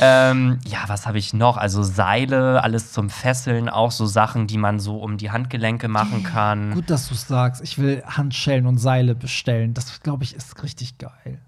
ähm, 0.00 0.58
ja, 0.66 0.78
was 0.86 1.06
habe 1.06 1.18
ich 1.18 1.32
noch? 1.32 1.56
Also 1.56 1.82
Seile, 1.82 2.62
alles 2.62 2.92
zum 2.92 3.10
Fesseln, 3.10 3.68
auch 3.68 3.90
so 3.90 4.06
Sachen, 4.06 4.46
die 4.46 4.58
man 4.58 4.80
so 4.80 4.98
um 4.98 5.16
die 5.16 5.30
Handgelenke 5.30 5.88
machen 5.88 6.22
kann. 6.22 6.72
Gut, 6.72 6.90
dass 6.90 7.08
du 7.08 7.14
es 7.14 7.26
sagst. 7.26 7.62
Ich 7.62 7.78
will 7.78 8.02
Handschellen 8.06 8.66
und 8.66 8.78
Seile 8.78 9.14
bestellen. 9.14 9.74
Das, 9.74 10.02
glaube 10.02 10.24
ich, 10.24 10.34
ist 10.34 10.62
richtig 10.62 10.98
geil. 10.98 11.40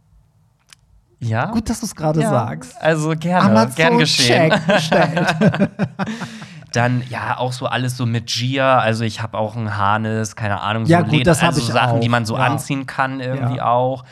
Ja? 1.20 1.46
Gut, 1.46 1.68
dass 1.70 1.80
du 1.80 1.86
es 1.86 1.94
gerade 1.94 2.20
ja. 2.22 2.30
sagst. 2.30 2.80
Also 2.80 3.10
gerne, 3.16 3.70
gern 3.76 3.98
geschehen. 3.98 4.50
Check 4.50 4.66
bestellt. 4.66 5.36
Dann 6.72 7.02
ja 7.10 7.36
auch 7.38 7.52
so 7.52 7.66
alles 7.66 7.96
so 7.96 8.06
mit 8.06 8.26
Gia. 8.28 8.78
Also 8.78 9.04
ich 9.04 9.20
habe 9.20 9.36
auch 9.36 9.56
ein 9.56 9.76
Harnes, 9.76 10.36
keine 10.36 10.60
Ahnung, 10.60 10.86
so 10.86 10.92
Ja, 10.92 11.02
gut, 11.02 11.12
Leder- 11.12 11.24
das 11.32 11.42
also 11.42 11.60
ich 11.60 11.66
Sachen, 11.66 12.00
die 12.00 12.06
auch, 12.06 12.10
man 12.12 12.24
so 12.26 12.36
ja. 12.36 12.44
anziehen 12.44 12.86
kann 12.86 13.20
irgendwie 13.20 13.56
Ja. 13.56 13.66
auch. 13.66 14.04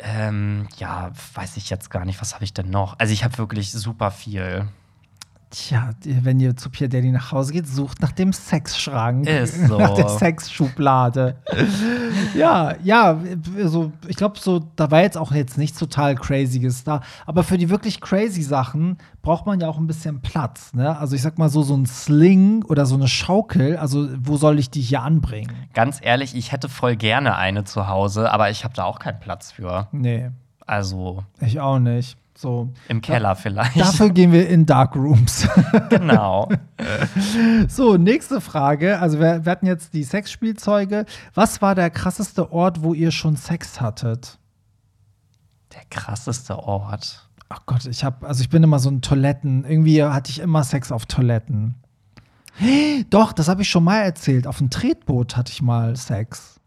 Ähm, 0.00 0.68
ja, 0.76 1.10
weiß 1.34 1.56
ich 1.56 1.70
jetzt 1.70 1.90
gar 1.90 2.04
nicht, 2.04 2.20
was 2.20 2.34
habe 2.34 2.44
ich 2.44 2.52
denn 2.52 2.70
noch? 2.70 2.96
Also 2.98 3.12
ich 3.12 3.24
habe 3.24 3.36
wirklich 3.38 3.72
super 3.72 4.10
viel. 4.10 4.68
Tja, 5.50 5.90
wenn 6.04 6.40
ihr 6.40 6.56
zu 6.56 6.68
Pierre 6.68 6.90
Daddy 6.90 7.10
nach 7.10 7.32
Hause 7.32 7.54
geht, 7.54 7.66
sucht 7.66 8.02
nach 8.02 8.12
dem 8.12 8.32
Sexschrank. 8.32 9.26
Ist 9.26 9.66
so. 9.66 9.78
Nach 9.78 9.94
der 9.94 10.08
Sexschublade. 10.08 11.36
ja, 12.34 12.74
ja, 12.82 13.18
also 13.56 13.92
ich 14.06 14.16
glaube, 14.16 14.38
so, 14.38 14.60
da 14.76 14.90
war 14.90 15.00
jetzt 15.00 15.16
auch 15.16 15.32
jetzt 15.32 15.56
nichts 15.56 15.78
total 15.78 16.16
Crazyes 16.16 16.84
da. 16.84 17.00
Aber 17.24 17.44
für 17.44 17.56
die 17.56 17.70
wirklich 17.70 18.00
crazy 18.00 18.42
Sachen 18.42 18.98
braucht 19.22 19.46
man 19.46 19.60
ja 19.60 19.68
auch 19.68 19.78
ein 19.78 19.86
bisschen 19.86 20.20
Platz. 20.20 20.74
Ne? 20.74 20.98
Also 20.98 21.16
ich 21.16 21.22
sag 21.22 21.38
mal 21.38 21.48
so, 21.48 21.62
so 21.62 21.74
ein 21.76 21.86
Sling 21.86 22.62
oder 22.64 22.84
so 22.84 22.96
eine 22.96 23.08
Schaukel, 23.08 23.76
also 23.78 24.08
wo 24.18 24.36
soll 24.36 24.58
ich 24.58 24.70
die 24.70 24.82
hier 24.82 25.02
anbringen? 25.02 25.52
Ganz 25.72 25.98
ehrlich, 26.02 26.34
ich 26.36 26.52
hätte 26.52 26.68
voll 26.68 26.96
gerne 26.96 27.36
eine 27.36 27.64
zu 27.64 27.88
Hause, 27.88 28.30
aber 28.30 28.50
ich 28.50 28.64
habe 28.64 28.74
da 28.74 28.84
auch 28.84 28.98
keinen 28.98 29.20
Platz 29.20 29.52
für. 29.52 29.88
Nee, 29.92 30.30
Also 30.66 31.24
ich 31.40 31.60
auch 31.60 31.78
nicht. 31.78 32.18
So. 32.40 32.72
im 32.86 33.00
Keller 33.00 33.34
vielleicht. 33.34 33.80
Dafür 33.80 34.10
gehen 34.10 34.30
wir 34.30 34.48
in 34.48 34.64
Dark 34.64 34.94
Rooms. 34.94 35.48
genau. 35.90 36.48
So, 37.66 37.96
nächste 37.96 38.40
Frage. 38.40 39.00
Also, 39.00 39.18
wir, 39.18 39.44
wir 39.44 39.50
hatten 39.50 39.66
jetzt 39.66 39.92
die 39.92 40.04
Sexspielzeuge. 40.04 41.04
Was 41.34 41.60
war 41.60 41.74
der 41.74 41.90
krasseste 41.90 42.52
Ort, 42.52 42.82
wo 42.84 42.94
ihr 42.94 43.10
schon 43.10 43.34
Sex 43.34 43.80
hattet? 43.80 44.38
Der 45.74 45.82
krasseste 45.90 46.56
Ort. 46.60 47.28
Ach 47.48 47.62
Gott, 47.66 47.86
ich 47.86 48.04
habe, 48.04 48.26
also 48.26 48.42
ich 48.42 48.50
bin 48.50 48.62
immer 48.62 48.78
so 48.78 48.88
ein 48.88 49.02
Toiletten. 49.02 49.64
Irgendwie 49.64 50.04
hatte 50.04 50.30
ich 50.30 50.38
immer 50.38 50.62
Sex 50.62 50.92
auf 50.92 51.06
Toiletten. 51.06 51.74
Doch, 53.10 53.32
das 53.32 53.48
habe 53.48 53.62
ich 53.62 53.68
schon 53.68 53.82
mal 53.82 54.02
erzählt. 54.02 54.46
Auf 54.46 54.58
dem 54.58 54.70
Tretboot 54.70 55.36
hatte 55.36 55.50
ich 55.50 55.60
mal 55.60 55.96
Sex. 55.96 56.57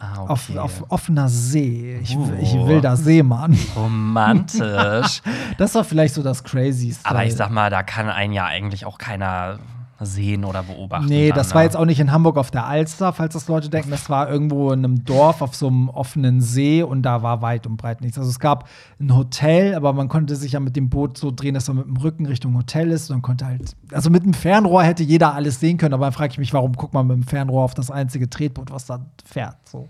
Ah, 0.00 0.22
okay. 0.22 0.32
Auf, 0.32 0.56
auf 0.56 0.84
offener 0.90 1.28
See. 1.28 1.98
Ich, 2.02 2.16
Uh. 2.16 2.32
ich 2.40 2.54
will 2.54 2.80
da 2.80 2.94
Seemann. 2.96 3.58
Romantisch. 3.76 5.22
Das 5.58 5.74
war 5.74 5.82
vielleicht 5.82 6.14
so 6.14 6.22
das 6.22 6.44
Crazyste. 6.44 7.04
aber 7.08 7.24
ich 7.24 7.34
sag 7.34 7.50
mal, 7.50 7.68
da 7.68 7.82
kann 7.82 8.08
einen 8.08 8.32
ja 8.32 8.44
eigentlich 8.46 8.86
auch 8.86 8.96
keiner 8.98 9.58
sehen 10.00 10.44
oder 10.44 10.62
beobachten. 10.62 11.06
Nee, 11.06 11.28
dann, 11.28 11.38
das 11.38 11.48
ne? 11.48 11.54
war 11.56 11.62
jetzt 11.64 11.76
auch 11.76 11.84
nicht 11.84 11.98
in 11.98 12.12
Hamburg 12.12 12.36
auf 12.36 12.50
der 12.50 12.66
Alster, 12.66 13.12
falls 13.12 13.34
das 13.34 13.48
Leute 13.48 13.68
denken. 13.68 13.90
Das 13.90 14.08
war 14.08 14.30
irgendwo 14.30 14.70
in 14.72 14.84
einem 14.84 15.04
Dorf 15.04 15.42
auf 15.42 15.54
so 15.54 15.66
einem 15.66 15.88
offenen 15.88 16.40
See 16.40 16.82
und 16.82 17.02
da 17.02 17.22
war 17.22 17.42
weit 17.42 17.66
und 17.66 17.76
breit 17.76 18.00
nichts. 18.00 18.16
Also 18.18 18.30
es 18.30 18.38
gab 18.38 18.68
ein 19.00 19.14
Hotel, 19.14 19.74
aber 19.74 19.92
man 19.92 20.08
konnte 20.08 20.36
sich 20.36 20.52
ja 20.52 20.60
mit 20.60 20.76
dem 20.76 20.88
Boot 20.88 21.18
so 21.18 21.30
drehen, 21.30 21.54
dass 21.54 21.66
man 21.68 21.78
mit 21.78 21.86
dem 21.86 21.96
Rücken 21.96 22.26
Richtung 22.26 22.56
Hotel 22.56 22.90
ist. 22.90 23.10
Und 23.10 23.16
dann 23.16 23.22
konnte 23.22 23.46
halt, 23.46 23.74
also 23.92 24.10
mit 24.10 24.24
dem 24.24 24.34
Fernrohr 24.34 24.84
hätte 24.84 25.02
jeder 25.02 25.34
alles 25.34 25.58
sehen 25.58 25.78
können, 25.78 25.94
aber 25.94 26.06
dann 26.06 26.12
frage 26.12 26.32
ich 26.32 26.38
mich, 26.38 26.52
warum 26.52 26.74
guckt 26.74 26.94
man 26.94 27.06
mit 27.06 27.16
dem 27.16 27.24
Fernrohr 27.24 27.64
auf 27.64 27.74
das 27.74 27.90
einzige 27.90 28.30
Tretboot, 28.30 28.70
was 28.70 28.86
da 28.86 29.04
fährt. 29.24 29.56
So. 29.68 29.88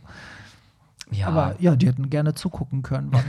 Ja, 1.10 1.28
Aber 1.28 1.54
ja, 1.58 1.74
die 1.74 1.86
hätten 1.86 2.10
gerne 2.10 2.34
zugucken 2.34 2.82
können. 2.82 3.12
War, 3.12 3.22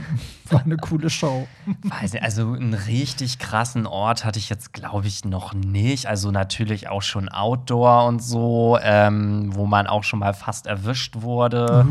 war 0.50 0.62
eine 0.62 0.76
coole 0.76 1.08
Show. 1.08 1.48
weiß 1.82 2.12
nicht, 2.12 2.22
also 2.22 2.52
einen 2.52 2.74
richtig 2.74 3.38
krassen 3.38 3.86
Ort 3.86 4.24
hatte 4.24 4.38
ich 4.38 4.50
jetzt, 4.50 4.72
glaube 4.72 5.06
ich, 5.06 5.24
noch 5.24 5.54
nicht. 5.54 6.06
Also 6.06 6.30
natürlich 6.30 6.88
auch 6.88 7.02
schon 7.02 7.28
Outdoor 7.28 8.06
und 8.06 8.22
so, 8.22 8.78
ähm, 8.82 9.54
wo 9.54 9.66
man 9.66 9.86
auch 9.86 10.04
schon 10.04 10.18
mal 10.18 10.34
fast 10.34 10.66
erwischt 10.66 11.22
wurde. 11.22 11.86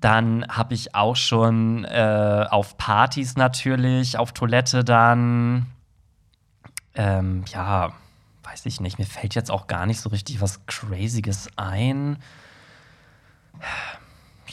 Dann 0.00 0.46
habe 0.48 0.74
ich 0.74 0.94
auch 0.94 1.16
schon 1.16 1.84
äh, 1.84 2.46
auf 2.50 2.76
Partys 2.76 3.36
natürlich, 3.36 4.18
auf 4.18 4.32
Toilette 4.32 4.84
dann. 4.84 5.66
Ähm, 6.94 7.44
ja, 7.52 7.92
weiß 8.42 8.66
ich 8.66 8.80
nicht. 8.80 8.98
Mir 8.98 9.06
fällt 9.06 9.34
jetzt 9.34 9.50
auch 9.50 9.66
gar 9.68 9.86
nicht 9.86 10.00
so 10.00 10.08
richtig 10.08 10.40
was 10.40 10.66
Crazyes 10.66 11.48
ein. 11.56 12.18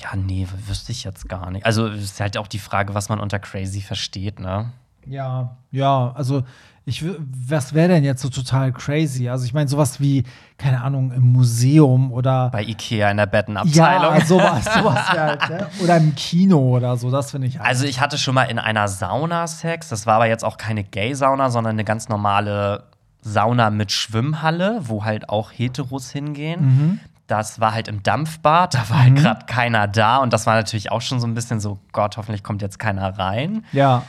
Ja, 0.05 0.15
nee, 0.15 0.47
wüsste 0.67 0.91
ich 0.91 1.03
jetzt 1.03 1.27
gar 1.27 1.49
nicht. 1.49 1.65
Also 1.65 1.87
es 1.87 2.03
ist 2.03 2.19
halt 2.19 2.37
auch 2.37 2.47
die 2.47 2.59
Frage, 2.59 2.93
was 2.93 3.09
man 3.09 3.19
unter 3.19 3.39
crazy 3.39 3.81
versteht, 3.81 4.39
ne? 4.39 4.71
Ja, 5.07 5.57
ja, 5.71 6.11
also 6.15 6.43
ich, 6.85 7.03
was 7.47 7.73
wäre 7.73 7.87
denn 7.87 8.03
jetzt 8.03 8.21
so 8.21 8.29
total 8.29 8.71
crazy? 8.71 9.27
Also 9.27 9.45
ich 9.45 9.53
meine, 9.55 9.67
sowas 9.67 9.99
wie, 9.99 10.23
keine 10.59 10.83
Ahnung, 10.83 11.11
im 11.11 11.31
Museum 11.31 12.11
oder 12.11 12.51
Bei 12.51 12.61
Ikea 12.63 13.09
in 13.09 13.17
der 13.17 13.25
Bettenabteilung. 13.25 14.15
ja, 14.15 14.25
sowas, 14.25 14.65
sowas 14.65 15.09
halt, 15.09 15.49
ne? 15.49 15.67
Oder 15.83 15.97
im 15.97 16.13
Kino 16.13 16.59
oder 16.59 16.95
so, 16.97 17.09
das 17.09 17.31
finde 17.31 17.47
ich 17.47 17.57
halt. 17.57 17.67
Also 17.67 17.85
ich 17.85 17.99
hatte 17.99 18.19
schon 18.19 18.35
mal 18.35 18.43
in 18.43 18.59
einer 18.59 18.87
Sauna 18.87 19.47
Sex. 19.47 19.89
Das 19.89 20.05
war 20.05 20.15
aber 20.17 20.27
jetzt 20.27 20.45
auch 20.45 20.57
keine 20.57 20.83
Gay-Sauna, 20.83 21.49
sondern 21.49 21.73
eine 21.73 21.83
ganz 21.85 22.07
normale 22.09 22.83
Sauna 23.21 23.71
mit 23.71 23.91
Schwimmhalle, 23.91 24.81
wo 24.83 25.03
halt 25.03 25.29
auch 25.29 25.51
Heteros 25.51 26.11
hingehen. 26.11 26.61
Mhm. 26.61 26.99
Das 27.27 27.59
war 27.59 27.73
halt 27.73 27.87
im 27.87 28.03
Dampfbad, 28.03 28.75
da 28.75 28.89
war 28.89 29.03
halt 29.03 29.15
gerade 29.15 29.45
keiner 29.47 29.87
da 29.87 30.17
und 30.17 30.31
das 30.31 30.45
war 30.45 30.53
natürlich 30.55 30.91
auch 30.91 31.01
schon 31.01 31.19
so 31.19 31.25
ein 31.27 31.33
bisschen 31.33 31.59
so, 31.59 31.79
Gott, 31.91 32.17
hoffentlich 32.17 32.43
kommt 32.43 32.61
jetzt 32.61 32.77
keiner 32.79 33.17
rein. 33.17 33.65
ja, 33.71 34.03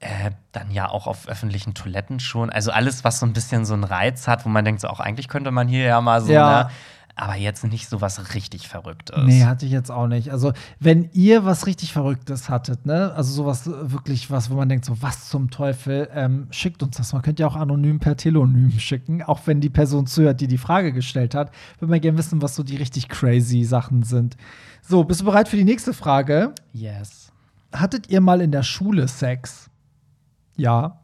Äh, 0.00 0.30
dann 0.52 0.70
ja 0.70 0.88
auch 0.88 1.08
auf 1.08 1.26
öffentlichen 1.28 1.74
Toiletten 1.74 2.20
schon. 2.20 2.50
Also 2.50 2.70
alles, 2.70 3.02
was 3.02 3.18
so 3.18 3.26
ein 3.26 3.32
bisschen 3.32 3.64
so 3.64 3.74
einen 3.74 3.82
Reiz 3.82 4.28
hat, 4.28 4.44
wo 4.44 4.48
man 4.48 4.64
denkt, 4.64 4.80
so 4.80 4.86
auch 4.88 5.00
eigentlich 5.00 5.26
könnte 5.26 5.50
man 5.50 5.66
hier 5.66 5.84
ja 5.86 6.00
mal 6.00 6.20
so, 6.20 6.32
Ja. 6.32 6.64
ne? 6.64 6.70
Aber 7.20 7.34
jetzt 7.34 7.64
nicht 7.64 7.88
so 7.88 8.00
was 8.00 8.34
richtig 8.34 8.68
Verrücktes. 8.68 9.24
nee, 9.24 9.42
hatte 9.42 9.66
ich 9.66 9.72
jetzt 9.72 9.90
auch 9.90 10.06
nicht. 10.06 10.30
Also, 10.30 10.52
wenn 10.78 11.10
ihr 11.12 11.44
was 11.44 11.66
richtig 11.66 11.92
Verrücktes 11.92 12.48
hattet, 12.48 12.86
ne, 12.86 13.12
also 13.12 13.32
sowas 13.32 13.66
äh, 13.66 13.90
wirklich 13.90 14.30
was, 14.30 14.50
wo 14.50 14.54
man 14.54 14.68
denkt, 14.68 14.84
so 14.84 15.02
was 15.02 15.28
zum 15.28 15.50
Teufel, 15.50 16.08
ähm, 16.14 16.46
schickt 16.52 16.80
uns 16.80 16.96
das. 16.96 17.12
Man 17.12 17.22
könnte 17.22 17.42
ja 17.42 17.48
auch 17.48 17.56
anonym 17.56 17.98
per 17.98 18.16
Telonym 18.16 18.70
schicken, 18.78 19.24
auch 19.24 19.40
wenn 19.46 19.60
die 19.60 19.68
Person 19.68 20.06
zuhört, 20.06 20.40
die 20.40 20.46
die 20.46 20.58
Frage 20.58 20.92
gestellt 20.92 21.34
hat. 21.34 21.50
Würde 21.80 21.90
man 21.90 22.00
gerne 22.00 22.16
wissen, 22.16 22.40
was 22.40 22.54
so 22.54 22.62
die 22.62 22.76
richtig 22.76 23.08
crazy 23.08 23.64
Sachen 23.64 24.04
sind. 24.04 24.36
So, 24.80 25.02
bist 25.02 25.20
du 25.20 25.24
bereit 25.24 25.48
für 25.48 25.56
die 25.56 25.64
nächste 25.64 25.94
Frage? 25.94 26.54
Yes. 26.72 27.32
Hattet 27.72 28.08
ihr 28.10 28.20
mal 28.20 28.40
in 28.40 28.52
der 28.52 28.62
Schule 28.62 29.08
Sex? 29.08 29.68
Ja. 30.54 31.00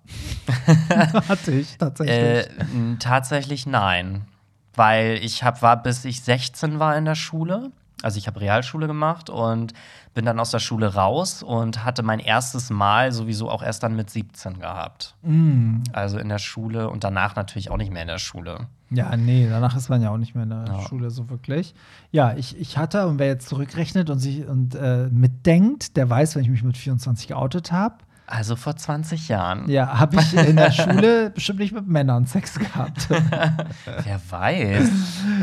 Hatte 1.29 1.51
ich 1.51 1.77
tatsächlich. 1.77 2.17
Äh, 2.17 2.97
tatsächlich 3.01 3.67
nein. 3.67 4.27
Weil 4.75 5.19
ich 5.23 5.45
hab, 5.45 5.63
war, 5.63 5.83
bis 5.83 6.05
ich 6.05 6.23
16 6.23 6.79
war 6.79 6.97
in 6.97 7.05
der 7.05 7.15
Schule. 7.15 7.71
Also 8.03 8.19
ich 8.19 8.27
habe 8.27 8.41
Realschule 8.41 8.87
gemacht 8.87 9.31
und 9.31 9.73
bin 10.13 10.27
dann 10.27 10.39
aus 10.39 10.51
der 10.51 10.59
Schule 10.59 10.95
raus 10.95 11.43
und 11.43 11.85
hatte 11.85 12.03
mein 12.03 12.19
erstes 12.19 12.69
Mal 12.69 13.13
sowieso 13.13 13.49
auch 13.49 13.63
erst 13.63 13.83
dann 13.83 13.97
mit 13.97 14.11
17 14.11 14.61
gehabt. 14.61 15.15
Mm. 15.23 15.79
Also 15.93 16.19
in 16.19 16.29
der 16.29 16.39
Schule 16.39 16.91
und 16.91 17.03
danach 17.03 17.35
natürlich 17.35 17.71
auch 17.71 17.79
nicht 17.79 17.93
mehr 17.93 18.03
in 18.03 18.09
der 18.09 18.19
Schule. 18.19 18.67
Ja, 18.91 19.17
nee, 19.17 19.49
danach 19.49 19.75
ist 19.77 19.89
man 19.89 20.03
ja 20.03 20.11
auch 20.11 20.19
nicht 20.19 20.35
mehr 20.35 20.45
in 20.45 20.51
der 20.51 20.65
Ja. 20.67 20.81
Schule 20.83 21.11
so 21.11 21.31
wirklich. 21.31 21.75
Ja, 22.13 22.35
ich, 22.37 22.59
ich 22.61 22.77
hatte, 22.77 23.07
und 23.07 23.19
wer 23.19 23.27
jetzt 23.27 23.49
zurückrechnet 23.49 24.11
und 24.11 24.19
sich 24.19 24.47
und 24.47 24.75
äh, 24.75 25.09
mitdenkt, 25.11 25.97
der 25.97 26.09
weiß, 26.09 26.37
wenn 26.37 26.43
ich 26.43 26.51
mich 26.51 26.63
mit 26.63 26.77
24 26.77 27.29
geoutet 27.29 27.73
habe, 27.73 27.97
Also 28.37 28.57
vor 28.57 28.75
20 28.75 29.29
Jahren. 29.29 29.69
ja, 29.71 29.99
habe 29.99 30.17
ich 30.17 30.35
in 30.35 30.57
der 30.57 30.73
Schule 30.73 31.31
bestimmt 31.31 31.61
nicht 31.61 31.73
mit 31.73 31.87
Männern 31.87 32.27
Sex 32.27 32.59
gehabt. 32.59 33.09
Wer 33.09 34.21
weiß. 34.29 34.89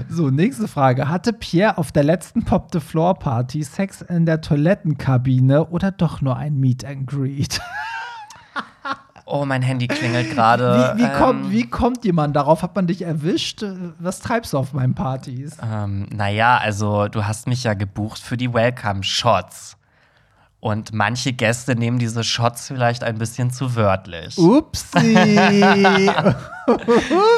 so, 0.09 0.29
nächste 0.29 0.67
Frage. 0.67 1.07
Hatte 1.07 1.31
Pierre 1.31 1.77
auf 1.77 1.93
der 1.93 2.03
letzten 2.03 2.43
Pop 2.43 2.69
the 2.73 2.81
Floor 2.81 3.17
Party 3.17 3.63
Sex 3.63 4.01
in 4.01 4.25
der 4.25 4.41
Toilettenkabine 4.41 5.67
oder 5.67 5.91
doch 5.91 6.19
nur 6.21 6.35
ein 6.35 6.59
Meet 6.59 6.83
and 6.85 7.07
Greet? 7.07 7.61
Oh, 9.33 9.45
mein 9.45 9.61
Handy 9.61 9.87
klingelt 9.87 10.31
gerade. 10.31 10.93
Wie, 10.97 11.03
wie, 11.03 11.09
kommt, 11.17 11.45
Ähm, 11.45 11.51
wie 11.51 11.69
kommt 11.69 12.03
jemand 12.03 12.35
darauf? 12.35 12.63
Hat 12.63 12.75
man 12.75 12.87
dich 12.87 13.03
erwischt? 13.03 13.63
Was 13.97 14.19
treibst 14.19 14.51
du 14.51 14.57
auf 14.57 14.73
meinen 14.73 14.93
Partys? 14.93 15.55
Ähm, 15.63 16.05
naja, 16.13 16.57
also 16.57 17.07
du 17.07 17.25
hast 17.25 17.47
mich 17.47 17.63
ja 17.63 17.73
gebucht 17.73 18.19
für 18.19 18.35
die 18.35 18.53
Welcome-Shots. 18.53 19.77
Und 20.61 20.93
manche 20.93 21.33
Gäste 21.33 21.75
nehmen 21.75 21.97
diese 21.97 22.23
Shots 22.23 22.67
vielleicht 22.67 23.03
ein 23.03 23.17
bisschen 23.17 23.49
zu 23.51 23.75
wörtlich. 23.75 24.37
Upsi! 24.37 25.17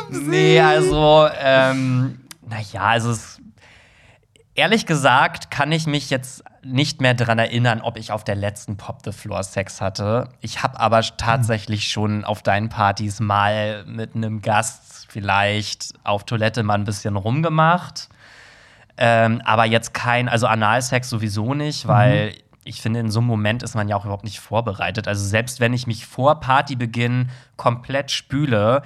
Nee, 0.10 0.60
also, 0.60 1.28
ähm, 1.42 2.20
naja, 2.48 2.82
also 2.82 3.12
es, 3.12 3.42
ehrlich 4.54 4.86
gesagt 4.86 5.50
kann 5.50 5.72
ich 5.72 5.88
mich 5.88 6.10
jetzt 6.10 6.44
nicht 6.64 7.02
mehr 7.02 7.14
dran 7.14 7.40
erinnern, 7.40 7.82
ob 7.82 7.98
ich 7.98 8.12
auf 8.12 8.24
der 8.24 8.36
letzten 8.36 8.78
Pop 8.78 9.00
the 9.04 9.12
Floor 9.12 9.44
Sex 9.44 9.82
hatte. 9.82 10.30
Ich 10.42 10.62
habe 10.62 10.80
aber 10.80 11.02
tatsächlich 11.02 11.88
schon 11.88 12.24
auf 12.26 12.44
deinen 12.44 12.70
Partys 12.70 13.20
mal 13.20 13.86
mit 13.86 14.16
einem 14.16 14.42
Gast 14.42 15.08
vielleicht 15.10 15.94
auf 16.04 16.26
Toilette 16.26 16.62
mal 16.64 16.76
ein 16.76 16.84
bisschen 16.84 17.16
rumgemacht. 17.16 18.10
Ähm, 18.98 19.42
aber 19.46 19.66
jetzt 19.66 19.94
kein, 19.94 20.30
also 20.30 20.46
Analsex 20.46 21.10
sowieso 21.10 21.54
nicht, 21.54 21.88
weil 21.88 22.36
ich 22.66 22.82
finde, 22.82 23.00
in 23.00 23.12
so 23.12 23.20
einem 23.20 23.28
Moment 23.28 23.64
ist 23.64 23.76
man 23.76 23.88
ja 23.88 23.96
auch 23.96 24.06
überhaupt 24.06 24.24
nicht 24.24 24.40
vorbereitet. 24.40 25.08
Also 25.08 25.26
selbst 25.26 25.60
wenn 25.60 25.74
ich 25.74 25.88
mich 25.88 26.06
vor 26.06 26.40
Partybeginn 26.40 27.30
komplett 27.58 28.12
spüle, 28.12 28.82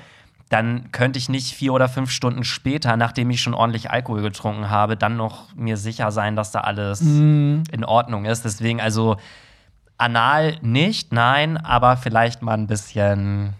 dann 0.49 0.91
könnte 0.91 1.19
ich 1.19 1.27
nicht 1.27 1.53
vier 1.53 1.73
oder 1.73 1.89
fünf 1.89 2.09
Stunden 2.09 2.43
später, 2.45 2.95
nachdem 2.95 3.29
ich 3.29 3.41
schon 3.41 3.53
ordentlich 3.53 3.91
Alkohol 3.91 4.21
getrunken 4.21 4.69
habe, 4.69 4.95
dann 4.95 5.17
noch 5.17 5.53
mir 5.55 5.75
sicher 5.77 6.09
sein, 6.11 6.35
dass 6.35 6.51
da 6.51 6.61
alles 6.61 7.01
Mhm. 7.01 7.63
in 7.71 7.83
Ordnung 7.83 8.25
ist. 8.25 8.45
Deswegen 8.45 8.79
also 8.79 9.17
anal 9.97 10.57
nicht, 10.61 11.11
nein, 11.11 11.57
aber 11.57 11.97
vielleicht 11.97 12.41
mal 12.41 12.53
ein 12.53 12.67
bisschen. 12.67 13.53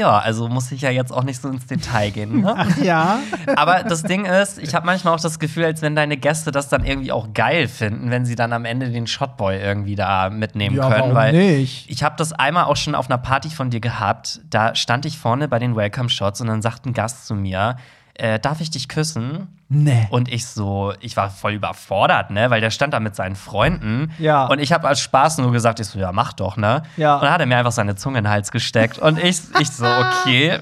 Ja, 0.00 0.18
also 0.18 0.48
muss 0.48 0.72
ich 0.72 0.80
ja 0.80 0.88
jetzt 0.90 1.12
auch 1.12 1.24
nicht 1.24 1.42
so 1.42 1.48
ins 1.48 1.66
Detail 1.66 2.10
gehen. 2.10 2.40
Ne? 2.40 2.66
ja. 2.82 3.18
Aber 3.54 3.82
das 3.82 4.02
Ding 4.02 4.24
ist, 4.24 4.58
ich 4.58 4.74
habe 4.74 4.86
manchmal 4.86 5.14
auch 5.14 5.20
das 5.20 5.38
Gefühl, 5.38 5.66
als 5.66 5.82
wenn 5.82 5.94
deine 5.94 6.16
Gäste 6.16 6.50
das 6.52 6.70
dann 6.70 6.84
irgendwie 6.86 7.12
auch 7.12 7.34
geil 7.34 7.68
finden, 7.68 8.10
wenn 8.10 8.24
sie 8.24 8.34
dann 8.34 8.54
am 8.54 8.64
Ende 8.64 8.88
den 8.90 9.06
Shotboy 9.06 9.58
irgendwie 9.60 9.96
da 9.96 10.30
mitnehmen 10.30 10.76
Ja, 10.76 10.84
können. 10.88 11.00
warum 11.00 11.14
weil 11.14 11.32
nicht? 11.34 11.90
ich 11.90 12.02
habe 12.02 12.14
das 12.16 12.32
einmal 12.32 12.64
auch 12.64 12.76
schon 12.76 12.94
auf 12.94 13.10
einer 13.10 13.18
Party 13.18 13.50
von 13.50 13.68
dir 13.68 13.80
gehabt. 13.80 14.40
Da 14.48 14.74
stand 14.74 15.04
ich 15.04 15.18
vorne 15.18 15.48
bei 15.48 15.58
den 15.58 15.76
Welcome 15.76 16.08
Shots 16.08 16.40
und 16.40 16.46
dann 16.46 16.62
sagt 16.62 16.86
ein 16.86 16.94
Gast 16.94 17.26
zu 17.26 17.34
mir, 17.34 17.76
äh, 18.14 18.38
darf 18.40 18.60
ich 18.62 18.70
dich 18.70 18.88
küssen? 18.88 19.59
Nee. 19.72 20.08
Und 20.10 20.28
ich 20.32 20.46
so, 20.46 20.92
ich 20.98 21.16
war 21.16 21.30
voll 21.30 21.52
überfordert, 21.52 22.32
ne, 22.32 22.50
weil 22.50 22.60
der 22.60 22.70
stand 22.70 22.92
da 22.92 22.98
mit 22.98 23.14
seinen 23.14 23.36
Freunden. 23.36 24.10
Ja. 24.18 24.46
Und 24.46 24.58
ich 24.58 24.72
habe 24.72 24.88
als 24.88 25.00
Spaß 25.00 25.38
nur 25.38 25.52
gesagt, 25.52 25.78
ich 25.78 25.86
so, 25.86 26.00
ja, 26.00 26.10
mach 26.10 26.32
doch, 26.32 26.56
ne? 26.56 26.82
Ja. 26.96 27.14
Und 27.14 27.22
dann 27.22 27.32
hat 27.32 27.40
er 27.40 27.46
mir 27.46 27.56
einfach 27.56 27.70
seine 27.70 27.94
Zunge 27.94 28.18
in 28.18 28.24
den 28.24 28.30
Hals 28.32 28.50
gesteckt. 28.50 28.98
Und 28.98 29.22
ich, 29.22 29.40
ich 29.60 29.70
so, 29.70 29.86
okay, 29.86 30.58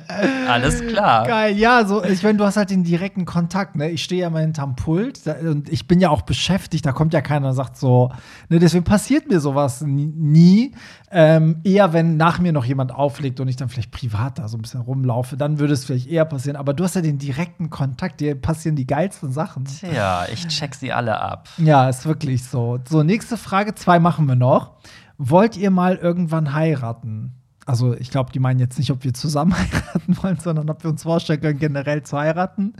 alles 0.47 0.87
klar. 0.87 1.27
Geil, 1.27 1.57
ja, 1.57 1.87
so, 1.87 2.05
ich 2.05 2.23
meine, 2.23 2.37
du 2.37 2.45
hast 2.45 2.59
halt 2.59 2.69
den 2.69 2.85
direkten 2.85 3.25
Kontakt, 3.25 3.77
ne? 3.77 3.89
Ich 3.89 4.05
stehe 4.05 4.21
ja 4.21 4.29
mal 4.29 4.43
hinterm 4.43 4.77
Pult 4.77 5.27
da, 5.27 5.37
und 5.37 5.71
ich 5.71 5.89
bin 5.89 6.01
ja 6.01 6.11
auch 6.11 6.21
beschäftigt, 6.23 6.85
da 6.85 6.93
kommt 6.93 7.15
ja 7.15 7.23
keiner 7.23 7.49
und 7.49 7.55
sagt 7.55 7.79
so, 7.79 8.13
ne, 8.51 8.59
deswegen 8.59 8.85
passiert 8.85 9.31
mir 9.31 9.41
sowas 9.41 9.81
nie. 9.81 10.75
Ähm, 11.11 11.63
eher, 11.65 11.95
wenn 11.95 12.19
nach 12.19 12.39
mir 12.39 12.53
noch 12.53 12.67
jemand 12.67 12.93
auflegt 12.95 13.41
und 13.41 13.49
ich 13.49 13.57
dann 13.57 13.71
vielleicht 13.71 13.91
privat 13.91 14.39
da 14.39 14.47
so 14.49 14.59
ein 14.59 14.63
bisschen 14.63 14.83
rumlaufe, 14.83 15.39
dann 15.39 15.59
würde 15.59 15.73
es 15.73 15.87
vielleicht 15.87 16.07
eher 16.09 16.27
passieren. 16.27 16.57
Aber 16.57 16.75
du 16.75 16.85
hast 16.85 16.97
ja 16.97 17.01
den 17.01 17.17
direkten 17.17 17.71
Kontakt, 17.71 18.21
dir 18.21 18.35
passieren 18.35 18.77
die 18.77 18.87
geilsten 18.99 19.33
Sachen. 19.33 19.65
Ja, 19.95 20.27
ich 20.33 20.49
check 20.49 20.75
sie 20.75 20.93
alle 20.93 21.21
ab. 21.21 21.49
Ja, 21.57 21.89
ist 21.89 22.05
wirklich 22.05 22.43
so. 22.45 22.81
So, 22.89 23.05
nächste 23.05 23.37
Frage, 23.37 23.75
zwei 23.77 24.01
machen 24.01 24.27
wir 24.27 24.35
noch. 24.35 24.73
Wollt 25.19 25.57
ihr 25.57 25.71
mal 25.71 25.97
irgendwann 25.97 26.53
heiraten? 26.53 27.35
Also, 27.65 27.95
ich 27.95 28.11
glaube, 28.11 28.33
die 28.33 28.41
meinen 28.41 28.59
jetzt 28.59 28.77
nicht, 28.79 28.91
ob 28.91 29.05
wir 29.05 29.15
zusammen 29.15 29.55
heiraten 29.57 30.17
wollen, 30.21 30.41
sondern 30.41 30.69
ob 30.69 30.83
wir 30.83 30.91
uns 30.91 31.05
vorstellen 31.05 31.41
können, 31.41 31.61
generell 31.61 32.03
zu 32.03 32.19
heiraten. 32.19 32.73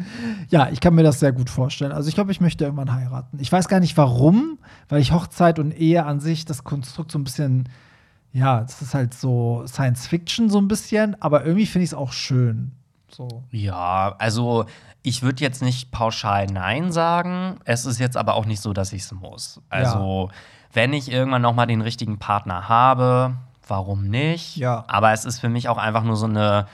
Ja, 0.49 0.69
ich 0.71 0.81
kann 0.81 0.95
mir 0.95 1.05
das 1.05 1.21
sehr 1.21 1.33
gut 1.33 1.51
vorstellen. 1.51 1.93
Also, 1.93 2.09
ich 2.09 2.17
glaube, 2.17 2.33
ich 2.33 2.41
möchte 2.41 2.65
irgendwann 2.65 2.93
heiraten. 2.93 3.39
Ich 3.41 3.53
weiß 3.53 3.69
gar 3.69 3.79
nicht 3.79 3.97
warum, 3.97 4.59
weil 4.89 5.01
ich 5.01 5.13
Hochzeit 5.13 5.61
und 5.61 5.71
Ehe 5.73 6.05
an 6.05 6.19
sich, 6.19 6.45
das 6.47 6.65
Konstrukt 6.65 7.13
so 7.13 7.19
ein 7.19 7.25
bisschen, 7.25 7.69
ja, 8.33 8.63
es 8.63 8.83
ist 8.83 8.95
halt 8.95 9.15
so 9.15 9.63
Science 9.69 10.09
Fiction 10.09 10.51
so 10.51 10.59
ein 10.59 10.67
bisschen, 10.67 11.21
aber 11.23 11.45
irgendwie 11.45 11.67
finde 11.67 11.85
ich 11.85 11.91
es 11.91 11.95
auch 11.95 12.13
schön. 12.13 12.73
So. 13.11 13.45
Ja, 13.51 14.15
also 14.19 14.67
ich 15.09 15.23
würde 15.23 15.43
jetzt 15.43 15.63
nicht 15.63 15.91
pauschal 15.91 16.47
Nein 16.47 16.93
sagen. 16.93 17.59
Es 17.65 17.87
ist 17.87 17.99
jetzt 17.99 18.17
aber 18.17 18.35
auch 18.35 18.45
nicht 18.45 18.61
so, 18.61 18.73
dass 18.73 18.93
ich 18.93 19.03
es 19.03 19.13
muss. 19.13 19.61
Also, 19.71 20.31
wenn 20.73 20.93
ich 20.93 21.11
irgendwann 21.11 21.43
noch 21.43 21.55
mal 21.55 21.67
den 21.67 21.81
richtigen 21.81 22.19
Partner 22.19 22.69
habe, 22.69 23.35
warum 23.67 24.09
nicht? 24.09 24.57
Ja. 24.57 24.85
Aber 24.87 25.13
es 25.13 25.25
ist 25.25 25.39
für 25.39 25.49
mich 25.49 25.69
auch 25.69 25.79
einfach 25.79 26.03
nur 26.03 26.17
so 26.17 26.27
eine 26.27 26.67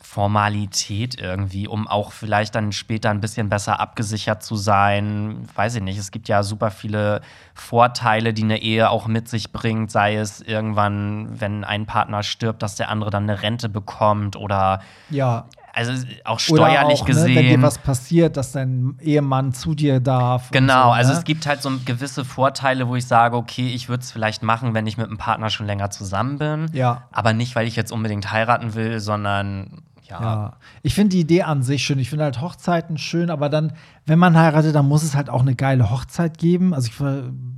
Formalität 0.00 1.20
irgendwie, 1.20 1.68
um 1.68 1.86
auch 1.88 2.12
vielleicht 2.12 2.54
dann 2.54 2.72
später 2.72 3.10
ein 3.10 3.20
bisschen 3.20 3.48
besser 3.48 3.80
abgesichert 3.80 4.42
zu 4.42 4.56
sein. 4.56 5.48
Weiß 5.54 5.76
ich 5.76 5.82
nicht. 5.82 5.98
Es 5.98 6.10
gibt 6.10 6.28
ja 6.28 6.42
super 6.42 6.70
viele 6.70 7.20
Vorteile, 7.54 8.34
die 8.34 8.42
eine 8.42 8.60
Ehe 8.60 8.90
auch 8.90 9.06
mit 9.06 9.28
sich 9.28 9.52
bringt, 9.52 9.90
sei 9.90 10.16
es 10.16 10.40
irgendwann, 10.40 11.40
wenn 11.40 11.64
ein 11.64 11.86
Partner 11.86 12.22
stirbt, 12.22 12.62
dass 12.62 12.74
der 12.74 12.90
andere 12.90 13.10
dann 13.10 13.24
eine 13.24 13.42
Rente 13.42 13.68
bekommt 13.68 14.36
oder 14.36 14.82
Ja, 15.08 15.46
also 15.72 16.06
auch 16.24 16.40
Oder 16.50 16.66
steuerlich 16.66 17.00
auch, 17.00 17.06
gesehen. 17.06 17.34
Ne, 17.34 17.36
wenn 17.36 17.48
dir 17.48 17.62
was 17.62 17.78
passiert, 17.78 18.36
dass 18.36 18.52
dein 18.52 18.96
Ehemann 19.00 19.52
zu 19.52 19.74
dir 19.74 20.00
darf. 20.00 20.50
Genau, 20.50 20.84
so, 20.84 20.90
also 20.90 21.12
ne? 21.12 21.18
es 21.18 21.24
gibt 21.24 21.46
halt 21.46 21.62
so 21.62 21.70
gewisse 21.84 22.24
Vorteile, 22.24 22.88
wo 22.88 22.96
ich 22.96 23.06
sage, 23.06 23.36
okay, 23.36 23.68
ich 23.68 23.88
würde 23.88 24.02
es 24.02 24.12
vielleicht 24.12 24.42
machen, 24.42 24.74
wenn 24.74 24.86
ich 24.86 24.98
mit 24.98 25.06
einem 25.06 25.18
Partner 25.18 25.48
schon 25.48 25.66
länger 25.66 25.90
zusammen 25.90 26.38
bin. 26.38 26.66
Ja. 26.72 27.04
Aber 27.10 27.32
nicht, 27.32 27.56
weil 27.56 27.66
ich 27.66 27.76
jetzt 27.76 27.90
unbedingt 27.90 28.30
heiraten 28.30 28.74
will, 28.74 29.00
sondern 29.00 29.82
ja. 30.08 30.20
Ja, 30.20 30.52
ich 30.82 30.94
finde 30.94 31.10
die 31.10 31.20
Idee 31.20 31.42
an 31.42 31.62
sich 31.62 31.84
schön. 31.84 31.98
Ich 31.98 32.10
finde 32.10 32.24
halt 32.24 32.40
Hochzeiten 32.40 32.98
schön, 32.98 33.30
aber 33.30 33.48
dann, 33.48 33.72
wenn 34.04 34.18
man 34.18 34.36
heiratet, 34.36 34.74
dann 34.74 34.86
muss 34.86 35.02
es 35.02 35.14
halt 35.14 35.30
auch 35.30 35.40
eine 35.40 35.54
geile 35.54 35.90
Hochzeit 35.90 36.36
geben. 36.36 36.74
Also 36.74 36.88
ich 36.88 36.94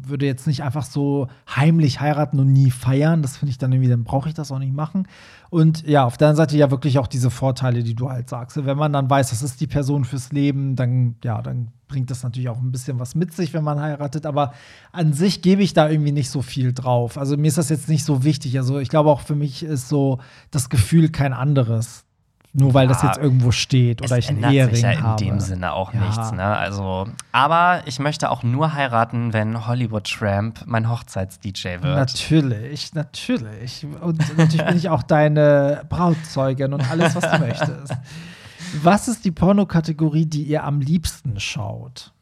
würde 0.08 0.26
jetzt 0.26 0.46
nicht 0.46 0.62
einfach 0.62 0.84
so 0.84 1.28
heimlich 1.48 2.00
heiraten 2.00 2.38
und 2.38 2.52
nie 2.52 2.70
feiern. 2.70 3.22
Das 3.22 3.36
finde 3.36 3.50
ich 3.50 3.58
dann 3.58 3.72
irgendwie, 3.72 3.90
dann 3.90 4.04
brauche 4.04 4.28
ich 4.28 4.34
das 4.34 4.52
auch 4.52 4.58
nicht 4.58 4.74
machen. 4.74 5.08
Und 5.50 5.86
ja, 5.86 6.04
auf 6.04 6.16
der 6.16 6.28
anderen 6.28 6.48
Seite 6.48 6.56
ja 6.56 6.70
wirklich 6.70 6.98
auch 6.98 7.06
diese 7.06 7.30
Vorteile, 7.30 7.82
die 7.82 7.94
du 7.94 8.10
halt 8.10 8.28
sagst. 8.28 8.64
Wenn 8.64 8.76
man 8.76 8.92
dann 8.92 9.08
weiß, 9.08 9.30
das 9.30 9.42
ist 9.42 9.60
die 9.60 9.66
Person 9.66 10.04
fürs 10.04 10.32
Leben, 10.32 10.76
dann, 10.76 11.16
ja, 11.22 11.42
dann 11.42 11.68
bringt 11.88 12.10
das 12.10 12.22
natürlich 12.22 12.48
auch 12.48 12.58
ein 12.58 12.72
bisschen 12.72 12.98
was 12.98 13.14
mit 13.14 13.32
sich, 13.32 13.54
wenn 13.54 13.64
man 13.64 13.80
heiratet. 13.80 14.26
Aber 14.26 14.52
an 14.92 15.12
sich 15.12 15.42
gebe 15.42 15.62
ich 15.62 15.72
da 15.72 15.88
irgendwie 15.88 16.12
nicht 16.12 16.30
so 16.30 16.42
viel 16.42 16.72
drauf. 16.72 17.18
Also 17.18 17.36
mir 17.36 17.48
ist 17.48 17.58
das 17.58 17.68
jetzt 17.68 17.88
nicht 17.88 18.04
so 18.04 18.24
wichtig. 18.24 18.58
Also 18.58 18.78
ich 18.78 18.88
glaube 18.88 19.10
auch 19.10 19.20
für 19.20 19.36
mich 19.36 19.62
ist 19.62 19.88
so 19.88 20.18
das 20.50 20.68
Gefühl 20.68 21.10
kein 21.10 21.32
anderes. 21.32 22.04
Nur 22.56 22.72
weil 22.72 22.86
das 22.86 23.02
Ja, 23.02 23.08
jetzt 23.08 23.18
irgendwo 23.20 23.50
steht 23.50 24.00
oder 24.00 24.16
ich 24.16 24.28
einen 24.28 24.44
Ehering 24.44 24.74
sich 24.76 24.84
ja 24.84 24.92
in 24.92 25.02
habe. 25.02 25.24
dem 25.24 25.40
Sinne 25.40 25.72
auch 25.72 25.92
Ja. 25.92 26.00
nichts, 26.00 26.30
ne? 26.32 26.44
Also, 26.44 27.08
aber 27.32 27.82
ich 27.86 27.98
möchte 27.98 28.30
auch 28.30 28.44
nur 28.44 28.74
heiraten, 28.74 29.32
wenn 29.32 29.66
Hollywood 29.66 30.04
Tramp 30.08 30.62
mein 30.66 30.88
Hochzeits-DJ 30.88 31.82
wird. 31.82 31.96
Natürlich, 31.96 32.94
natürlich. 32.94 33.84
Und 34.00 34.20
natürlich 34.38 34.64
bin 34.66 34.76
ich 34.76 34.88
auch 34.88 35.02
deine 35.02 35.82
Brautzeugin 35.88 36.72
und 36.72 36.88
alles, 36.88 37.16
was 37.16 37.28
du 37.30 37.38
möchtest. 37.40 37.92
Was 38.82 39.06
ist 39.06 39.24
die 39.24 39.30
Pornokategorie, 39.30 40.26
die 40.26 40.42
ihr 40.42 40.64
am 40.64 40.80
liebsten 40.80 41.38
schaut? 41.38 42.12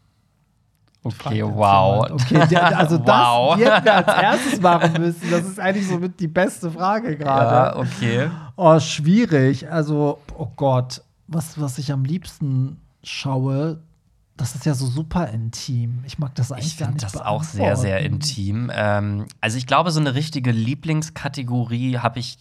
Okay, 1.04 1.42
wow. 1.42 2.08
Okay, 2.10 2.46
der, 2.48 2.78
also 2.78 2.96
das 2.98 3.58
hätten 3.58 3.84
wir 3.84 3.94
als 4.06 4.22
erstes 4.22 4.60
machen 4.60 5.00
müssen. 5.00 5.30
Das 5.30 5.44
ist 5.44 5.58
eigentlich 5.58 5.88
somit 5.88 6.20
die 6.20 6.28
beste 6.28 6.70
Frage 6.70 7.10
Ja, 7.10 7.16
gerade. 7.16 7.78
okay. 7.78 8.30
Oh, 8.56 8.78
schwierig. 8.78 9.70
Also, 9.70 10.18
oh 10.36 10.48
Gott, 10.54 11.02
was, 11.26 11.60
was 11.60 11.78
ich 11.78 11.90
am 11.92 12.04
liebsten 12.04 12.78
schaue, 13.02 13.80
das 14.36 14.54
ist 14.54 14.64
ja 14.64 14.74
so 14.74 14.86
super 14.86 15.28
intim. 15.28 16.04
Ich 16.06 16.18
mag 16.18 16.34
das 16.36 16.52
eigentlich 16.52 16.66
Ich 16.66 16.78
gar 16.78 16.88
finde 16.88 17.04
nicht 17.04 17.14
das 17.14 17.20
auch 17.20 17.42
sehr, 17.42 17.76
sehr 17.76 18.00
intim. 18.00 18.70
Ähm, 18.72 19.26
also 19.40 19.58
ich 19.58 19.66
glaube, 19.66 19.90
so 19.90 20.00
eine 20.00 20.14
richtige 20.14 20.52
Lieblingskategorie 20.52 21.98
habe 21.98 22.20
ich 22.20 22.38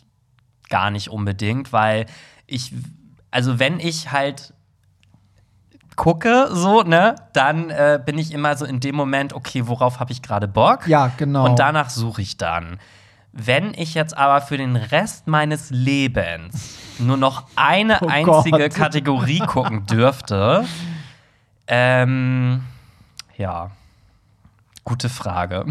gar 0.70 0.92
nicht 0.92 1.10
unbedingt, 1.10 1.74
weil 1.74 2.06
ich, 2.48 2.74
also 3.32 3.60
wenn 3.60 3.80
ich 3.80 4.12
halt 4.12 4.54
gucke, 5.96 6.48
so, 6.52 6.84
ne, 6.84 7.16
dann 7.34 7.70
äh, 7.70 8.00
bin 8.04 8.18
ich 8.18 8.34
immer 8.34 8.56
so 8.56 8.66
in 8.66 8.80
dem 8.80 8.96
Moment, 8.96 9.34
okay, 9.34 9.68
worauf 9.68 10.00
habe 10.00 10.12
ich 10.12 10.22
gerade 10.22 10.48
Bock? 10.48 10.88
Ja, 10.88 11.12
genau. 11.18 11.46
Und 11.46 11.60
danach 11.60 11.90
suche 11.90 12.22
ich 12.22 12.38
dann. 12.38 12.80
Wenn 13.34 13.74
ich 13.74 13.94
jetzt 13.94 14.18
aber 14.18 14.42
für 14.42 14.58
den 14.58 14.76
Rest 14.76 15.28
meines 15.28 15.70
Lebens 15.70 16.78
nur 17.00 17.16
noch 17.18 17.46
eine 17.56 18.00
Oh 18.02 18.08
einzige 18.08 18.58
Gott. 18.70 18.76
Kategorie 18.76 19.40
gucken 19.40 19.86
dürfte, 19.86 20.66
ähm, 21.68 22.64
ja, 23.38 23.72
gute 24.84 25.10
Frage. 25.10 25.66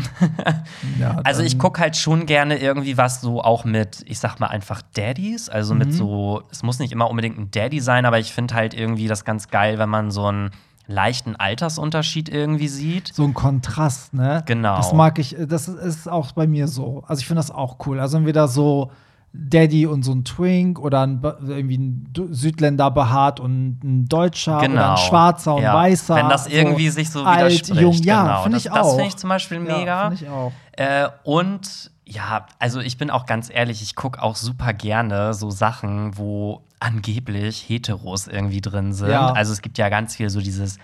ja, 0.99 1.21
Also 1.25 1.43
ich 1.43 1.59
gucke 1.59 1.81
halt 1.81 1.97
schon 1.97 2.27
gerne 2.27 2.59
irgendwie 2.59 2.97
was 2.97 3.21
so 3.21 3.43
auch 3.43 3.65
mit, 3.65 4.03
ich 4.07 4.19
sag 4.21 4.39
mal 4.41 4.47
einfach 4.49 4.83
Daddies. 4.95 5.49
Also 5.49 5.75
Mhm. 5.75 5.79
mit 5.79 5.93
so, 5.95 6.43
es 6.51 6.63
muss 6.63 6.79
nicht 6.79 6.93
immer 6.93 7.11
unbedingt 7.11 7.39
ein 7.39 7.51
Daddy 7.51 7.81
sein, 7.81 8.05
aber 8.07 8.19
ich 8.19 8.33
finde 8.33 8.55
halt 8.55 8.75
irgendwie 8.75 9.09
das 9.09 9.25
ganz 9.25 9.49
geil, 9.49 9.79
wenn 9.79 9.89
man 9.89 10.11
so 10.11 10.27
einen 10.27 10.51
leichten 10.87 11.37
Altersunterschied 11.37 12.29
irgendwie 12.29 12.67
sieht. 12.69 13.13
so 13.15 13.23
ein 13.25 13.33
Kontrast, 13.35 14.13
ne? 14.13 14.43
Genau. 14.47 14.77
Das 14.77 14.93
mag 14.93 15.19
ich, 15.21 15.37
das 15.39 15.69
ist 15.69 16.09
auch 16.09 16.33
bei 16.33 16.47
mir 16.49 16.67
so. 16.67 17.05
Also 17.07 17.21
ich 17.21 17.27
finde 17.27 17.39
das 17.41 17.51
auch 17.53 17.77
cool. 17.87 18.01
Also 18.01 18.17
entweder 18.17 18.49
so 18.49 18.91
Daddy 19.33 19.87
und 19.87 20.03
so 20.03 20.12
ein 20.12 20.24
Twink 20.24 20.81
oder 20.81 21.07
ein, 21.07 21.22
irgendwie 21.47 21.78
ein 21.78 22.12
Südländer 22.31 22.91
behaart 22.91 23.39
und 23.39 23.78
ein 23.85 24.07
Deutscher 24.09 24.59
oder 24.59 24.66
Genau. 24.68 24.91
ein 24.93 24.97
Schwarzer 24.97 25.55
und 25.55 25.62
Ja. 25.62 25.74
Weißer. 25.74 26.16
Wenn 26.16 26.28
das 26.28 26.49
irgendwie 26.49 26.89
sich 26.91 27.11
so 27.11 27.22
alt, 27.22 27.53
widerspricht. 27.53 27.81
jung, 27.81 27.95
ja, 28.03 28.22
genau. 28.24 28.43
finde 28.43 28.57
das, 28.57 28.64
ich 28.66 28.72
Das 28.72 28.87
auch. 28.87 28.91
finde 28.97 29.07
ich 29.09 29.16
zum 29.16 29.28
Beispiel 29.31 29.61
mega. 29.61 29.85
Ja, 29.85 30.09
finde 30.11 30.24
ich 30.24 30.28
auch. 30.31 30.53
Äh, 30.72 31.09
und 31.22 31.91
ja, 32.05 32.47
also 32.59 32.81
ich 32.81 32.99
bin 32.99 33.09
auch 33.11 33.24
ganz 33.24 33.51
ehrlich, 33.55 33.83
ich 33.83 33.95
gucke 33.95 34.20
auch 34.20 34.35
super 34.35 34.72
gerne 34.72 35.33
so 35.33 35.51
Sachen, 35.51 36.18
wo 36.18 36.62
angeblich 36.81 37.64
Heteros 37.68 38.26
irgendwie 38.26 38.61
drin 38.61 38.93
sind. 38.93 39.11
Ja. 39.11 39.31
Also 39.33 39.53
es 39.53 39.62
gibt 39.62 39.78
ja 39.78 39.89
ganz 39.91 40.16
viel 40.16 40.28
so 40.28 40.41
dieses 40.41 40.78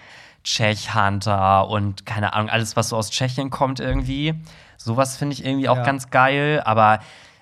Czech-Hunter 0.44 1.68
und 1.68 2.06
keine 2.06 2.32
Ahnung, 2.32 2.48
alles, 2.50 2.76
was 2.76 2.90
so 2.90 2.96
aus 2.96 3.10
Tschechien 3.10 3.50
kommt 3.50 3.80
irgendwie. 3.80 4.34
Sowas 4.76 5.16
finde 5.16 5.32
ich 5.34 5.44
irgendwie 5.44 5.68
auch 5.68 5.78
Ja. 5.78 5.82
ganz 5.84 6.10
geil, 6.10 6.62
aber 6.64 7.00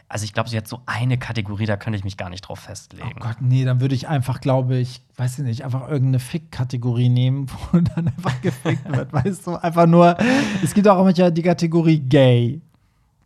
also 0.08 0.24
ich 0.24 0.32
glaube, 0.32 0.48
sie 0.48 0.56
hat 0.56 0.68
so 0.68 0.80
eine 0.86 1.18
Kategorie, 1.18 1.66
da 1.66 1.76
könnte 1.76 1.98
ich 1.98 2.04
mich 2.04 2.16
gar 2.16 2.30
nicht 2.30 2.42
drauf 2.42 2.60
Oh 2.62 2.66
festlegen. 2.68 3.18
Gott, 3.18 3.36
nee, 3.40 3.64
dann 3.64 3.80
würde 3.80 3.94
ich 3.94 4.06
einfach, 4.08 4.40
glaube 4.40 4.76
ich, 4.76 5.00
weiß 5.16 5.38
ich 5.38 5.44
nicht, 5.44 5.64
einfach 5.64 5.88
irgendeine 5.88 6.18
Fick-Kategorie 6.18 7.08
nehmen, 7.08 7.46
wo 7.72 7.80
dann 7.80 8.08
einfach 8.08 8.40
gefickt 8.42 8.90
wird, 8.96 9.12
weißt 9.12 9.46
du? 9.46 9.56
Einfach 9.56 9.86
nur, 9.86 10.16
es 10.62 10.74
gibt 10.74 10.86
auch 10.88 11.02
manchmal 11.02 11.32
die 11.32 11.42
Kategorie 11.42 11.98
Gay. 12.00 12.60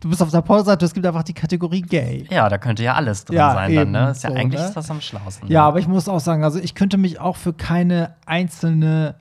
Du 0.01 0.09
bist 0.09 0.23
auf 0.23 0.31
der 0.31 0.43
Pause-Seite, 0.43 0.85
es 0.85 0.95
gibt 0.95 1.05
einfach 1.05 1.25
die 1.25 1.35
Kategorie 1.35 1.83
Gay. 1.83 2.25
ja, 2.31 2.49
da 2.49 2.57
könnte 2.57 2.85
ja 2.85 2.95
alles 2.95 3.25
drin 3.25 3.37
Ja, 3.37 3.53
sein 3.53 3.75
dann, 3.75 3.91
ne? 3.91 4.11
Ist 4.11 4.23
ja 4.23 4.31
so, 4.31 4.37
eigentlich 4.37 4.61
ne? 4.61 4.67
ist 4.69 4.75
das 4.75 4.91
am 4.91 5.01
schlausten. 5.01 5.51
Ja, 5.51 5.65
aber 5.67 5.81
ich 5.81 5.89
muss 5.89 6.09
auch 6.09 6.21
sagen, 6.21 6.45
also 6.45 6.61
ich 6.61 6.77
könnte 6.77 6.97
mich 6.99 7.19
auch 7.19 7.37
für 7.37 7.53
keine 7.53 8.15
einzelne 8.25 9.17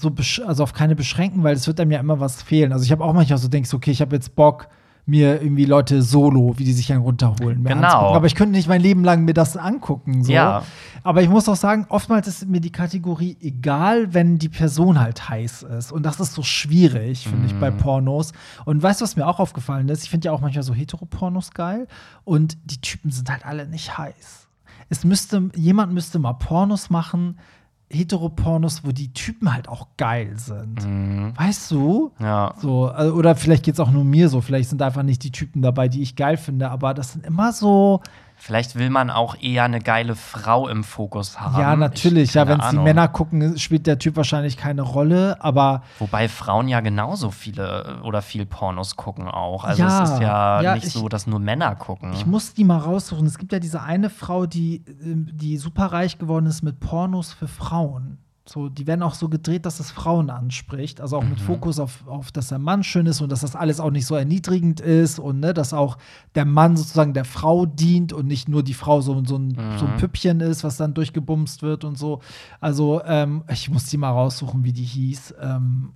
so 0.00 0.12
also 0.46 0.62
auf 0.62 0.72
keine 0.72 0.94
beschränken, 0.94 1.42
weil 1.42 1.54
es 1.54 1.66
wird 1.66 1.80
einem 1.80 1.90
ja 1.90 2.00
immer 2.00 2.20
was 2.20 2.42
fehlen. 2.42 2.72
Also 2.72 2.84
ich 2.84 2.92
habe 2.92 3.04
auch 3.04 3.12
manchmal 3.12 3.38
so 3.38 3.48
denkst, 3.48 3.74
okay, 3.74 3.90
ich 3.90 4.00
habe 4.00 4.14
jetzt 4.14 4.34
Bock 4.36 4.68
mir 5.08 5.42
irgendwie 5.42 5.64
Leute 5.64 6.02
solo, 6.02 6.54
wie 6.58 6.64
die 6.64 6.72
sich 6.72 6.86
dann 6.88 6.98
runterholen. 6.98 7.64
Genau. 7.64 7.82
anzugucken. 7.86 8.16
Aber 8.16 8.26
ich 8.26 8.34
könnte 8.34 8.52
nicht 8.52 8.68
mein 8.68 8.80
Leben 8.82 9.02
lang 9.04 9.24
mir 9.24 9.34
das 9.34 9.56
angucken. 9.56 10.22
So. 10.22 10.30
Ja. 10.32 10.62
Aber 11.02 11.22
ich 11.22 11.28
muss 11.30 11.48
auch 11.48 11.56
sagen, 11.56 11.86
oftmals 11.88 12.28
ist 12.28 12.46
mir 12.46 12.60
die 12.60 12.70
Kategorie 12.72 13.36
egal, 13.40 14.12
wenn 14.12 14.38
die 14.38 14.48
Person 14.50 15.00
halt 15.00 15.28
heiß 15.28 15.62
ist. 15.62 15.92
Und 15.92 16.04
das 16.04 16.20
ist 16.20 16.34
so 16.34 16.42
schwierig, 16.42 17.26
finde 17.26 17.46
ich, 17.46 17.54
Mhm. 17.54 17.60
bei 17.60 17.70
Pornos. 17.70 18.32
Und 18.66 18.82
weißt 18.82 19.00
du, 19.00 19.04
was 19.04 19.16
mir 19.16 19.26
auch 19.26 19.40
aufgefallen 19.40 19.88
ist? 19.88 20.02
Ich 20.04 20.10
finde 20.10 20.26
ja 20.26 20.32
auch 20.32 20.40
manchmal 20.40 20.62
so 20.62 20.74
Heteropornos 20.74 21.52
geil. 21.52 21.88
Und 22.24 22.58
die 22.64 22.80
Typen 22.80 23.10
sind 23.10 23.30
halt 23.30 23.46
alle 23.46 23.66
nicht 23.66 23.96
heiß. 23.96 24.46
Es 24.90 25.04
müsste, 25.04 25.48
jemand 25.54 25.92
müsste 25.92 26.18
mal 26.18 26.34
Pornos 26.34 26.90
machen, 26.90 27.38
Heteropornos, 27.90 28.84
wo 28.84 28.92
die 28.92 29.12
Typen 29.12 29.52
halt 29.52 29.68
auch 29.68 29.88
geil 29.96 30.32
sind. 30.36 30.86
Mhm. 30.86 31.32
Weißt 31.36 31.70
du? 31.70 32.12
Ja. 32.20 32.54
So, 32.58 32.92
äh, 32.96 33.08
oder 33.08 33.34
vielleicht 33.34 33.64
geht 33.64 33.74
es 33.74 33.80
auch 33.80 33.90
nur 33.90 34.04
mir 34.04 34.28
so. 34.28 34.40
Vielleicht 34.40 34.68
sind 34.68 34.82
einfach 34.82 35.02
nicht 35.02 35.24
die 35.24 35.32
Typen 35.32 35.62
dabei, 35.62 35.88
die 35.88 36.02
ich 36.02 36.14
geil 36.16 36.36
finde, 36.36 36.70
aber 36.70 36.94
das 36.94 37.12
sind 37.12 37.24
immer 37.24 37.52
so. 37.52 38.00
Vielleicht 38.40 38.76
will 38.76 38.88
man 38.88 39.10
auch 39.10 39.36
eher 39.40 39.64
eine 39.64 39.80
geile 39.80 40.14
Frau 40.14 40.68
im 40.68 40.84
Fokus 40.84 41.38
haben. 41.40 41.60
ja, 41.60 41.74
natürlich. 41.76 42.30
Ich- 42.30 42.34
ja, 42.34 42.46
wenn 42.48 42.60
es 42.60 42.70
die. 42.70 42.76
Männer 42.78 43.08
gucken, 43.08 43.58
spielt 43.58 43.86
der 43.86 43.98
Typ 43.98 44.16
wahrscheinlich 44.16 44.56
keine 44.56 44.82
Rolle, 44.82 45.36
aber 45.40 45.82
Wobei 45.98 46.28
Frauen 46.28 46.68
ja 46.68 46.80
genauso 46.80 47.30
viele 47.30 48.00
oder 48.04 48.22
viel 48.22 48.46
Pornos 48.46 48.96
gucken 48.96 49.28
auch. 49.28 49.64
Also 49.64 49.82
Ja, 49.82 50.02
es 50.04 50.10
ist 50.10 50.20
ja, 50.20 50.62
ja, 50.62 50.74
nicht 50.74 50.86
ich- 50.86 50.92
so, 50.92 51.08
dass 51.08 51.26
nur 51.26 51.40
Männer 51.40 51.74
gucken. 51.74 52.12
ich 52.12 52.24
muss 52.26 52.54
die 52.54 52.64
mal 52.64 52.78
raussuchen. 52.78 53.26
Es 53.26 53.38
gibt 53.38 53.52
ja 53.52 53.58
diese 53.58 53.82
eine 53.82 54.08
Frau, 54.08 54.46
die, 54.46 54.84
ähm, 55.02 55.28
die 55.32 55.58
super 55.58 55.86
reich 55.86 56.18
geworden 56.18 56.46
ist 56.46 56.62
mit 56.62 56.80
Pornos 56.80 57.32
für 57.32 57.48
Frauen. 57.48 58.18
So, 58.48 58.68
die 58.70 58.86
werden 58.86 59.02
auch 59.02 59.14
so 59.14 59.28
gedreht, 59.28 59.66
dass 59.66 59.78
es 59.78 59.90
Frauen 59.90 60.30
anspricht. 60.30 61.00
Also 61.02 61.18
auch 61.18 61.22
Mhm. 61.22 61.28
mit 61.30 61.40
Fokus 61.40 61.78
auf, 61.78 62.06
auf, 62.06 62.32
dass 62.32 62.48
der 62.48 62.58
Mann 62.58 62.82
schön 62.82 63.04
ist 63.06 63.20
und 63.20 63.30
dass 63.30 63.40
das 63.42 63.54
alles 63.54 63.78
auch 63.78 63.90
nicht 63.90 64.06
so 64.06 64.14
erniedrigend 64.14 64.80
ist 64.80 65.18
und 65.18 65.40
ne, 65.40 65.52
dass 65.52 65.74
auch 65.74 65.98
der 66.34 66.44
Mann 66.46 66.76
sozusagen 66.76 67.12
der 67.12 67.26
Frau 67.26 67.66
dient 67.66 68.12
und 68.14 68.26
nicht 68.26 68.48
nur 68.48 68.62
die 68.62 68.74
Frau 68.74 69.00
so, 69.02 69.22
so, 69.26 69.36
ein, 69.36 69.54
so 69.76 69.86
Mhm. 69.86 69.92
ein 69.92 69.96
Püppchen 69.98 70.40
ist, 70.40 70.64
was 70.64 70.76
dann 70.78 70.94
durchgebumst 70.94 71.62
wird 71.62 71.84
und 71.84 71.98
so. 71.98 72.20
Also, 72.60 73.02
ähm, 73.04 73.44
ich 73.52 73.68
muss 73.68 73.84
die 73.86 73.98
mal 73.98 74.10
raussuchen, 74.12 74.64
wie 74.64 74.72
die 74.72 74.84
hieß. 74.84 75.34
Ähm, 75.42 75.90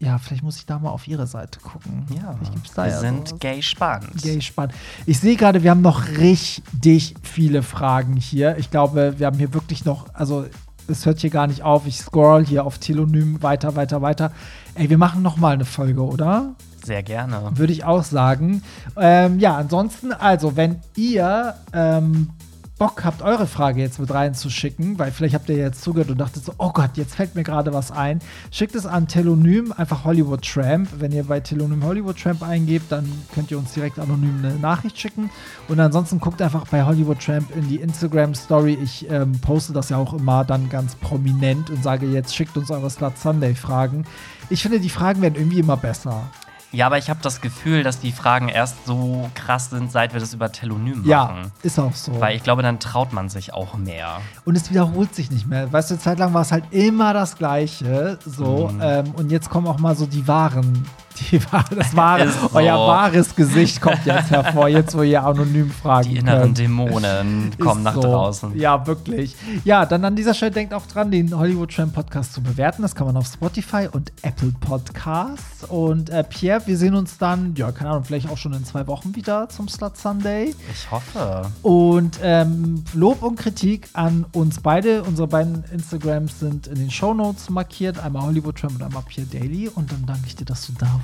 ja, 0.00 0.18
vielleicht 0.18 0.42
muss 0.42 0.56
ich 0.58 0.66
da 0.66 0.78
mal 0.78 0.90
auf 0.90 1.08
ihre 1.08 1.26
Seite 1.26 1.60
gucken. 1.60 2.04
ja, 2.14 2.36
wir 2.38 2.86
ja 2.88 2.98
sind 2.98 3.28
sowas. 3.28 3.40
gay 3.40 3.62
spannend. 3.62 4.20
Gay 4.22 4.40
spannend. 4.42 4.74
Ich 5.06 5.18
sehe 5.20 5.36
gerade, 5.36 5.62
wir 5.62 5.70
haben 5.70 5.80
noch 5.80 6.06
richtig 6.18 7.14
viele 7.22 7.62
Fragen 7.62 8.16
hier. 8.16 8.58
Ich 8.58 8.70
glaube, 8.70 9.14
wir 9.18 9.26
haben 9.26 9.38
hier 9.38 9.54
wirklich 9.54 9.86
noch, 9.86 10.12
also 10.12 10.44
es 10.88 11.06
hört 11.06 11.20
hier 11.20 11.30
gar 11.30 11.46
nicht 11.46 11.62
auf. 11.62 11.86
Ich 11.86 11.98
scroll 11.98 12.44
hier 12.44 12.64
auf 12.64 12.78
Telonym 12.78 13.42
weiter, 13.42 13.76
weiter, 13.76 14.02
weiter. 14.02 14.32
Ey, 14.74 14.90
wir 14.90 14.98
machen 14.98 15.22
noch 15.22 15.36
mal 15.36 15.54
eine 15.54 15.64
Folge, 15.64 16.02
oder? 16.02 16.54
Sehr 16.84 17.02
gerne. 17.02 17.50
Würde 17.54 17.72
ich 17.72 17.84
auch 17.84 18.04
sagen. 18.04 18.62
Ähm, 18.96 19.38
ja, 19.38 19.56
ansonsten, 19.56 20.12
also, 20.12 20.56
wenn 20.56 20.80
ihr 20.96 21.54
ähm, 21.72 22.30
Bock 22.76 23.04
habt, 23.04 23.22
eure 23.22 23.46
Frage 23.46 23.80
jetzt 23.80 24.00
mit 24.00 24.12
reinzuschicken, 24.12 24.98
weil 24.98 25.12
vielleicht 25.12 25.34
habt 25.34 25.48
ihr 25.48 25.56
jetzt 25.56 25.82
zugehört 25.82 26.10
und 26.10 26.18
dachtet 26.18 26.44
so, 26.44 26.52
oh 26.58 26.70
Gott, 26.72 26.96
jetzt 26.96 27.14
fällt 27.14 27.36
mir 27.36 27.44
gerade 27.44 27.72
was 27.72 27.92
ein, 27.92 28.18
schickt 28.50 28.74
es 28.74 28.84
an 28.84 29.06
Telonym, 29.06 29.72
einfach 29.76 30.04
Hollywood 30.04 30.42
Tramp. 30.42 30.88
Wenn 30.98 31.12
ihr 31.12 31.22
bei 31.22 31.38
Telonym 31.38 31.84
Hollywood 31.84 32.20
Tramp 32.20 32.42
eingebt, 32.42 32.90
dann 32.90 33.10
könnt 33.32 33.52
ihr 33.52 33.58
uns 33.58 33.72
direkt 33.74 34.00
anonym 34.00 34.40
eine 34.42 34.56
Nachricht 34.56 34.98
schicken. 34.98 35.30
Und 35.68 35.78
ansonsten 35.78 36.18
guckt 36.18 36.42
einfach 36.42 36.66
bei 36.66 36.84
Hollywood 36.84 37.20
Tramp 37.20 37.54
in 37.54 37.68
die 37.68 37.76
Instagram 37.76 38.34
Story. 38.34 38.76
Ich 38.82 39.08
ähm, 39.08 39.38
poste 39.40 39.72
das 39.72 39.90
ja 39.90 39.96
auch 39.96 40.12
immer 40.12 40.44
dann 40.44 40.68
ganz 40.68 40.96
prominent 40.96 41.70
und 41.70 41.84
sage 41.84 42.06
jetzt, 42.06 42.34
schickt 42.34 42.56
uns 42.56 42.72
eure 42.72 42.90
Slut 42.90 43.16
Sunday 43.18 43.54
Fragen. 43.54 44.04
Ich 44.50 44.62
finde, 44.62 44.80
die 44.80 44.90
Fragen 44.90 45.22
werden 45.22 45.36
irgendwie 45.36 45.60
immer 45.60 45.76
besser. 45.76 46.28
Ja, 46.74 46.86
aber 46.86 46.98
ich 46.98 47.08
habe 47.08 47.20
das 47.22 47.40
Gefühl, 47.40 47.84
dass 47.84 48.00
die 48.00 48.10
Fragen 48.10 48.48
erst 48.48 48.84
so 48.84 49.30
krass 49.34 49.70
sind, 49.70 49.92
seit 49.92 50.12
wir 50.12 50.20
das 50.20 50.34
über 50.34 50.50
Telonym 50.50 50.98
machen. 50.98 51.06
Ja, 51.06 51.50
ist 51.62 51.78
auch 51.78 51.94
so. 51.94 52.20
Weil 52.20 52.36
ich 52.36 52.42
glaube, 52.42 52.62
dann 52.62 52.80
traut 52.80 53.12
man 53.12 53.28
sich 53.28 53.54
auch 53.54 53.76
mehr. 53.76 54.20
Und 54.44 54.56
es 54.56 54.70
wiederholt 54.70 55.14
sich 55.14 55.30
nicht 55.30 55.46
mehr. 55.46 55.72
Weißt 55.72 55.90
du, 55.90 55.94
eine 55.94 56.02
Zeit 56.02 56.18
lang 56.18 56.34
war 56.34 56.42
es 56.42 56.50
halt 56.50 56.64
immer 56.72 57.14
das 57.14 57.36
Gleiche. 57.36 58.18
So. 58.26 58.70
Mhm. 58.72 58.80
Ähm, 58.82 59.10
und 59.16 59.30
jetzt 59.30 59.50
kommen 59.50 59.68
auch 59.68 59.78
mal 59.78 59.94
so 59.94 60.06
die 60.06 60.26
wahren. 60.26 60.84
Die, 61.30 61.38
das 61.38 61.94
wahre, 61.94 62.28
so. 62.28 62.50
euer 62.54 62.76
wahres 62.76 63.36
Gesicht 63.36 63.80
kommt 63.80 64.04
jetzt 64.04 64.30
hervor, 64.30 64.68
jetzt 64.68 64.96
wo 64.96 65.02
ihr 65.02 65.22
anonym 65.24 65.70
fragen 65.70 66.08
Die 66.10 66.16
inneren 66.16 66.42
könnt. 66.42 66.58
Dämonen 66.58 67.52
kommen 67.58 67.78
Ist 67.80 67.84
nach 67.84 67.94
so. 67.94 68.00
draußen. 68.02 68.58
Ja, 68.58 68.86
wirklich. 68.86 69.36
Ja, 69.64 69.86
dann 69.86 70.04
an 70.04 70.16
dieser 70.16 70.34
Stelle 70.34 70.50
denkt 70.50 70.74
auch 70.74 70.86
dran, 70.86 71.10
den 71.10 71.36
Hollywood 71.36 71.72
Tramp 71.74 71.94
Podcast 71.94 72.32
zu 72.32 72.42
bewerten. 72.42 72.82
Das 72.82 72.94
kann 72.94 73.06
man 73.06 73.16
auf 73.16 73.26
Spotify 73.26 73.88
und 73.90 74.12
Apple 74.22 74.52
Podcasts. 74.60 75.64
Und 75.68 76.10
äh, 76.10 76.24
Pierre, 76.24 76.62
wir 76.66 76.76
sehen 76.76 76.94
uns 76.94 77.18
dann, 77.18 77.54
ja, 77.56 77.70
keine 77.70 77.90
Ahnung, 77.90 78.04
vielleicht 78.04 78.28
auch 78.28 78.38
schon 78.38 78.52
in 78.52 78.64
zwei 78.64 78.86
Wochen 78.88 79.14
wieder 79.14 79.48
zum 79.48 79.68
Slut 79.68 79.96
Sunday. 79.96 80.54
Ich 80.72 80.90
hoffe. 80.90 81.42
Und 81.62 82.18
ähm, 82.22 82.84
Lob 82.94 83.22
und 83.22 83.36
Kritik 83.36 83.88
an 83.92 84.26
uns 84.32 84.60
beide. 84.60 85.04
Unsere 85.04 85.28
beiden 85.28 85.64
Instagrams 85.72 86.40
sind 86.40 86.66
in 86.66 86.76
den 86.76 86.90
Shownotes 86.90 87.50
markiert. 87.50 87.98
Einmal 87.98 88.22
Hollywood 88.22 88.56
Tramp 88.56 88.74
und 88.74 88.82
einmal 88.82 89.02
Pierre 89.06 89.28
Daily. 89.28 89.68
Und 89.68 89.92
dann 89.92 90.04
danke 90.06 90.26
ich 90.26 90.34
dir, 90.36 90.44
dass 90.44 90.66
du 90.66 90.72
da 90.78 90.86
warst. 90.86 91.03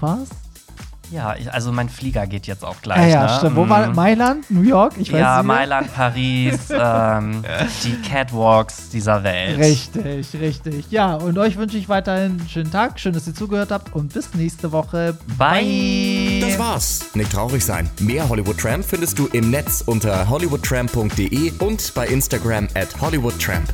Ja, 1.12 1.34
ich, 1.36 1.52
also 1.52 1.72
mein 1.72 1.88
Flieger 1.88 2.24
geht 2.28 2.46
jetzt 2.46 2.64
auch 2.64 2.80
gleich. 2.82 2.98
Ah 3.00 3.06
ja, 3.06 3.22
ne? 3.26 3.36
stimmt. 3.38 3.56
Wo 3.56 3.68
war 3.68 3.88
Mhm. 3.88 3.96
Mailand? 3.96 4.48
New 4.48 4.62
York? 4.62 4.92
Ich 4.96 5.12
weiß 5.12 5.18
ja, 5.18 5.38
nicht. 5.38 5.46
Mailand, 5.48 5.92
Paris, 5.92 6.58
ähm, 6.70 7.42
die 7.82 8.00
Catwalks 8.08 8.90
dieser 8.90 9.24
Welt. 9.24 9.58
Richtig, 9.58 10.40
richtig. 10.40 10.84
Ja, 10.92 11.16
und 11.16 11.36
euch 11.36 11.56
wünsche 11.56 11.78
ich 11.78 11.88
weiterhin 11.88 12.38
einen 12.38 12.48
schönen 12.48 12.70
Tag. 12.70 13.00
Schön, 13.00 13.12
dass 13.12 13.26
ihr 13.26 13.34
zugehört 13.34 13.72
habt. 13.72 13.92
Und 13.92 14.12
bis 14.12 14.32
nächste 14.34 14.70
Woche. 14.70 15.18
Bye. 15.36 16.38
Das 16.42 16.56
war's. 16.60 17.00
Nicht 17.14 17.32
traurig 17.32 17.64
sein. 17.64 17.90
Mehr 17.98 18.28
Hollywood 18.28 18.58
Tramp 18.58 18.84
findest 18.84 19.18
du 19.18 19.26
im 19.32 19.50
Netz 19.50 19.82
unter 19.84 20.28
hollywoodtramp.de 20.28 21.52
und 21.58 21.92
bei 21.96 22.06
Instagram 22.06 22.68
at 22.76 23.00
hollywoodtramp. 23.00 23.64